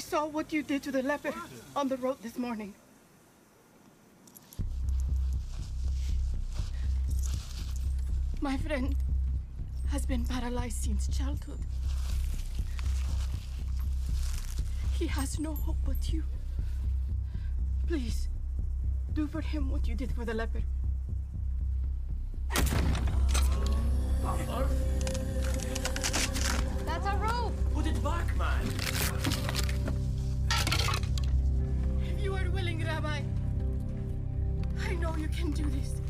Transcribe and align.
saw 0.00 0.26
what 0.26 0.52
you 0.52 0.62
did 0.62 0.82
to 0.82 0.90
the 0.90 1.02
leper 1.02 1.32
on 1.76 1.88
the 1.88 1.96
road 1.96 2.16
this 2.22 2.38
morning. 2.38 2.74
My 8.40 8.56
friend 8.56 8.96
has 9.90 10.06
been 10.06 10.24
paralyzed 10.24 10.84
since 10.84 11.06
childhood. 11.08 11.58
He 14.98 15.06
has 15.06 15.38
no 15.38 15.54
hope 15.54 15.76
but 15.84 16.12
you. 16.12 16.24
Please, 17.86 18.28
do 19.12 19.26
for 19.26 19.40
him 19.40 19.70
what 19.70 19.86
you 19.86 19.94
did 19.94 20.12
for 20.12 20.24
the 20.24 20.34
leper. 20.34 20.62
That's 26.86 27.06
a 27.06 27.16
rope! 27.16 27.52
Put 27.74 27.86
it 27.86 28.02
back, 28.02 28.36
man! 28.36 29.39
Willing, 32.52 32.84
Rabbi, 32.84 33.22
I 34.88 34.94
know 34.94 35.14
you 35.16 35.28
can 35.28 35.50
do 35.52 35.64
this. 35.70 36.00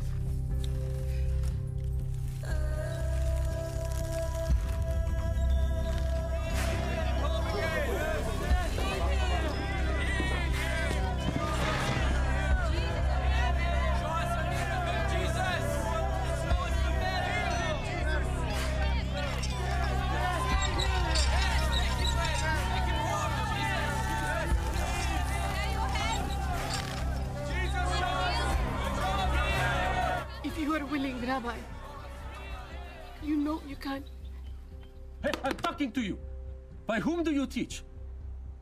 Do 37.31 37.39
you 37.39 37.47
teach? 37.47 37.83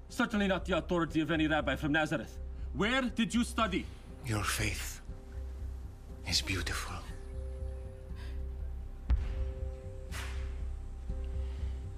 Certainly 0.09 0.47
not 0.47 0.65
the 0.65 0.77
authority 0.77 1.21
of 1.21 1.31
any 1.31 1.47
rabbi 1.47 1.75
from 1.75 1.91
Nazareth. 1.91 2.37
Where 2.73 3.01
did 3.01 3.33
you 3.33 3.43
study? 3.43 3.85
Your 4.25 4.43
faith 4.43 5.01
is 6.27 6.41
beautiful. 6.41 6.95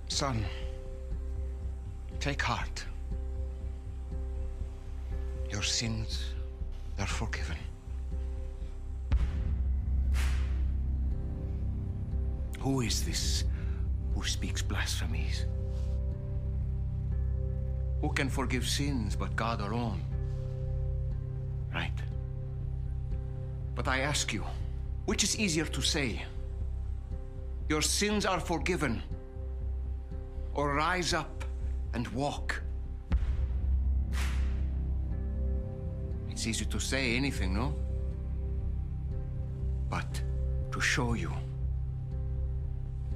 Son, 0.08 0.46
take 2.20 2.42
heart. 2.42 2.86
Your 5.50 5.64
sins 5.64 6.24
are 7.00 7.08
forgiven. 7.08 7.58
Who 12.60 12.82
is 12.82 13.04
this 13.04 13.44
who 14.14 14.24
speaks 14.24 14.62
blasphemies? 14.62 15.46
Who 18.02 18.10
can 18.10 18.30
forgive 18.30 18.68
sins 18.68 19.16
but 19.16 19.36
God 19.36 19.62
alone? 19.62 20.02
Right. 21.74 21.94
But 23.76 23.88
I 23.88 24.00
ask 24.00 24.34
you, 24.34 24.44
which 25.06 25.24
is 25.24 25.38
easier 25.40 25.66
to 25.66 25.82
say? 25.82 26.24
Your 27.70 27.82
sins 27.82 28.26
are 28.26 28.40
forgiven, 28.40 29.02
or 30.54 30.74
rise 30.76 31.14
up 31.14 31.46
and 31.94 32.08
walk? 32.10 32.62
It's 36.30 36.48
easy 36.48 36.66
to 36.66 36.80
say 36.80 37.16
anything, 37.16 37.54
no? 37.54 37.76
But 39.90 40.22
to 40.72 40.82
show 40.82 41.14
you, 41.14 41.32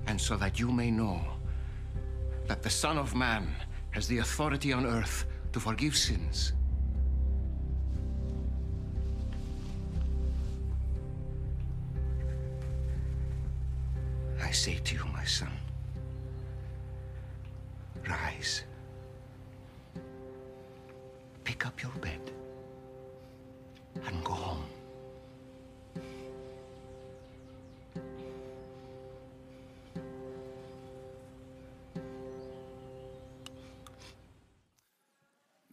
and 0.08 0.20
so 0.20 0.38
that 0.38 0.60
you 0.60 0.72
may 0.72 0.92
know 0.92 1.22
that 2.48 2.62
the 2.62 2.70
Son 2.70 2.98
of 2.98 3.16
Man 3.16 3.48
has 3.96 4.10
the 4.10 4.18
authority 4.18 4.74
on 4.74 4.86
earth 4.86 5.26
to 5.54 5.60
forgive 5.60 5.96
sins. 5.96 6.52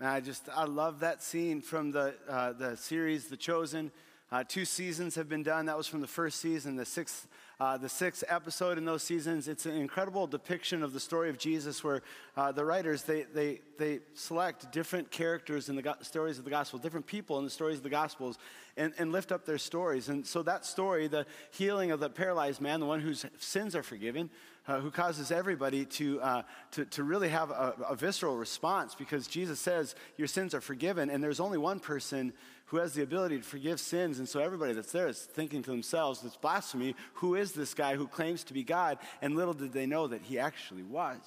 Man, 0.03 0.11
I 0.11 0.19
just 0.19 0.49
I 0.53 0.65
love 0.65 0.99
that 0.99 1.23
scene 1.23 1.61
from 1.61 1.93
the 1.93 2.17
uh, 2.29 2.55
the 2.55 2.77
series 2.77 3.29
The 3.29 3.37
Chosen. 3.37 3.93
Uh, 4.33 4.43
two 4.43 4.65
seasons 4.65 5.15
have 5.15 5.29
been 5.29 5.45
done. 5.45 5.67
That 5.67 5.77
was 5.77 5.87
from 5.87 6.01
the 6.01 6.09
first 6.09 6.41
season, 6.41 6.75
the 6.75 6.85
sixth 6.85 7.29
uh, 7.61 7.77
the 7.77 7.89
sixth 7.89 8.25
episode 8.27 8.79
in 8.79 8.85
those 8.85 9.05
seasons. 9.05 9.47
It's 9.47 9.65
an 9.65 9.77
incredible 9.77 10.27
depiction 10.27 10.83
of 10.83 10.93
the 10.93 10.99
story 10.99 11.31
of 11.31 11.39
Jesus, 11.39 11.85
where 11.85 12.03
uh, 12.37 12.51
the 12.51 12.65
writers 12.65 13.05
they 13.05 13.23
they 13.33 13.61
they 13.79 14.01
select 14.15 14.73
different 14.73 15.09
characters 15.13 15.69
in 15.69 15.77
the 15.77 15.83
go- 15.83 15.95
stories 16.01 16.37
of 16.37 16.45
the 16.45 16.51
gospel, 16.51 16.81
different 16.81 17.07
people 17.07 17.39
in 17.39 17.45
the 17.45 17.51
stories 17.51 17.77
of 17.77 17.85
the 17.85 17.89
gospels, 17.89 18.39
and, 18.77 18.93
and 18.99 19.13
lift 19.13 19.33
up 19.33 19.45
their 19.45 19.59
stories. 19.59 20.09
And 20.09 20.27
so 20.27 20.43
that 20.43 20.65
story, 20.65 21.09
the 21.09 21.27
healing 21.51 21.91
of 21.91 22.01
the 22.01 22.09
paralyzed 22.09 22.61
man, 22.61 22.81
the 22.81 22.87
one 22.87 23.01
whose 23.01 23.27
sins 23.39 23.77
are 23.77 23.83
forgiven, 23.83 24.31
uh, 24.67 24.81
who 24.81 24.91
causes 24.91 25.31
everybody 25.31 25.85
to, 25.85 26.21
uh, 26.21 26.43
to, 26.71 26.85
to 26.87 27.03
really 27.03 27.29
have 27.29 27.51
a, 27.51 27.75
a 27.89 27.97
visceral 27.97 28.37
response 28.37 28.95
because 28.95 29.27
Jesus 29.27 29.59
says, 29.61 29.95
Your 30.17 30.29
sins 30.29 30.55
are 30.55 30.61
forgiven. 30.61 31.11
And 31.11 31.23
there's 31.23 31.41
only 31.41 31.59
one 31.59 31.81
person 31.81 32.33
who 32.67 32.79
has 32.79 32.95
the 32.95 33.03
ability 33.03 33.39
to 33.39 33.45
forgive 33.45 33.81
sins. 33.81 34.19
And 34.19 34.29
so 34.29 34.41
everybody 34.41 34.73
that's 34.73 34.93
there 34.93 35.09
is 35.09 35.21
thinking 35.21 35.63
to 35.65 35.71
themselves, 35.71 36.23
It's 36.25 36.37
blasphemy. 36.37 36.95
Who 37.15 37.35
is 37.35 37.53
this 37.53 37.75
guy 37.75 37.97
who 37.97 38.07
claims 38.07 38.45
to 38.45 38.55
be 38.55 38.63
God? 38.63 38.99
And 39.21 39.37
little 39.37 39.55
did 39.55 39.73
they 39.73 39.87
know 39.87 40.07
that 40.07 40.23
he 40.23 40.39
actually 40.39 40.85
was. 40.85 41.19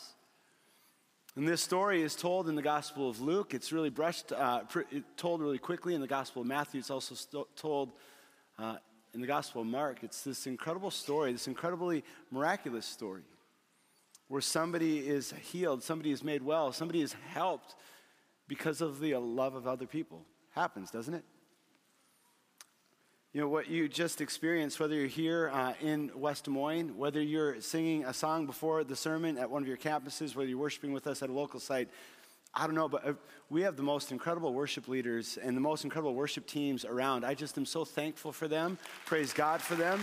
And 1.38 1.46
this 1.46 1.62
story 1.62 2.02
is 2.02 2.16
told 2.16 2.48
in 2.48 2.56
the 2.56 2.62
Gospel 2.62 3.10
of 3.10 3.20
Luke. 3.20 3.54
It's 3.54 3.74
really 3.74 3.90
brushed, 3.90 4.32
uh, 4.32 4.60
pr- 4.62 4.84
told 5.18 5.42
really 5.42 5.58
quickly 5.58 5.94
in 5.94 6.00
the 6.00 6.08
Gospel 6.08 6.44
of 6.44 6.48
Matthew. 6.48 6.80
It's 6.80 6.90
also 6.90 7.14
st- 7.14 7.46
told 7.58 7.92
uh, 8.58 8.78
in 9.14 9.20
the 9.20 9.28
Gospel 9.28 9.62
of 9.62 9.68
Mark. 9.68 10.02
It's 10.02 10.24
this 10.24 10.48
incredible 10.48 10.92
story, 10.92 11.34
this 11.34 11.48
incredibly 11.48 12.06
miraculous 12.32 12.86
story, 12.86 13.24
where 14.30 14.40
somebody 14.40 15.00
is 15.00 15.34
healed, 15.52 15.84
somebody 15.84 16.12
is 16.12 16.24
made 16.24 16.42
well, 16.42 16.72
somebody 16.72 17.02
is 17.02 17.14
helped 17.34 17.76
because 18.48 18.80
of 18.80 19.02
the 19.02 19.16
love 19.16 19.56
of 19.56 19.68
other 19.68 19.88
people. 19.88 20.26
Happens, 20.52 20.90
doesn't 20.90 21.16
it? 21.16 21.26
You 23.36 23.42
know, 23.42 23.50
what 23.50 23.70
you 23.70 23.90
just 23.90 24.22
experienced, 24.22 24.80
whether 24.80 24.96
you're 24.96 25.08
here 25.08 25.52
uh, 25.54 25.74
in 25.82 26.10
West 26.16 26.46
Des 26.46 26.52
Moines, 26.52 26.96
whether 26.96 27.22
you're 27.22 27.60
singing 27.60 28.06
a 28.06 28.14
song 28.14 28.46
before 28.46 28.86
the 28.86 28.96
sermon 28.96 29.38
at 29.38 29.50
one 29.50 29.62
of 29.62 29.68
your 29.68 29.76
campuses, 29.76 30.38
whether 30.38 30.48
you're 30.48 30.58
worshiping 30.58 30.94
with 30.94 31.06
us 31.06 31.22
at 31.22 31.28
a 31.28 31.34
local 31.34 31.60
site, 31.60 31.90
I 32.54 32.66
don't 32.66 32.76
know, 32.76 32.88
but 32.88 33.06
uh, 33.06 33.14
we 33.50 33.64
have 33.64 33.76
the 33.76 33.84
most 33.84 34.14
incredible 34.14 34.54
worship 34.54 34.88
leaders 34.88 35.38
and 35.38 35.58
the 35.58 35.60
most 35.60 35.84
incredible 35.84 36.14
worship 36.14 36.48
teams 36.48 36.86
around. 36.86 37.26
I 37.26 37.34
just 37.34 37.58
am 37.58 37.66
so 37.66 37.84
thankful 37.84 38.32
for 38.32 38.48
them. 38.48 38.78
Praise 39.06 39.34
God 39.34 39.62
for 39.62 39.76
them. 39.76 40.00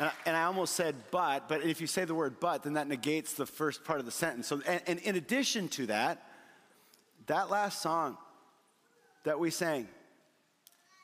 And 0.00 0.08
I, 0.08 0.12
and 0.26 0.36
I 0.36 0.42
almost 0.42 0.74
said 0.74 0.96
but, 1.12 1.48
but 1.48 1.62
if 1.62 1.80
you 1.80 1.86
say 1.86 2.04
the 2.04 2.16
word 2.16 2.40
but, 2.40 2.64
then 2.64 2.72
that 2.72 2.88
negates 2.88 3.34
the 3.34 3.46
first 3.46 3.84
part 3.84 4.00
of 4.00 4.06
the 4.06 4.10
sentence. 4.10 4.48
So, 4.48 4.60
and, 4.66 4.82
and 4.88 4.98
in 4.98 5.14
addition 5.14 5.68
to 5.68 5.86
that, 5.86 6.26
that 7.28 7.48
last 7.48 7.80
song 7.80 8.18
that 9.24 9.38
we 9.38 9.50
sang, 9.50 9.88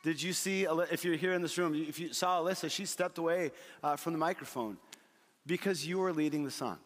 did 0.02 0.22
you 0.22 0.32
see, 0.32 0.66
if 0.92 1.04
you're 1.04 1.16
here 1.16 1.32
in 1.32 1.42
this 1.42 1.58
room, 1.58 1.74
if 1.74 1.98
you 1.98 2.12
saw 2.12 2.40
Alyssa, 2.40 2.70
she 2.70 2.84
stepped 2.84 3.18
away 3.18 3.50
uh, 3.82 3.96
from 3.96 4.12
the 4.12 4.18
microphone 4.18 4.76
because 5.46 5.84
you 5.84 5.98
were 5.98 6.12
leading 6.12 6.44
the 6.44 6.50
song. 6.50 6.78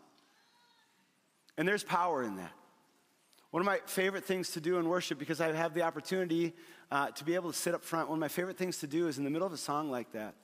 And 1.58 1.68
there's 1.68 1.84
power 1.84 2.22
in 2.22 2.36
that. 2.36 2.52
One 3.50 3.60
of 3.60 3.66
my 3.66 3.80
favorite 3.84 4.24
things 4.24 4.50
to 4.52 4.60
do 4.60 4.78
in 4.78 4.88
worship, 4.88 5.18
because 5.18 5.40
I 5.40 5.52
have 5.52 5.74
the 5.74 5.82
opportunity 5.82 6.54
uh, 6.90 7.10
to 7.10 7.24
be 7.24 7.34
able 7.34 7.52
to 7.52 7.58
sit 7.58 7.74
up 7.74 7.84
front, 7.84 8.08
one 8.08 8.16
of 8.16 8.20
my 8.20 8.28
favorite 8.28 8.56
things 8.56 8.78
to 8.78 8.86
do 8.86 9.08
is 9.08 9.18
in 9.18 9.24
the 9.24 9.30
middle 9.30 9.46
of 9.46 9.52
a 9.52 9.58
song 9.58 9.90
like 9.90 10.12
that. 10.12 10.34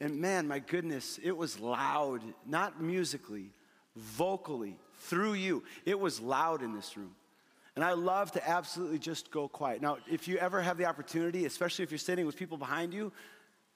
And 0.00 0.20
man, 0.20 0.46
my 0.46 0.58
goodness, 0.58 1.18
it 1.22 1.34
was 1.34 1.58
loud, 1.58 2.20
not 2.44 2.82
musically, 2.82 3.52
vocally, 3.94 4.76
through 4.98 5.34
you. 5.34 5.62
It 5.86 5.98
was 5.98 6.20
loud 6.20 6.62
in 6.62 6.74
this 6.74 6.96
room. 6.98 7.14
And 7.76 7.84
I 7.84 7.92
love 7.92 8.32
to 8.32 8.48
absolutely 8.48 8.98
just 8.98 9.30
go 9.30 9.48
quiet. 9.48 9.82
Now, 9.82 9.98
if 10.10 10.26
you 10.26 10.38
ever 10.38 10.62
have 10.62 10.78
the 10.78 10.86
opportunity, 10.86 11.44
especially 11.44 11.82
if 11.82 11.90
you're 11.90 11.98
sitting 11.98 12.24
with 12.24 12.34
people 12.34 12.56
behind 12.56 12.94
you, 12.94 13.12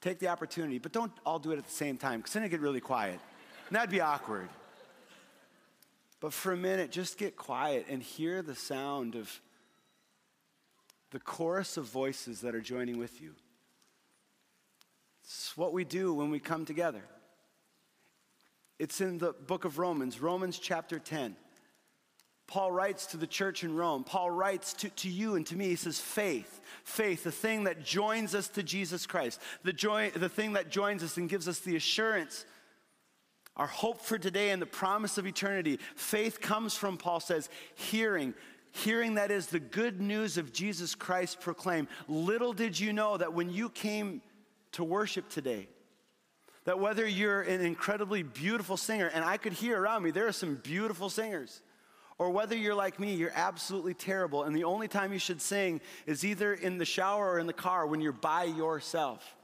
take 0.00 0.18
the 0.18 0.28
opportunity, 0.28 0.78
but 0.78 0.90
don't 0.90 1.12
all 1.26 1.38
do 1.38 1.52
it 1.52 1.58
at 1.58 1.66
the 1.66 1.72
same 1.72 1.98
time, 1.98 2.20
because 2.20 2.32
then 2.32 2.42
it 2.42 2.48
get 2.48 2.60
really 2.60 2.80
quiet. 2.80 3.20
And 3.68 3.76
that'd 3.76 3.90
be 3.90 4.00
awkward. 4.00 4.48
But 6.18 6.32
for 6.32 6.52
a 6.52 6.56
minute, 6.56 6.90
just 6.90 7.18
get 7.18 7.36
quiet 7.36 7.86
and 7.88 8.02
hear 8.02 8.40
the 8.40 8.54
sound 8.54 9.14
of 9.14 9.40
the 11.10 11.20
chorus 11.20 11.76
of 11.76 11.84
voices 11.84 12.40
that 12.40 12.54
are 12.54 12.60
joining 12.60 12.98
with 12.98 13.20
you. 13.20 13.34
It's 15.24 15.56
what 15.56 15.72
we 15.72 15.84
do 15.84 16.14
when 16.14 16.30
we 16.30 16.40
come 16.40 16.64
together. 16.64 17.02
It's 18.78 19.02
in 19.02 19.18
the 19.18 19.32
book 19.32 19.66
of 19.66 19.78
Romans, 19.78 20.20
Romans 20.20 20.58
chapter 20.58 20.98
10. 20.98 21.36
Paul 22.50 22.72
writes 22.72 23.06
to 23.06 23.16
the 23.16 23.28
church 23.28 23.62
in 23.62 23.76
Rome. 23.76 24.02
Paul 24.02 24.32
writes 24.32 24.72
to, 24.72 24.90
to 24.90 25.08
you 25.08 25.36
and 25.36 25.46
to 25.46 25.56
me. 25.56 25.68
He 25.68 25.76
says, 25.76 26.00
faith, 26.00 26.60
faith, 26.82 27.22
the 27.22 27.30
thing 27.30 27.62
that 27.64 27.84
joins 27.84 28.34
us 28.34 28.48
to 28.48 28.64
Jesus 28.64 29.06
Christ, 29.06 29.40
the, 29.62 29.72
joy, 29.72 30.10
the 30.10 30.28
thing 30.28 30.54
that 30.54 30.68
joins 30.68 31.04
us 31.04 31.16
and 31.16 31.28
gives 31.28 31.46
us 31.46 31.60
the 31.60 31.76
assurance, 31.76 32.44
our 33.56 33.68
hope 33.68 34.00
for 34.00 34.18
today 34.18 34.50
and 34.50 34.60
the 34.60 34.66
promise 34.66 35.16
of 35.16 35.28
eternity. 35.28 35.78
Faith 35.94 36.40
comes 36.40 36.74
from, 36.74 36.96
Paul 36.96 37.20
says, 37.20 37.48
hearing. 37.76 38.34
Hearing 38.72 39.14
that 39.14 39.30
is 39.30 39.46
the 39.46 39.60
good 39.60 40.00
news 40.00 40.36
of 40.36 40.52
Jesus 40.52 40.96
Christ 40.96 41.38
proclaimed. 41.40 41.86
Little 42.08 42.52
did 42.52 42.80
you 42.80 42.92
know 42.92 43.16
that 43.16 43.32
when 43.32 43.50
you 43.50 43.68
came 43.68 44.22
to 44.72 44.82
worship 44.82 45.28
today, 45.28 45.68
that 46.64 46.80
whether 46.80 47.06
you're 47.06 47.42
an 47.42 47.60
incredibly 47.60 48.24
beautiful 48.24 48.76
singer, 48.76 49.06
and 49.06 49.24
I 49.24 49.36
could 49.36 49.52
hear 49.52 49.80
around 49.80 50.02
me, 50.02 50.10
there 50.10 50.26
are 50.26 50.32
some 50.32 50.56
beautiful 50.56 51.10
singers 51.10 51.62
or 52.20 52.28
whether 52.28 52.54
you're 52.54 52.74
like 52.74 53.00
me, 53.00 53.14
you're 53.14 53.32
absolutely 53.34 53.94
terrible, 53.94 54.42
and 54.42 54.54
the 54.54 54.64
only 54.64 54.88
time 54.88 55.10
you 55.10 55.18
should 55.18 55.40
sing 55.40 55.80
is 56.04 56.22
either 56.22 56.52
in 56.52 56.76
the 56.76 56.84
shower 56.84 57.30
or 57.30 57.38
in 57.38 57.46
the 57.46 57.52
car 57.54 57.86
when 57.86 58.02
you're 58.02 58.12
by 58.12 58.44
yourself. 58.44 59.36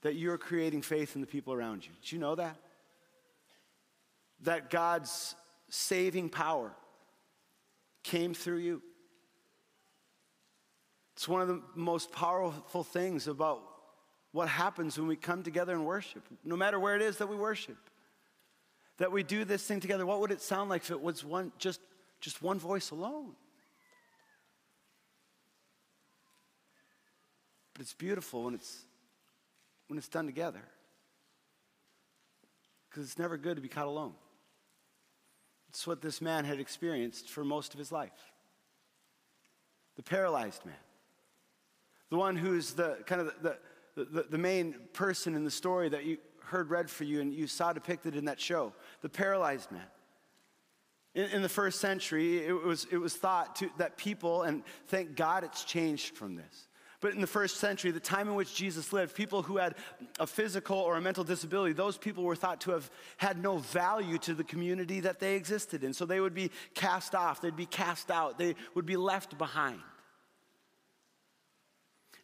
That 0.00 0.16
you're 0.16 0.38
creating 0.38 0.82
faith 0.82 1.14
in 1.14 1.20
the 1.20 1.26
people 1.28 1.52
around 1.52 1.84
you. 1.84 1.92
Did 2.02 2.10
you 2.10 2.18
know 2.18 2.34
that? 2.34 2.56
That 4.40 4.70
God's 4.70 5.36
saving 5.68 6.30
power 6.30 6.72
came 8.02 8.34
through 8.34 8.58
you. 8.58 8.82
It's 11.14 11.28
one 11.28 11.42
of 11.42 11.46
the 11.46 11.62
most 11.76 12.10
powerful 12.10 12.82
things 12.82 13.28
about 13.28 13.62
what 14.32 14.48
happens 14.48 14.98
when 14.98 15.06
we 15.06 15.14
come 15.14 15.44
together 15.44 15.74
and 15.74 15.86
worship, 15.86 16.24
no 16.42 16.56
matter 16.56 16.80
where 16.80 16.96
it 16.96 17.02
is 17.02 17.18
that 17.18 17.28
we 17.28 17.36
worship 17.36 17.76
that 18.98 19.10
we 19.10 19.22
do 19.22 19.44
this 19.44 19.62
thing 19.64 19.80
together, 19.80 20.06
what 20.06 20.20
would 20.20 20.30
it 20.30 20.40
sound 20.40 20.70
like 20.70 20.82
if 20.82 20.90
it 20.90 21.00
was 21.00 21.24
one, 21.24 21.52
just, 21.58 21.80
just 22.20 22.42
one 22.42 22.58
voice 22.58 22.90
alone? 22.90 23.32
But 27.72 27.82
it's 27.82 27.94
beautiful 27.94 28.44
when 28.44 28.54
it's, 28.54 28.84
when 29.88 29.98
it's 29.98 30.08
done 30.08 30.26
together. 30.26 30.62
Because 32.90 33.04
it's 33.04 33.18
never 33.18 33.36
good 33.36 33.56
to 33.56 33.62
be 33.62 33.68
caught 33.68 33.86
alone. 33.86 34.12
It's 35.70 35.86
what 35.86 36.02
this 36.02 36.20
man 36.20 36.44
had 36.44 36.60
experienced 36.60 37.30
for 37.30 37.44
most 37.44 37.72
of 37.72 37.78
his 37.78 37.90
life. 37.90 38.32
The 39.96 40.02
paralyzed 40.02 40.66
man. 40.66 40.74
The 42.10 42.18
one 42.18 42.36
who's 42.36 42.74
the 42.74 42.98
kind 43.06 43.22
of 43.22 43.32
the, 43.42 43.56
the, 43.94 44.04
the, 44.04 44.22
the 44.32 44.38
main 44.38 44.74
person 44.92 45.34
in 45.34 45.44
the 45.44 45.50
story 45.50 45.88
that 45.88 46.04
you, 46.04 46.18
heard 46.52 46.70
read 46.70 46.88
for 46.88 47.04
you 47.04 47.20
and 47.20 47.34
you 47.34 47.46
saw 47.46 47.72
depicted 47.72 48.14
in 48.14 48.26
that 48.26 48.40
show 48.40 48.72
the 49.00 49.08
paralyzed 49.08 49.72
man. 49.72 49.82
In, 51.14 51.24
in 51.26 51.42
the 51.42 51.48
first 51.48 51.80
century, 51.80 52.46
it 52.46 52.52
was, 52.52 52.86
it 52.90 52.98
was 52.98 53.14
thought 53.14 53.56
to, 53.56 53.68
that 53.78 53.96
people, 53.96 54.42
and 54.42 54.62
thank 54.86 55.16
God 55.16 55.44
it's 55.44 55.64
changed 55.64 56.16
from 56.16 56.36
this. 56.36 56.68
But 57.00 57.14
in 57.14 57.20
the 57.20 57.26
first 57.26 57.56
century, 57.56 57.90
the 57.90 57.98
time 57.98 58.28
in 58.28 58.36
which 58.36 58.54
Jesus 58.54 58.92
lived, 58.92 59.16
people 59.16 59.42
who 59.42 59.56
had 59.56 59.74
a 60.20 60.26
physical 60.26 60.78
or 60.78 60.96
a 60.96 61.00
mental 61.00 61.24
disability, 61.24 61.72
those 61.72 61.98
people 61.98 62.22
were 62.22 62.36
thought 62.36 62.60
to 62.60 62.70
have 62.70 62.88
had 63.16 63.42
no 63.42 63.58
value 63.58 64.18
to 64.18 64.34
the 64.34 64.44
community 64.44 65.00
that 65.00 65.18
they 65.18 65.34
existed 65.34 65.82
in. 65.82 65.92
So 65.92 66.06
they 66.06 66.20
would 66.20 66.32
be 66.32 66.52
cast 66.74 67.16
off, 67.16 67.40
they'd 67.40 67.56
be 67.56 67.66
cast 67.66 68.08
out, 68.10 68.38
they 68.38 68.54
would 68.76 68.86
be 68.86 68.96
left 68.96 69.36
behind. 69.36 69.80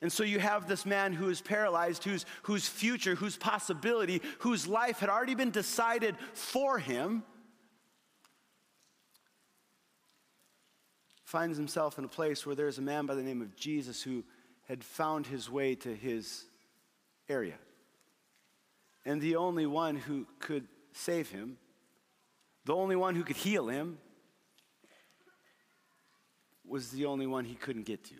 And 0.01 0.13
so 0.13 0.23
you 0.23 0.39
have 0.39 0.69
this 0.69 0.87
man 0.87 1.13
who 1.13 1.29
is 1.29 1.41
paralyzed, 1.41 2.05
whose, 2.05 2.25
whose 2.43 2.69
future, 2.69 3.17
whose 3.17 3.37
possibility, 3.37 4.23
whose 4.41 4.69
life 4.69 5.01
had 5.01 5.09
already 5.09 5.35
been 5.35 5.51
decided 5.51 6.15
for 6.35 6.79
him, 6.79 7.25
finds 11.25 11.59
himself 11.59 11.99
in 11.99 12.05
a 12.05 12.09
place 12.09 12.47
where 12.47 12.55
there's 12.55 12.79
a 12.79 12.83
man 12.83 13.07
by 13.07 13.15
the 13.15 13.23
name 13.23 13.43
of 13.43 13.55
Jesus 13.57 14.03
who 14.03 14.25
had 14.69 14.85
found 14.85 15.27
his 15.27 15.51
way 15.51 15.75
to 15.75 15.95
his 15.95 16.45
area. 17.29 17.59
And 19.05 19.21
the 19.21 19.37
only 19.37 19.67
one 19.67 19.97
who 19.97 20.27
could 20.39 20.69
save 20.93 21.31
him, 21.31 21.59
the 22.65 22.75
only 22.75 22.97
one 22.97 23.15
who 23.15 23.25
could 23.25 23.37
heal 23.37 23.69
him, 23.69 23.99
was 26.65 26.91
the 26.91 27.07
only 27.07 27.27
one 27.27 27.45
he 27.45 27.55
couldn't 27.55 27.85
get 27.85 28.05
to. 28.05 28.15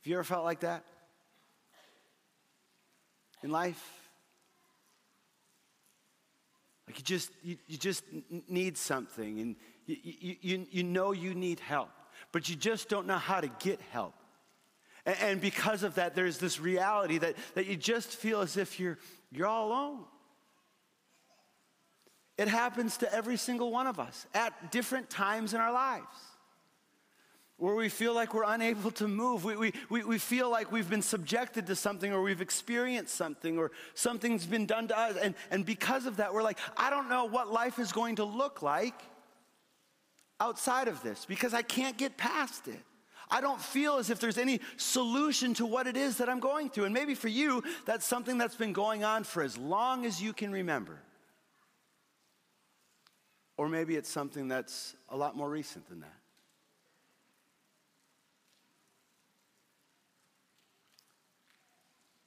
Have 0.00 0.06
you 0.06 0.14
ever 0.14 0.24
felt 0.24 0.44
like 0.44 0.60
that? 0.60 0.84
In 3.42 3.50
life? 3.50 3.82
Like 6.86 6.98
you 6.98 7.04
just, 7.04 7.30
you, 7.42 7.56
you 7.66 7.76
just 7.76 8.02
need 8.48 8.78
something 8.78 9.40
and 9.40 9.56
you, 9.86 10.36
you, 10.40 10.66
you, 10.70 10.82
know 10.82 11.12
you 11.12 11.34
need 11.34 11.60
help, 11.60 11.90
but 12.32 12.48
you 12.48 12.56
just 12.56 12.88
don't 12.88 13.06
know 13.06 13.18
how 13.18 13.40
to 13.40 13.48
get 13.60 13.80
help. 13.92 14.14
And, 15.04 15.16
and 15.20 15.40
because 15.40 15.82
of 15.82 15.96
that, 15.96 16.14
there's 16.14 16.38
this 16.38 16.58
reality 16.58 17.18
that, 17.18 17.36
that 17.54 17.66
you 17.66 17.76
just 17.76 18.16
feel 18.16 18.40
as 18.40 18.56
if 18.56 18.80
you're, 18.80 18.98
you're 19.30 19.46
all 19.46 19.68
alone. 19.68 20.04
It 22.38 22.48
happens 22.48 22.96
to 22.98 23.14
every 23.14 23.36
single 23.36 23.70
one 23.70 23.86
of 23.86 24.00
us 24.00 24.26
at 24.32 24.72
different 24.72 25.10
times 25.10 25.52
in 25.52 25.60
our 25.60 25.72
lives 25.72 26.06
where 27.60 27.74
we 27.74 27.90
feel 27.90 28.14
like 28.14 28.32
we're 28.32 28.44
unable 28.44 28.90
to 28.90 29.06
move. 29.06 29.44
We, 29.44 29.54
we, 29.54 29.72
we, 29.90 30.02
we 30.02 30.18
feel 30.18 30.50
like 30.50 30.72
we've 30.72 30.88
been 30.88 31.02
subjected 31.02 31.66
to 31.66 31.76
something 31.76 32.10
or 32.10 32.22
we've 32.22 32.40
experienced 32.40 33.14
something 33.14 33.58
or 33.58 33.70
something's 33.92 34.46
been 34.46 34.64
done 34.64 34.88
to 34.88 34.98
us. 34.98 35.16
And, 35.18 35.34
and 35.50 35.66
because 35.66 36.06
of 36.06 36.16
that, 36.16 36.32
we're 36.32 36.42
like, 36.42 36.58
I 36.78 36.88
don't 36.88 37.10
know 37.10 37.26
what 37.26 37.52
life 37.52 37.78
is 37.78 37.92
going 37.92 38.16
to 38.16 38.24
look 38.24 38.62
like 38.62 38.94
outside 40.40 40.88
of 40.88 41.02
this 41.02 41.26
because 41.26 41.52
I 41.52 41.60
can't 41.60 41.98
get 41.98 42.16
past 42.16 42.66
it. 42.66 42.80
I 43.30 43.42
don't 43.42 43.60
feel 43.60 43.96
as 43.96 44.08
if 44.08 44.20
there's 44.20 44.38
any 44.38 44.60
solution 44.78 45.52
to 45.54 45.66
what 45.66 45.86
it 45.86 45.98
is 45.98 46.16
that 46.16 46.30
I'm 46.30 46.40
going 46.40 46.70
through. 46.70 46.86
And 46.86 46.94
maybe 46.94 47.14
for 47.14 47.28
you, 47.28 47.62
that's 47.84 48.06
something 48.06 48.38
that's 48.38 48.56
been 48.56 48.72
going 48.72 49.04
on 49.04 49.22
for 49.22 49.42
as 49.42 49.58
long 49.58 50.06
as 50.06 50.20
you 50.20 50.32
can 50.32 50.50
remember. 50.50 50.98
Or 53.58 53.68
maybe 53.68 53.96
it's 53.96 54.08
something 54.08 54.48
that's 54.48 54.96
a 55.10 55.16
lot 55.16 55.36
more 55.36 55.50
recent 55.50 55.86
than 55.90 56.00
that. 56.00 56.19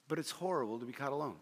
But 0.08 0.20
it's 0.20 0.32
horrible 0.32 0.80
to 0.80 0.86
be 0.86 0.94
caught 0.94 1.12
alone. 1.12 1.36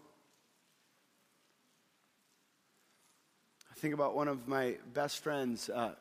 I 3.71 3.73
think 3.75 3.93
about 3.93 4.15
one 4.15 4.27
of 4.27 4.47
my 4.47 4.77
best 4.93 5.23
friends 5.23 5.69
uh, 5.69 5.95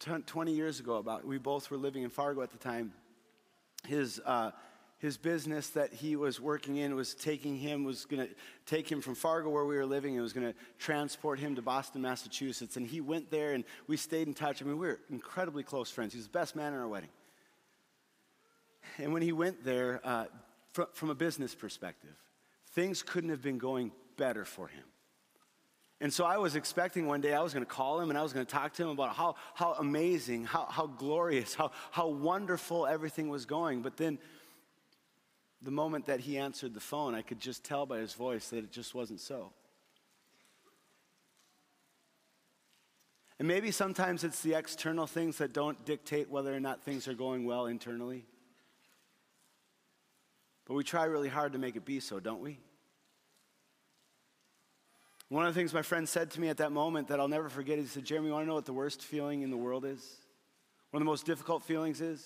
20 0.00 0.52
years 0.52 0.80
ago, 0.80 0.96
about 0.96 1.26
we 1.26 1.38
both 1.38 1.70
were 1.70 1.76
living 1.76 2.02
in 2.02 2.10
Fargo 2.10 2.42
at 2.42 2.50
the 2.50 2.58
time. 2.58 2.92
His, 3.86 4.20
uh, 4.24 4.50
his 4.98 5.16
business 5.16 5.68
that 5.70 5.92
he 5.92 6.16
was 6.16 6.40
working 6.40 6.76
in 6.76 6.94
was 6.94 7.14
taking 7.14 7.56
him, 7.56 7.84
was 7.84 8.04
going 8.04 8.26
to 8.26 8.34
take 8.66 8.90
him 8.90 9.00
from 9.00 9.14
Fargo, 9.14 9.48
where 9.48 9.64
we 9.64 9.76
were 9.76 9.86
living, 9.86 10.14
and 10.14 10.22
was 10.22 10.32
going 10.32 10.46
to 10.46 10.58
transport 10.78 11.38
him 11.38 11.54
to 11.56 11.62
Boston, 11.62 12.02
Massachusetts. 12.02 12.76
And 12.76 12.86
he 12.86 13.00
went 13.00 13.30
there, 13.30 13.52
and 13.52 13.64
we 13.86 13.96
stayed 13.96 14.26
in 14.26 14.34
touch. 14.34 14.62
I 14.62 14.66
mean, 14.66 14.78
we 14.78 14.86
were 14.86 15.00
incredibly 15.10 15.62
close 15.62 15.90
friends. 15.90 16.12
He 16.12 16.18
was 16.18 16.26
the 16.26 16.32
best 16.32 16.54
man 16.54 16.74
at 16.74 16.78
our 16.78 16.88
wedding. 16.88 17.10
And 18.98 19.12
when 19.12 19.22
he 19.22 19.32
went 19.32 19.64
there, 19.64 20.00
uh, 20.04 20.26
from, 20.72 21.10
a 21.10 21.14
business 21.14 21.54
perspective. 21.54 22.14
Things 22.72 23.02
couldn't 23.02 23.30
have 23.30 23.42
been 23.42 23.58
going 23.58 23.92
better 24.16 24.44
for 24.44 24.68
him. 24.68 24.84
And 26.00 26.12
so 26.12 26.24
I 26.24 26.38
was 26.38 26.56
expecting 26.56 27.06
one 27.06 27.20
day 27.20 27.34
I 27.34 27.42
was 27.42 27.52
going 27.52 27.64
to 27.64 27.70
call 27.70 28.00
him 28.00 28.08
and 28.08 28.18
I 28.18 28.22
was 28.22 28.32
going 28.32 28.46
to 28.46 28.50
talk 28.50 28.72
to 28.74 28.82
him 28.84 28.88
about 28.88 29.14
how, 29.14 29.34
how 29.54 29.74
amazing, 29.74 30.44
how, 30.44 30.64
how 30.64 30.86
glorious, 30.86 31.54
how, 31.54 31.72
how 31.90 32.08
wonderful 32.08 32.86
everything 32.86 33.28
was 33.28 33.44
going. 33.44 33.82
But 33.82 33.98
then 33.98 34.18
the 35.60 35.70
moment 35.70 36.06
that 36.06 36.20
he 36.20 36.38
answered 36.38 36.72
the 36.72 36.80
phone, 36.80 37.14
I 37.14 37.20
could 37.20 37.38
just 37.38 37.64
tell 37.64 37.84
by 37.84 37.98
his 37.98 38.14
voice 38.14 38.48
that 38.48 38.58
it 38.58 38.72
just 38.72 38.94
wasn't 38.94 39.20
so. 39.20 39.52
And 43.38 43.48
maybe 43.48 43.70
sometimes 43.70 44.24
it's 44.24 44.42
the 44.42 44.54
external 44.54 45.06
things 45.06 45.38
that 45.38 45.52
don't 45.52 45.82
dictate 45.84 46.30
whether 46.30 46.54
or 46.54 46.60
not 46.60 46.82
things 46.82 47.08
are 47.08 47.14
going 47.14 47.44
well 47.44 47.66
internally. 47.66 48.26
But 50.70 50.76
we 50.76 50.84
try 50.84 51.02
really 51.06 51.28
hard 51.28 51.54
to 51.54 51.58
make 51.58 51.74
it 51.74 51.84
be 51.84 51.98
so, 51.98 52.20
don't 52.20 52.40
we? 52.40 52.60
One 55.28 55.44
of 55.44 55.52
the 55.52 55.58
things 55.58 55.74
my 55.74 55.82
friend 55.82 56.08
said 56.08 56.30
to 56.30 56.40
me 56.40 56.48
at 56.48 56.58
that 56.58 56.70
moment 56.70 57.08
that 57.08 57.18
I'll 57.18 57.26
never 57.26 57.48
forget, 57.48 57.80
is 57.80 57.86
he 57.86 57.90
said, 57.90 58.04
Jeremy, 58.04 58.28
you 58.28 58.34
want 58.34 58.44
to 58.44 58.46
know 58.46 58.54
what 58.54 58.66
the 58.66 58.72
worst 58.72 59.02
feeling 59.02 59.42
in 59.42 59.50
the 59.50 59.56
world 59.56 59.84
is? 59.84 60.00
One 60.92 61.02
of 61.02 61.04
the 61.04 61.10
most 61.10 61.26
difficult 61.26 61.64
feelings 61.64 62.00
is? 62.00 62.22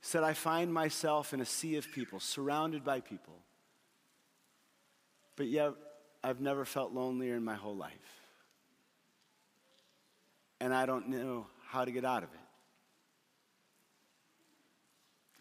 He 0.00 0.06
said, 0.08 0.24
I 0.24 0.32
find 0.32 0.74
myself 0.74 1.32
in 1.32 1.40
a 1.40 1.44
sea 1.44 1.76
of 1.76 1.92
people, 1.92 2.18
surrounded 2.18 2.82
by 2.82 3.02
people, 3.02 3.36
but 5.36 5.46
yet 5.46 5.74
I've 6.24 6.40
never 6.40 6.64
felt 6.64 6.92
lonelier 6.92 7.36
in 7.36 7.44
my 7.44 7.54
whole 7.54 7.76
life. 7.76 7.92
And 10.58 10.74
I 10.74 10.86
don't 10.86 11.08
know 11.08 11.46
how 11.68 11.84
to 11.84 11.92
get 11.92 12.04
out 12.04 12.24
of 12.24 12.30
it. 12.34 12.37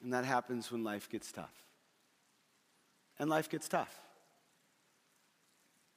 And 0.07 0.13
that 0.13 0.23
happens 0.23 0.71
when 0.71 0.85
life 0.85 1.09
gets 1.09 1.33
tough. 1.33 1.51
And 3.19 3.29
life 3.29 3.49
gets 3.49 3.67
tough. 3.67 3.93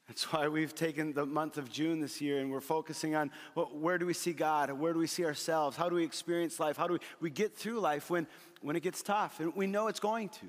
That's 0.08 0.32
why 0.32 0.48
we've 0.48 0.74
taken 0.74 1.12
the 1.12 1.24
month 1.24 1.58
of 1.58 1.70
June 1.70 2.00
this 2.00 2.20
year 2.20 2.40
and 2.40 2.50
we're 2.50 2.60
focusing 2.60 3.14
on 3.14 3.30
well, 3.54 3.70
where 3.72 3.98
do 3.98 4.06
we 4.06 4.12
see 4.12 4.32
God? 4.32 4.72
Where 4.72 4.92
do 4.92 4.98
we 4.98 5.06
see 5.06 5.24
ourselves? 5.24 5.76
How 5.76 5.88
do 5.88 5.94
we 5.94 6.02
experience 6.02 6.58
life? 6.58 6.76
How 6.76 6.88
do 6.88 6.94
we, 6.94 6.98
we 7.20 7.30
get 7.30 7.56
through 7.56 7.78
life 7.78 8.10
when, 8.10 8.26
when 8.62 8.74
it 8.74 8.82
gets 8.82 9.00
tough? 9.00 9.38
And 9.38 9.54
we 9.54 9.68
know 9.68 9.86
it's 9.86 10.00
going 10.00 10.30
to. 10.30 10.46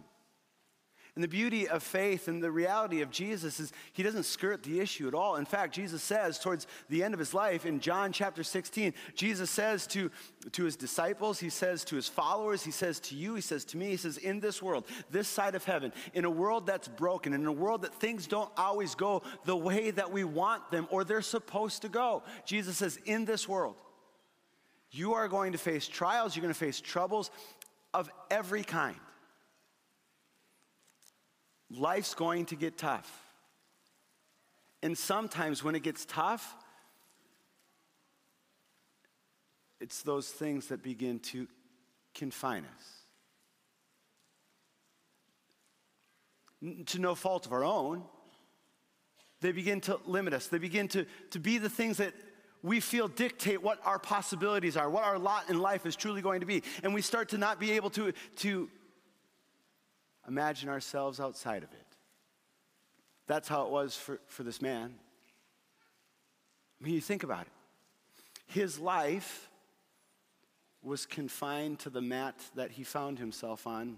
And 1.16 1.24
the 1.24 1.28
beauty 1.28 1.68
of 1.68 1.84
faith 1.84 2.30
and 2.30 2.42
the 2.42 2.52
reality 2.52 3.02
of 3.02 3.12
Jesus 3.12 3.60
is 3.60 3.74
he 3.92 4.02
doesn't 4.02 4.24
skirt 4.24 4.64
the 4.64 4.80
issue 4.80 5.10
at 5.10 5.14
all. 5.14 5.36
In 5.36 5.44
fact, 5.44 5.76
Jesus 5.76 6.02
says 6.02 6.40
towards 6.40 6.68
the 6.88 7.04
end 7.04 7.14
of 7.14 7.20
his 7.20 7.34
life 7.34 7.66
in 7.66 7.82
John 7.82 8.14
chapter 8.14 8.44
16, 8.44 8.94
Jesus 9.14 9.50
says 9.50 9.86
to, 9.88 10.10
to 10.54 10.64
his 10.64 10.78
disciples, 10.78 11.38
he 11.38 11.50
says 11.50 11.84
to 11.86 11.98
his 11.98 12.08
followers, 12.08 12.64
he 12.64 12.72
says 12.72 13.02
to 13.02 13.16
you, 13.16 13.36
he 13.36 13.42
says 13.42 13.66
to 13.66 13.78
me, 13.78 13.90
he 13.90 13.98
says, 13.98 14.16
in 14.18 14.40
this 14.40 14.62
world, 14.62 14.86
this 15.10 15.28
side 15.28 15.54
of 15.54 15.66
heaven, 15.66 15.92
in 16.14 16.24
a 16.24 16.30
world 16.30 16.66
that's 16.66 16.88
broken, 16.88 17.34
in 17.34 17.46
a 17.46 17.52
world 17.52 17.82
that 17.82 17.94
things 17.96 18.26
don't 18.26 18.52
always 18.56 18.96
go 18.96 19.22
the 19.44 19.58
way 19.58 19.92
that 19.92 20.14
we 20.14 20.24
want 20.24 20.72
them 20.72 20.88
or 20.92 21.04
they're 21.04 21.22
supposed 21.22 21.82
to 21.82 21.90
go, 21.90 22.24
Jesus 22.46 22.78
says, 22.78 22.98
in 23.04 23.26
this 23.26 23.50
world, 23.50 23.76
you 24.92 25.14
are 25.16 25.28
going 25.28 25.52
to 25.52 25.58
face 25.58 25.90
trials, 25.90 26.38
you're 26.38 26.42
going 26.42 26.54
to 26.54 26.60
face 26.60 26.80
troubles 26.80 27.32
of 27.94 28.10
every 28.30 28.64
kind 28.64 28.96
life's 31.78 32.14
going 32.14 32.46
to 32.48 32.56
get 32.56 32.78
tough. 32.78 33.10
And 34.84 34.98
sometimes 34.98 35.64
when 35.64 35.76
it 35.76 35.84
gets 35.84 36.06
tough, 36.06 36.56
it's 39.80 40.02
those 40.04 40.30
things 40.30 40.68
that 40.68 40.84
begin 40.84 41.20
to 41.20 41.48
confine 42.14 42.66
us. 42.66 43.02
to 46.86 47.00
no 47.00 47.16
fault 47.16 47.46
of 47.46 47.54
our 47.54 47.64
own, 47.64 48.04
they 49.42 49.52
begin 49.52 49.82
to 49.82 50.00
limit 50.06 50.34
us. 50.34 50.48
They 50.48 50.60
begin 50.60 50.88
to, 50.90 51.06
to 51.32 51.40
be 51.40 51.58
the 51.58 51.70
things 51.70 51.98
that 51.98 52.14
we 52.62 52.80
feel 52.80 53.08
dictate 53.08 53.62
what 53.64 53.80
our 53.84 53.98
possibilities 53.98 54.78
are, 54.78 54.88
what 54.88 55.04
our 55.04 55.18
lot 55.18 55.50
in 55.50 55.60
life 55.60 55.88
is 55.88 55.96
truly 55.96 56.22
going 56.22 56.42
to 56.42 56.46
be. 56.46 56.62
And 56.84 56.94
we 56.94 57.02
start 57.02 57.30
to 57.30 57.40
not 57.40 57.60
be 57.60 57.72
able 57.72 57.90
to, 57.92 58.14
to 58.38 58.70
imagine 60.28 60.70
ourselves 60.70 61.20
outside 61.20 61.64
of 61.64 61.72
it. 61.72 61.86
That's 63.28 63.48
how 63.48 63.66
it 63.66 63.70
was 63.70 63.96
for, 63.96 64.20
for 64.28 64.44
this 64.44 64.62
man. 64.62 64.94
I 66.80 66.86
mean, 66.86 66.94
you 66.94 67.02
think 67.02 67.24
about 67.24 67.42
it. 67.42 67.52
His 68.48 68.80
life 68.80 69.50
was 70.84 71.06
confined 71.06 71.80
to 71.80 71.90
the 71.90 72.02
mat 72.02 72.36
that 72.56 72.72
he 72.72 72.84
found 72.84 73.20
himself 73.20 73.68
on 73.68 73.98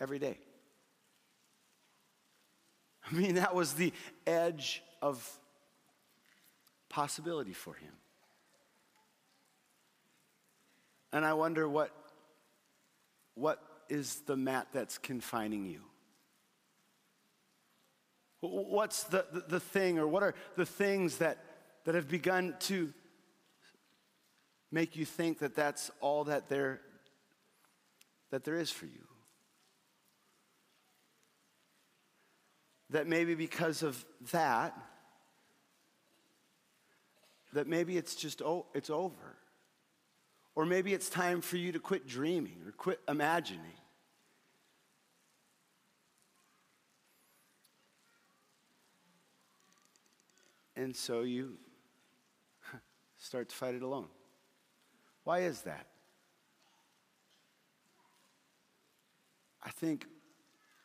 every 0.00 0.18
day. 0.18 0.38
I 3.10 3.14
mean, 3.14 3.34
that 3.34 3.54
was 3.54 3.74
the 3.74 3.92
edge 4.26 4.82
of 5.02 5.38
possibility 6.88 7.52
for 7.52 7.74
him. 7.74 7.92
And 11.12 11.24
I 11.24 11.34
wonder 11.34 11.68
what, 11.68 11.90
what 13.34 13.62
is 13.88 14.22
the 14.26 14.36
mat 14.36 14.68
that's 14.72 14.98
confining 14.98 15.66
you? 15.66 15.80
What's 18.40 19.04
the, 19.04 19.24
the, 19.32 19.44
the, 19.48 19.60
thing, 19.60 19.98
or 19.98 20.06
what 20.06 20.22
are 20.22 20.34
the 20.56 20.66
things 20.66 21.18
that, 21.18 21.38
that 21.84 21.94
have 21.94 22.08
begun 22.08 22.54
to 22.60 22.92
make 24.70 24.96
you 24.96 25.04
think 25.04 25.38
that 25.38 25.54
that's 25.54 25.90
all 26.00 26.24
that 26.24 26.48
there, 26.48 26.80
that 28.30 28.44
there 28.44 28.56
is 28.56 28.70
for 28.70 28.84
you? 28.84 29.06
That 32.90 33.06
maybe 33.06 33.34
because 33.34 33.82
of 33.82 34.04
that, 34.32 34.76
that 37.54 37.66
maybe 37.66 37.96
it's 37.96 38.14
just, 38.14 38.42
oh, 38.42 38.66
it's 38.74 38.90
over. 38.90 39.38
Or 40.56 40.64
maybe 40.64 40.94
it's 40.94 41.08
time 41.08 41.40
for 41.40 41.56
you 41.56 41.72
to 41.72 41.80
quit 41.80 42.06
dreaming 42.06 42.62
or 42.64 42.72
quit 42.72 43.00
imagining. 43.08 43.72
And 50.76 50.94
so 50.94 51.22
you 51.22 51.56
start 53.18 53.48
to 53.48 53.54
fight 53.54 53.74
it 53.74 53.82
alone. 53.82 54.06
Why 55.24 55.40
is 55.40 55.62
that? 55.62 55.86
I 59.62 59.70
think 59.70 60.06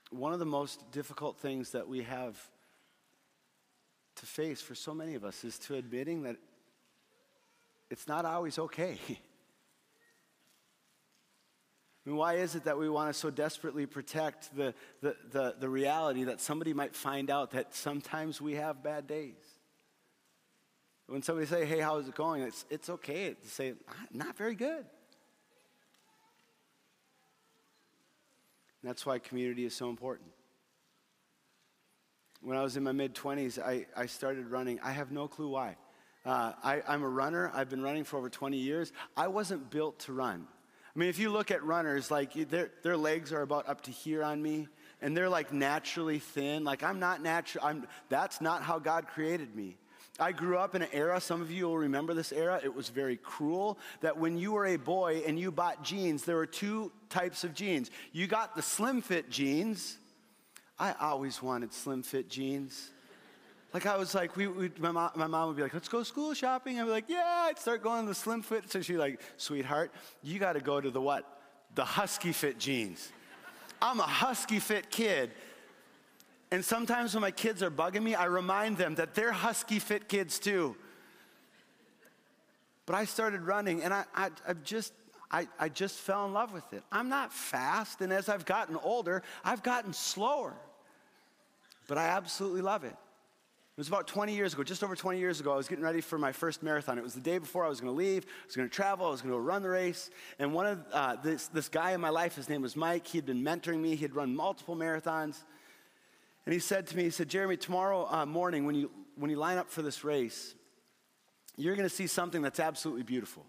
one 0.09 0.33
of 0.33 0.39
the 0.39 0.45
most 0.45 0.91
difficult 0.91 1.37
things 1.37 1.71
that 1.71 1.87
we 1.87 2.03
have 2.03 2.37
to 4.15 4.25
face 4.25 4.61
for 4.61 4.73
so 4.73 4.93
many 4.93 5.15
of 5.15 5.23
us 5.23 5.43
is 5.43 5.59
to 5.59 5.75
admitting 5.75 6.23
that 6.23 6.37
it's 7.89 8.07
not 8.07 8.25
always 8.25 8.57
okay. 8.57 8.97
Why 12.15 12.35
is 12.35 12.55
it 12.55 12.63
that 12.63 12.77
we 12.77 12.89
want 12.89 13.13
to 13.13 13.19
so 13.19 13.29
desperately 13.29 13.85
protect 13.85 14.55
the, 14.55 14.73
the, 15.01 15.15
the, 15.31 15.55
the, 15.59 15.69
reality 15.69 16.23
that 16.25 16.39
somebody 16.39 16.73
might 16.73 16.95
find 16.95 17.29
out 17.29 17.51
that 17.51 17.75
sometimes 17.75 18.39
we 18.39 18.55
have 18.55 18.81
bad 18.81 19.05
days? 19.05 19.35
When 21.07 21.21
somebody 21.21 21.47
say, 21.47 21.65
hey, 21.65 21.79
how's 21.79 22.07
it 22.07 22.15
going? 22.15 22.43
It's, 22.43 22.65
it's 22.69 22.89
okay 22.89 23.33
to 23.33 23.47
say, 23.47 23.73
not 24.13 24.37
very 24.37 24.55
good. 24.55 24.85
And 28.81 28.89
that's 28.89 29.05
why 29.05 29.19
community 29.19 29.65
is 29.65 29.75
so 29.75 29.89
important. 29.89 30.29
When 32.41 32.57
I 32.57 32.63
was 32.63 32.77
in 32.77 32.83
my 32.83 32.93
mid 32.93 33.13
20s, 33.15 33.59
I, 33.59 33.85
I 33.97 34.05
started 34.05 34.47
running. 34.47 34.79
I 34.81 34.91
have 34.91 35.11
no 35.11 35.27
clue 35.27 35.49
why. 35.49 35.75
Uh, 36.25 36.53
I, 36.63 36.81
I'm 36.87 37.03
a 37.03 37.09
runner. 37.09 37.51
I've 37.53 37.69
been 37.69 37.81
running 37.81 38.03
for 38.03 38.17
over 38.17 38.29
20 38.29 38.57
years. 38.57 38.93
I 39.17 39.27
wasn't 39.27 39.69
built 39.69 39.99
to 40.01 40.13
run. 40.13 40.47
I 40.99 41.03
mean, 41.03 41.09
if 41.09 41.17
you 41.17 41.29
look 41.29 41.49
at 41.49 41.63
runners, 41.63 42.11
like 42.11 42.33
their, 42.49 42.71
their 42.83 42.97
legs 42.97 43.31
are 43.31 43.41
about 43.41 43.69
up 43.69 43.79
to 43.83 43.91
here 43.91 44.21
on 44.21 44.41
me, 44.41 44.67
and 45.01 45.15
they're 45.15 45.29
like 45.29 45.53
naturally 45.53 46.19
thin. 46.19 46.65
Like 46.65 46.83
I'm 46.83 46.99
not 46.99 47.23
natural. 47.23 47.63
I'm, 47.63 47.87
that's 48.09 48.41
not 48.41 48.63
how 48.63 48.79
God 48.79 49.07
created 49.07 49.55
me. 49.55 49.77
I 50.19 50.33
grew 50.33 50.57
up 50.57 50.75
in 50.75 50.81
an 50.81 50.89
era, 50.91 51.21
some 51.21 51.41
of 51.41 51.49
you 51.51 51.67
will 51.67 51.77
remember 51.77 52.13
this 52.13 52.33
era, 52.33 52.59
it 52.61 52.75
was 52.75 52.89
very 52.89 53.15
cruel, 53.15 53.79
that 54.01 54.17
when 54.17 54.37
you 54.37 54.51
were 54.51 54.65
a 54.65 54.75
boy 54.75 55.23
and 55.25 55.39
you 55.39 55.53
bought 55.53 55.85
jeans, 55.85 56.25
there 56.25 56.35
were 56.35 56.45
two 56.45 56.91
types 57.07 57.45
of 57.45 57.53
jeans. 57.53 57.91
You 58.11 58.27
got 58.27 58.57
the 58.57 58.61
slim 58.61 59.01
fit 59.01 59.29
jeans. 59.29 59.97
I 60.77 60.95
always 60.99 61.41
wanted 61.41 61.71
slim 61.71 62.03
fit 62.03 62.27
jeans. 62.27 62.91
Like 63.73 63.85
I 63.85 63.97
was 63.97 64.15
like, 64.15 64.35
we, 64.35 64.47
we 64.47 64.71
my, 64.79 64.91
mom, 64.91 65.11
my 65.15 65.27
mom 65.27 65.47
would 65.47 65.57
be 65.57 65.61
like, 65.61 65.73
let's 65.73 65.87
go 65.87 66.01
school 66.03 66.33
shopping. 66.33 66.79
I'd 66.79 66.85
be 66.85 66.89
like, 66.89 67.05
yeah, 67.07 67.45
I'd 67.47 67.59
start 67.59 67.83
going 67.83 68.03
to 68.03 68.07
the 68.09 68.15
slim 68.15 68.41
fit. 68.41 68.71
So 68.71 68.81
she'd 68.81 68.97
like, 68.97 69.19
sweetheart, 69.37 69.91
you 70.23 70.39
got 70.39 70.53
to 70.53 70.59
go 70.59 70.81
to 70.81 70.89
the 70.89 71.01
what? 71.01 71.25
The 71.75 71.85
husky 71.85 72.31
fit 72.31 72.57
jeans. 72.57 73.11
I'm 73.81 73.99
a 73.99 74.03
husky 74.03 74.59
fit 74.59 74.89
kid. 74.89 75.31
And 76.51 76.65
sometimes 76.65 77.13
when 77.13 77.21
my 77.21 77.31
kids 77.31 77.61
are 77.61 77.69
bugging 77.69 78.01
me, 78.01 78.15
I 78.15 78.25
remind 78.25 78.77
them 78.77 78.95
that 78.95 79.13
they're 79.13 79.31
husky 79.31 79.77
fit 79.77 80.09
kids 80.09 80.39
too. 80.39 80.75
But 82.87 82.95
I 82.95 83.05
started 83.05 83.41
running 83.41 83.83
and 83.83 83.93
I, 83.93 84.05
I, 84.15 84.29
I 84.47 84.53
just, 84.53 84.93
I, 85.29 85.47
I 85.59 85.69
just 85.69 85.99
fell 85.99 86.25
in 86.25 86.33
love 86.33 86.53
with 86.53 86.73
it. 86.73 86.81
I'm 86.91 87.07
not 87.07 87.31
fast, 87.31 88.01
and 88.01 88.11
as 88.11 88.29
I've 88.29 88.45
gotten 88.45 88.75
older, 88.77 89.21
I've 89.45 89.61
gotten 89.61 89.93
slower. 89.93 90.55
But 91.87 91.99
I 91.99 92.07
absolutely 92.07 92.61
love 92.61 92.83
it. 92.83 92.95
It 93.79 93.87
was 93.87 93.87
about 93.87 94.07
20 94.07 94.35
years 94.35 94.53
ago, 94.53 94.61
just 94.61 94.83
over 94.83 94.93
20 94.93 95.19
years 95.19 95.39
ago, 95.39 95.53
I 95.53 95.55
was 95.55 95.69
getting 95.69 95.85
ready 95.85 96.01
for 96.01 96.17
my 96.17 96.33
first 96.33 96.61
marathon. 96.61 96.97
It 96.97 97.01
was 97.01 97.13
the 97.13 97.21
day 97.21 97.37
before 97.37 97.63
I 97.63 97.69
was 97.69 97.79
going 97.79 97.93
to 97.93 97.97
leave. 97.97 98.25
I 98.25 98.45
was 98.45 98.55
going 98.57 98.67
to 98.67 98.75
travel. 98.75 99.07
I 99.07 99.09
was 99.09 99.21
going 99.21 99.33
to 99.33 99.39
run 99.39 99.61
the 99.61 99.69
race. 99.69 100.09
And 100.37 100.53
one 100.53 100.65
of 100.65 100.83
uh, 100.91 101.15
this, 101.23 101.47
this 101.47 101.69
guy 101.69 101.91
in 101.91 102.01
my 102.01 102.09
life, 102.09 102.35
his 102.35 102.49
name 102.49 102.61
was 102.61 102.75
Mike. 102.75 103.07
He 103.07 103.17
had 103.17 103.25
been 103.25 103.41
mentoring 103.41 103.79
me. 103.79 103.91
He 103.91 104.01
had 104.01 104.13
run 104.13 104.35
multiple 104.35 104.75
marathons. 104.75 105.37
And 106.45 106.51
he 106.51 106.59
said 106.59 106.87
to 106.87 106.97
me, 106.97 107.03
he 107.03 107.09
said, 107.09 107.29
Jeremy, 107.29 107.55
tomorrow 107.55 108.05
uh, 108.11 108.25
morning 108.25 108.65
when 108.65 108.75
you, 108.75 108.91
when 109.15 109.31
you 109.31 109.37
line 109.37 109.57
up 109.57 109.69
for 109.69 109.81
this 109.81 110.03
race, 110.03 110.55
you're 111.55 111.77
going 111.77 111.87
to 111.87 111.95
see 111.95 112.07
something 112.07 112.41
that's 112.41 112.59
absolutely 112.59 113.03
beautiful. 113.03 113.45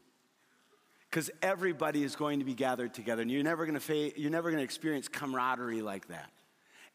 Because 1.11 1.29
everybody 1.43 2.05
is 2.05 2.15
going 2.15 2.39
to 2.39 2.45
be 2.45 2.55
gathered 2.55 2.95
together, 2.95 3.23
and 3.23 3.33
you're 3.33 3.43
never 3.43 3.67
going 3.67 3.75
to 3.75 3.81
fa- 3.81 4.17
you're 4.17 4.31
never 4.31 4.51
going 4.51 4.61
to 4.61 4.65
experience 4.65 5.09
camaraderie 5.09 5.83
like 5.83 6.07
that. 6.07 6.31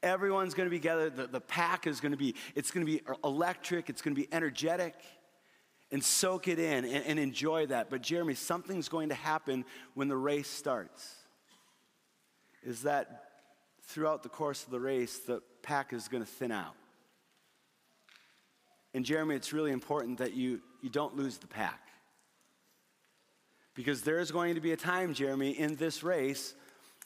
Everyone's 0.06 0.54
going 0.54 0.68
to 0.68 0.72
be 0.72 0.78
together. 0.78 1.10
The, 1.10 1.26
the 1.26 1.42
pack 1.42 1.88
is 1.88 2.00
going 2.00 2.12
to 2.12 2.18
be, 2.18 2.36
it's 2.54 2.70
going 2.70 2.86
to 2.86 2.92
be 2.92 3.02
electric. 3.24 3.90
It's 3.90 4.04
going 4.04 4.16
to 4.16 4.22
be 4.22 4.32
energetic. 4.32 4.94
And 5.92 6.04
soak 6.04 6.48
it 6.48 6.60
in 6.60 6.86
and, 6.86 7.06
and 7.06 7.20
enjoy 7.20 7.66
that. 7.68 7.90
But 7.90 8.04
Jeremy, 8.04 8.36
something's 8.36 8.88
going 8.88 9.10
to 9.10 9.16
happen 9.16 9.66
when 9.96 10.08
the 10.08 10.16
race 10.16 10.48
starts. 10.48 11.16
Is 12.64 12.84
that 12.84 13.24
throughout 13.82 14.22
the 14.22 14.30
course 14.30 14.64
of 14.64 14.70
the 14.70 14.80
race, 14.80 15.18
the 15.20 15.42
pack 15.64 15.92
is 15.92 16.08
going 16.08 16.24
to 16.24 16.30
thin 16.30 16.52
out. 16.52 16.76
And 18.94 19.04
Jeremy, 19.04 19.36
it's 19.36 19.54
really 19.54 19.72
important 19.72 20.20
that 20.20 20.36
you, 20.36 20.62
you 20.82 20.90
don't 20.90 21.16
lose 21.16 21.38
the 21.38 21.48
pack. 21.48 21.82
Because 23.74 24.04
there's 24.04 24.30
going 24.30 24.56
to 24.56 24.62
be 24.62 24.72
a 24.72 24.78
time, 24.78 25.16
Jeremy, 25.16 25.52
in 25.52 25.76
this 25.76 26.04
race, 26.04 26.54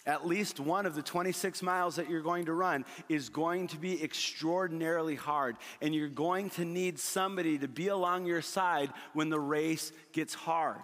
at 0.10 0.26
least 0.26 0.60
one 0.60 0.88
of 0.88 0.96
the 0.96 1.04
26 1.04 1.62
miles 1.62 1.98
that 1.98 2.10
you're 2.10 2.22
going 2.22 2.46
to 2.46 2.54
run 2.54 2.84
is 3.08 3.30
going 3.30 3.68
to 3.68 3.78
be 3.78 4.04
extraordinarily 4.04 5.16
hard. 5.16 5.56
And 5.82 5.94
you're 5.94 6.08
going 6.10 6.50
to 6.52 6.66
need 6.66 6.98
somebody 6.98 7.60
to 7.60 7.68
be 7.68 7.90
along 7.90 8.26
your 8.26 8.42
side 8.42 8.92
when 9.14 9.30
the 9.30 9.40
race 9.40 9.92
gets 10.12 10.34
hard. 10.34 10.82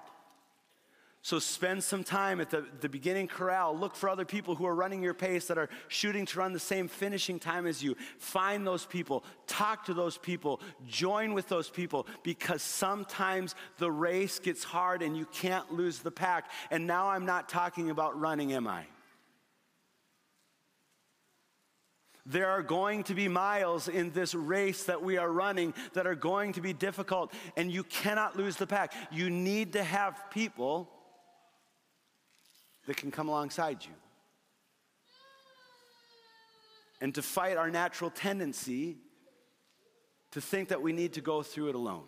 So 1.24 1.40
spend 1.40 1.84
some 1.84 2.04
time 2.04 2.40
at 2.40 2.52
the, 2.52 2.68
the 2.82 2.88
beginning 2.88 3.28
corral. 3.28 3.76
Look 3.76 3.96
for 3.96 4.10
other 4.10 4.26
people 4.26 4.54
who 4.54 4.68
are 4.68 4.76
running 4.76 5.02
your 5.02 5.16
pace 5.16 5.48
that 5.48 5.58
are 5.58 5.70
shooting 5.88 6.28
to 6.28 6.38
run 6.38 6.54
the 6.54 6.60
same 6.60 6.88
finishing 6.88 7.40
time 7.40 7.66
as 7.66 7.82
you. 7.82 7.98
Find 8.20 8.66
those 8.66 8.86
people, 8.86 9.24
talk 9.48 9.86
to 9.86 9.96
those 9.96 10.20
people, 10.20 10.62
join 10.88 11.34
with 11.34 11.50
those 11.50 11.68
people 11.68 12.06
because 12.22 12.62
sometimes 12.62 13.56
the 13.80 13.90
race 13.90 14.38
gets 14.38 14.64
hard 14.64 15.02
and 15.02 15.18
you 15.18 15.26
can't 15.26 15.74
lose 15.74 15.98
the 15.98 16.12
pack. 16.12 16.52
And 16.70 16.86
now 16.86 17.08
I'm 17.08 17.26
not 17.26 17.50
talking 17.50 17.90
about 17.90 18.20
running, 18.20 18.54
am 18.54 18.68
I? 18.68 18.86
There 22.26 22.50
are 22.50 22.64
going 22.64 23.04
to 23.04 23.14
be 23.14 23.28
miles 23.28 23.88
in 23.88 24.12
this 24.12 24.34
race 24.34 24.86
that 24.86 25.04
we 25.04 25.18
are 25.18 25.32
running 25.32 25.76
that 25.94 26.08
are 26.08 26.16
going 26.16 26.54
to 26.54 26.62
be 26.62 26.74
difficult, 26.74 27.32
and 27.56 27.72
you 27.72 27.84
cannot 27.84 28.36
lose 28.36 28.56
the 28.56 28.66
pack. 28.66 28.94
You 29.12 29.30
need 29.30 29.74
to 29.74 29.84
have 29.84 30.32
people 30.32 30.90
that 32.88 32.98
can 32.98 33.12
come 33.12 33.30
alongside 33.30 33.84
you. 33.86 33.92
And 37.00 37.14
to 37.14 37.22
fight 37.22 37.58
our 37.58 37.70
natural 37.70 38.10
tendency 38.10 38.98
to 40.32 40.42
think 40.42 40.70
that 40.70 40.82
we 40.82 40.94
need 40.94 41.14
to 41.14 41.22
go 41.22 41.44
through 41.44 41.70
it 41.70 41.76
alone. 41.76 42.06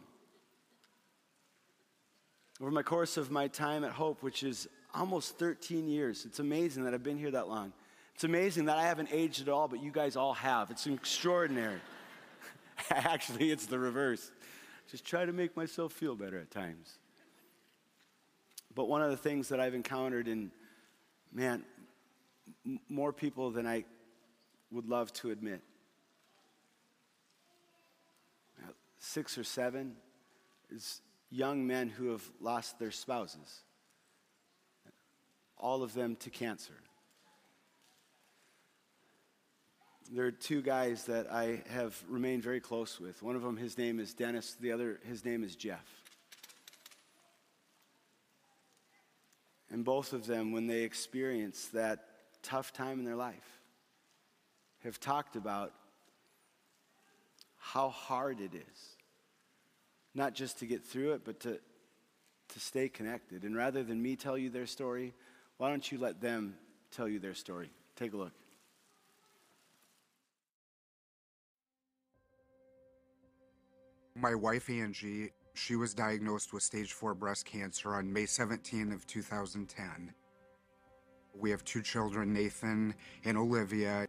Over 2.60 2.72
my 2.72 2.82
course 2.82 3.18
of 3.18 3.30
my 3.30 3.48
time 3.48 3.84
at 3.84 3.92
Hope, 3.92 4.24
which 4.24 4.42
is 4.42 4.68
almost 4.96 5.38
13 5.38 5.88
years, 5.88 6.26
it's 6.26 6.40
amazing 6.40 6.86
that 6.86 6.94
I've 6.96 7.04
been 7.04 7.20
here 7.20 7.32
that 7.32 7.48
long. 7.48 7.72
It's 8.18 8.24
amazing 8.24 8.66
that 8.66 8.80
I 8.80 8.82
haven't 8.82 9.10
aged 9.12 9.44
at 9.44 9.48
all, 9.48 9.68
but 9.68 9.80
you 9.84 9.92
guys 9.92 10.16
all 10.16 10.34
have. 10.34 10.72
It's 10.72 10.88
extraordinary. 10.88 11.80
Actually, 12.90 13.52
it's 13.52 13.68
the 13.68 13.78
reverse. 13.78 14.32
Just 14.90 15.06
try 15.06 15.24
to 15.24 15.32
make 15.32 15.56
myself 15.56 15.94
feel 15.94 16.16
better 16.16 16.40
at 16.40 16.50
times. 16.50 16.98
But 18.74 18.90
one 18.90 19.04
of 19.04 19.12
the 19.12 19.18
things 19.18 19.50
that 19.50 19.60
I've 19.60 19.76
encountered 19.76 20.28
in 20.28 20.50
man, 21.32 21.64
m- 22.66 22.80
more 22.90 23.14
people 23.14 23.52
than 23.52 23.68
I 23.68 23.86
would 24.72 24.90
love 24.90 25.14
to 25.14 25.30
admit. 25.30 25.62
Six 28.98 29.38
or 29.38 29.44
seven 29.44 29.96
is 30.72 31.04
young 31.30 31.68
men 31.68 31.88
who 31.88 32.10
have 32.14 32.28
lost 32.42 32.80
their 32.80 32.90
spouses, 32.90 33.62
all 35.56 35.84
of 35.84 35.94
them 35.94 36.16
to 36.16 36.32
cancer. 36.32 36.74
There 40.10 40.26
are 40.26 40.32
two 40.32 40.62
guys 40.62 41.04
that 41.06 41.32
I 41.32 41.62
have 41.70 42.02
remained 42.08 42.42
very 42.42 42.62
close 42.62 43.00
with. 43.00 43.22
One 43.22 43.36
of 43.36 43.42
them, 43.42 43.58
his 43.58 43.78
name 43.78 44.00
is 44.00 44.14
Dennis, 44.14 44.56
the 44.60 44.72
other, 44.72 45.00
his 45.06 45.26
name 45.26 45.44
is 45.44 45.56
Jeff. 45.56 45.86
And 49.70 49.84
both 49.84 50.14
of 50.14 50.26
them, 50.26 50.54
when 50.54 50.68
they 50.68 50.84
experience 50.84 51.66
that 51.74 52.06
tough 52.42 52.72
time 52.72 53.00
in 53.00 53.06
their 53.06 53.18
life, 53.18 53.60
have 54.84 54.98
talked 54.98 55.36
about 55.36 55.74
how 57.58 57.90
hard 57.90 58.40
it 58.40 58.54
is. 58.54 58.96
Not 60.16 60.34
just 60.34 60.60
to 60.60 60.66
get 60.66 60.86
through 60.86 61.14
it, 61.14 61.26
but 61.26 61.42
to, 61.42 61.60
to 62.50 62.60
stay 62.60 62.88
connected. 62.88 63.44
And 63.44 63.58
rather 63.58 63.84
than 63.84 64.02
me 64.02 64.16
tell 64.16 64.38
you 64.38 64.50
their 64.50 64.68
story, 64.68 65.14
why 65.58 65.70
don't 65.70 65.92
you 65.92 65.98
let 65.98 66.22
them 66.22 66.56
tell 66.92 67.10
you 67.10 67.20
their 67.20 67.34
story? 67.34 67.70
Take 67.98 68.14
a 68.14 68.18
look. 68.18 68.32
My 74.20 74.34
wife, 74.34 74.68
Angie, 74.68 75.32
she 75.54 75.76
was 75.76 75.94
diagnosed 75.94 76.52
with 76.52 76.64
stage 76.64 76.94
4 76.94 77.14
breast 77.14 77.46
cancer 77.46 77.94
on 77.94 78.12
May 78.12 78.26
17 78.26 78.92
of 78.92 79.06
2010. 79.06 80.12
We 81.36 81.52
have 81.52 81.64
two 81.64 81.84
children, 81.84 82.34
Nathan 82.34 82.96
and 83.26 83.38
Olivia. 83.38 84.08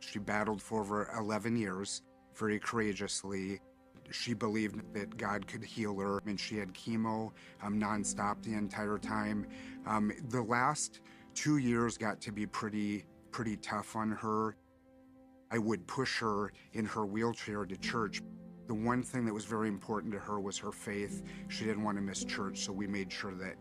She 0.00 0.18
battled 0.18 0.62
for 0.62 0.80
over 0.80 1.10
11 1.18 1.56
years 1.56 2.00
very 2.34 2.58
courageously. 2.58 3.60
She 4.10 4.32
believed 4.32 4.94
that 4.94 5.18
God 5.18 5.46
could 5.46 5.62
heal 5.62 5.98
her, 5.98 6.22
and 6.24 6.40
she 6.40 6.56
had 6.56 6.72
chemo 6.72 7.32
um, 7.62 7.78
nonstop 7.78 8.42
the 8.42 8.54
entire 8.54 8.96
time. 8.96 9.46
Um, 9.86 10.10
the 10.30 10.42
last 10.42 11.00
two 11.34 11.58
years 11.58 11.98
got 11.98 12.18
to 12.22 12.32
be 12.32 12.46
pretty, 12.46 13.04
pretty 13.30 13.58
tough 13.58 13.94
on 13.94 14.10
her. 14.10 14.56
I 15.50 15.58
would 15.58 15.86
push 15.86 16.18
her 16.20 16.50
in 16.72 16.86
her 16.86 17.04
wheelchair 17.04 17.66
to 17.66 17.76
church. 17.76 18.22
The 18.68 18.74
one 18.74 19.02
thing 19.02 19.24
that 19.24 19.32
was 19.32 19.46
very 19.46 19.66
important 19.66 20.12
to 20.12 20.18
her 20.18 20.38
was 20.38 20.58
her 20.58 20.72
faith. 20.72 21.22
She 21.48 21.64
didn't 21.64 21.82
want 21.82 21.96
to 21.96 22.02
miss 22.02 22.22
church, 22.22 22.58
so 22.60 22.72
we 22.72 22.86
made 22.86 23.10
sure 23.10 23.34
that, 23.34 23.56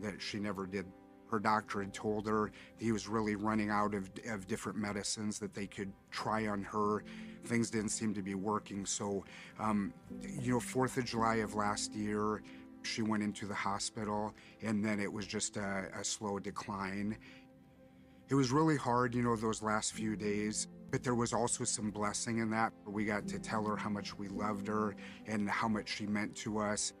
that 0.00 0.22
she 0.22 0.38
never 0.38 0.66
did. 0.66 0.86
Her 1.28 1.40
doctor 1.40 1.80
had 1.80 1.92
told 1.92 2.28
her 2.28 2.52
he 2.78 2.92
was 2.92 3.08
really 3.08 3.34
running 3.34 3.70
out 3.70 3.94
of, 3.94 4.08
of 4.28 4.46
different 4.46 4.78
medicines 4.78 5.40
that 5.40 5.52
they 5.52 5.66
could 5.66 5.92
try 6.12 6.46
on 6.46 6.62
her. 6.62 7.02
Things 7.44 7.70
didn't 7.70 7.88
seem 7.88 8.14
to 8.14 8.22
be 8.22 8.36
working. 8.36 8.86
So, 8.86 9.24
um, 9.58 9.92
you 10.20 10.52
know, 10.52 10.58
4th 10.58 10.96
of 10.96 11.06
July 11.06 11.36
of 11.36 11.54
last 11.56 11.92
year, 11.92 12.42
she 12.82 13.02
went 13.02 13.24
into 13.24 13.46
the 13.46 13.54
hospital, 13.54 14.32
and 14.62 14.84
then 14.84 15.00
it 15.00 15.12
was 15.12 15.26
just 15.26 15.56
a, 15.56 15.88
a 15.98 16.04
slow 16.04 16.38
decline. 16.38 17.16
It 18.28 18.34
was 18.34 18.52
really 18.52 18.76
hard, 18.76 19.14
you 19.14 19.22
know, 19.22 19.34
those 19.34 19.60
last 19.60 19.92
few 19.92 20.14
days. 20.14 20.68
But 20.92 21.02
there 21.02 21.14
was 21.14 21.32
also 21.32 21.64
some 21.64 21.90
blessing 21.90 22.38
in 22.38 22.50
that. 22.50 22.74
We 22.86 23.06
got 23.06 23.26
to 23.28 23.38
tell 23.38 23.64
her 23.64 23.76
how 23.76 23.88
much 23.88 24.16
we 24.18 24.28
loved 24.28 24.68
her 24.68 24.94
and 25.26 25.48
how 25.48 25.66
much 25.66 25.88
she 25.88 26.06
meant 26.06 26.36
to 26.36 26.58
us. 26.58 26.92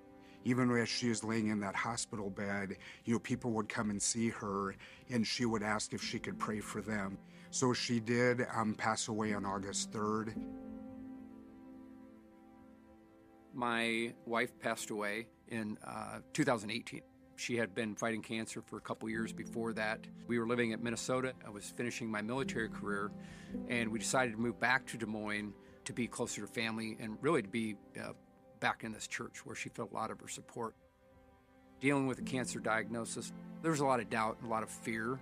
Even 0.44 0.70
as 0.72 0.88
she 0.88 1.10
was 1.10 1.22
laying 1.22 1.48
in 1.48 1.60
that 1.60 1.76
hospital 1.76 2.30
bed, 2.30 2.78
you 3.04 3.12
know, 3.12 3.18
people 3.18 3.52
would 3.52 3.68
come 3.68 3.90
and 3.90 4.00
see 4.00 4.30
her 4.30 4.74
and 5.10 5.26
she 5.26 5.44
would 5.44 5.62
ask 5.62 5.92
if 5.92 6.02
she 6.02 6.18
could 6.18 6.38
pray 6.38 6.58
for 6.58 6.80
them. 6.80 7.18
So 7.50 7.74
she 7.74 8.00
did 8.00 8.46
um, 8.56 8.74
pass 8.74 9.08
away 9.08 9.34
on 9.34 9.44
August 9.44 9.92
3rd. 9.92 10.34
My 13.52 14.14
wife 14.24 14.58
passed 14.58 14.88
away 14.88 15.26
in 15.48 15.76
uh, 15.86 16.20
2018. 16.32 17.02
She 17.42 17.56
had 17.56 17.74
been 17.74 17.96
fighting 17.96 18.22
cancer 18.22 18.62
for 18.62 18.76
a 18.76 18.80
couple 18.80 19.08
years 19.10 19.32
before 19.32 19.72
that. 19.72 19.98
We 20.28 20.38
were 20.38 20.46
living 20.46 20.72
at 20.72 20.80
Minnesota. 20.80 21.32
I 21.44 21.50
was 21.50 21.64
finishing 21.76 22.08
my 22.08 22.22
military 22.22 22.68
career, 22.68 23.10
and 23.68 23.90
we 23.90 23.98
decided 23.98 24.34
to 24.34 24.40
move 24.40 24.60
back 24.60 24.86
to 24.86 24.96
Des 24.96 25.06
Moines 25.06 25.52
to 25.86 25.92
be 25.92 26.06
closer 26.06 26.42
to 26.42 26.46
family 26.46 26.96
and 27.00 27.18
really 27.20 27.42
to 27.42 27.48
be 27.48 27.74
uh, 28.00 28.12
back 28.60 28.84
in 28.84 28.92
this 28.92 29.08
church 29.08 29.44
where 29.44 29.56
she 29.56 29.70
felt 29.70 29.90
a 29.90 29.94
lot 29.94 30.12
of 30.12 30.20
her 30.20 30.28
support. 30.28 30.76
Dealing 31.80 32.06
with 32.06 32.20
a 32.20 32.22
cancer 32.22 32.60
diagnosis, 32.60 33.32
there 33.60 33.72
was 33.72 33.80
a 33.80 33.86
lot 33.86 33.98
of 33.98 34.08
doubt 34.08 34.36
and 34.40 34.46
a 34.46 34.50
lot 34.50 34.62
of 34.62 34.70
fear, 34.70 35.18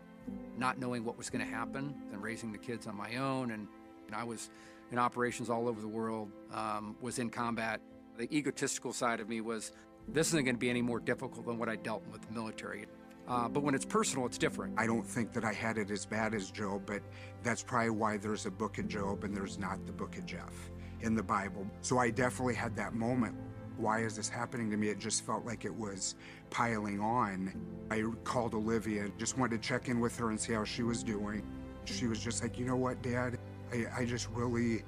not 0.58 0.78
knowing 0.78 1.06
what 1.06 1.16
was 1.16 1.30
going 1.30 1.42
to 1.42 1.50
happen, 1.50 1.94
and 2.12 2.22
raising 2.22 2.52
the 2.52 2.58
kids 2.58 2.86
on 2.86 2.94
my 2.94 3.16
own. 3.16 3.52
And, 3.52 3.66
and 4.08 4.14
I 4.14 4.24
was 4.24 4.50
in 4.92 4.98
operations 4.98 5.48
all 5.48 5.66
over 5.66 5.80
the 5.80 5.88
world, 5.88 6.30
um, 6.52 6.96
was 7.00 7.18
in 7.18 7.30
combat. 7.30 7.80
The 8.18 8.30
egotistical 8.36 8.92
side 8.92 9.20
of 9.20 9.28
me 9.30 9.40
was 9.40 9.72
this 10.12 10.28
isn't 10.28 10.44
going 10.44 10.54
to 10.54 10.60
be 10.60 10.70
any 10.70 10.82
more 10.82 11.00
difficult 11.00 11.46
than 11.46 11.58
what 11.58 11.68
I 11.68 11.76
dealt 11.76 12.06
with 12.08 12.22
in 12.28 12.34
the 12.34 12.40
military. 12.40 12.86
Uh, 13.28 13.48
but 13.48 13.62
when 13.62 13.74
it's 13.74 13.84
personal, 13.84 14.26
it's 14.26 14.38
different. 14.38 14.74
I 14.76 14.86
don't 14.86 15.06
think 15.06 15.32
that 15.34 15.44
I 15.44 15.52
had 15.52 15.78
it 15.78 15.90
as 15.90 16.04
bad 16.04 16.34
as 16.34 16.50
Job, 16.50 16.82
but 16.84 17.00
that's 17.44 17.62
probably 17.62 17.90
why 17.90 18.16
there's 18.16 18.46
a 18.46 18.50
book 18.50 18.78
of 18.78 18.88
Job 18.88 19.22
and 19.22 19.36
there's 19.36 19.56
not 19.56 19.86
the 19.86 19.92
book 19.92 20.16
of 20.16 20.26
Jeff 20.26 20.70
in 21.00 21.14
the 21.14 21.22
Bible. 21.22 21.66
So 21.80 21.98
I 21.98 22.10
definitely 22.10 22.54
had 22.54 22.74
that 22.76 22.92
moment. 22.92 23.36
Why 23.76 24.00
is 24.00 24.16
this 24.16 24.28
happening 24.28 24.68
to 24.72 24.76
me? 24.76 24.88
It 24.88 24.98
just 24.98 25.24
felt 25.24 25.46
like 25.46 25.64
it 25.64 25.74
was 25.74 26.16
piling 26.50 27.00
on. 27.00 27.54
I 27.90 28.02
called 28.24 28.54
Olivia 28.54 29.08
just 29.16 29.38
wanted 29.38 29.62
to 29.62 29.68
check 29.68 29.88
in 29.88 30.00
with 30.00 30.16
her 30.18 30.30
and 30.30 30.40
see 30.40 30.52
how 30.52 30.64
she 30.64 30.82
was 30.82 31.04
doing. 31.04 31.46
She 31.84 32.06
was 32.06 32.18
just 32.18 32.42
like, 32.42 32.58
you 32.58 32.66
know 32.66 32.76
what, 32.76 33.00
Dad? 33.00 33.38
I, 33.72 33.86
I 34.00 34.04
just 34.04 34.28
really, 34.30 34.82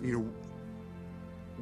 you 0.00 0.18
know, 0.18 0.32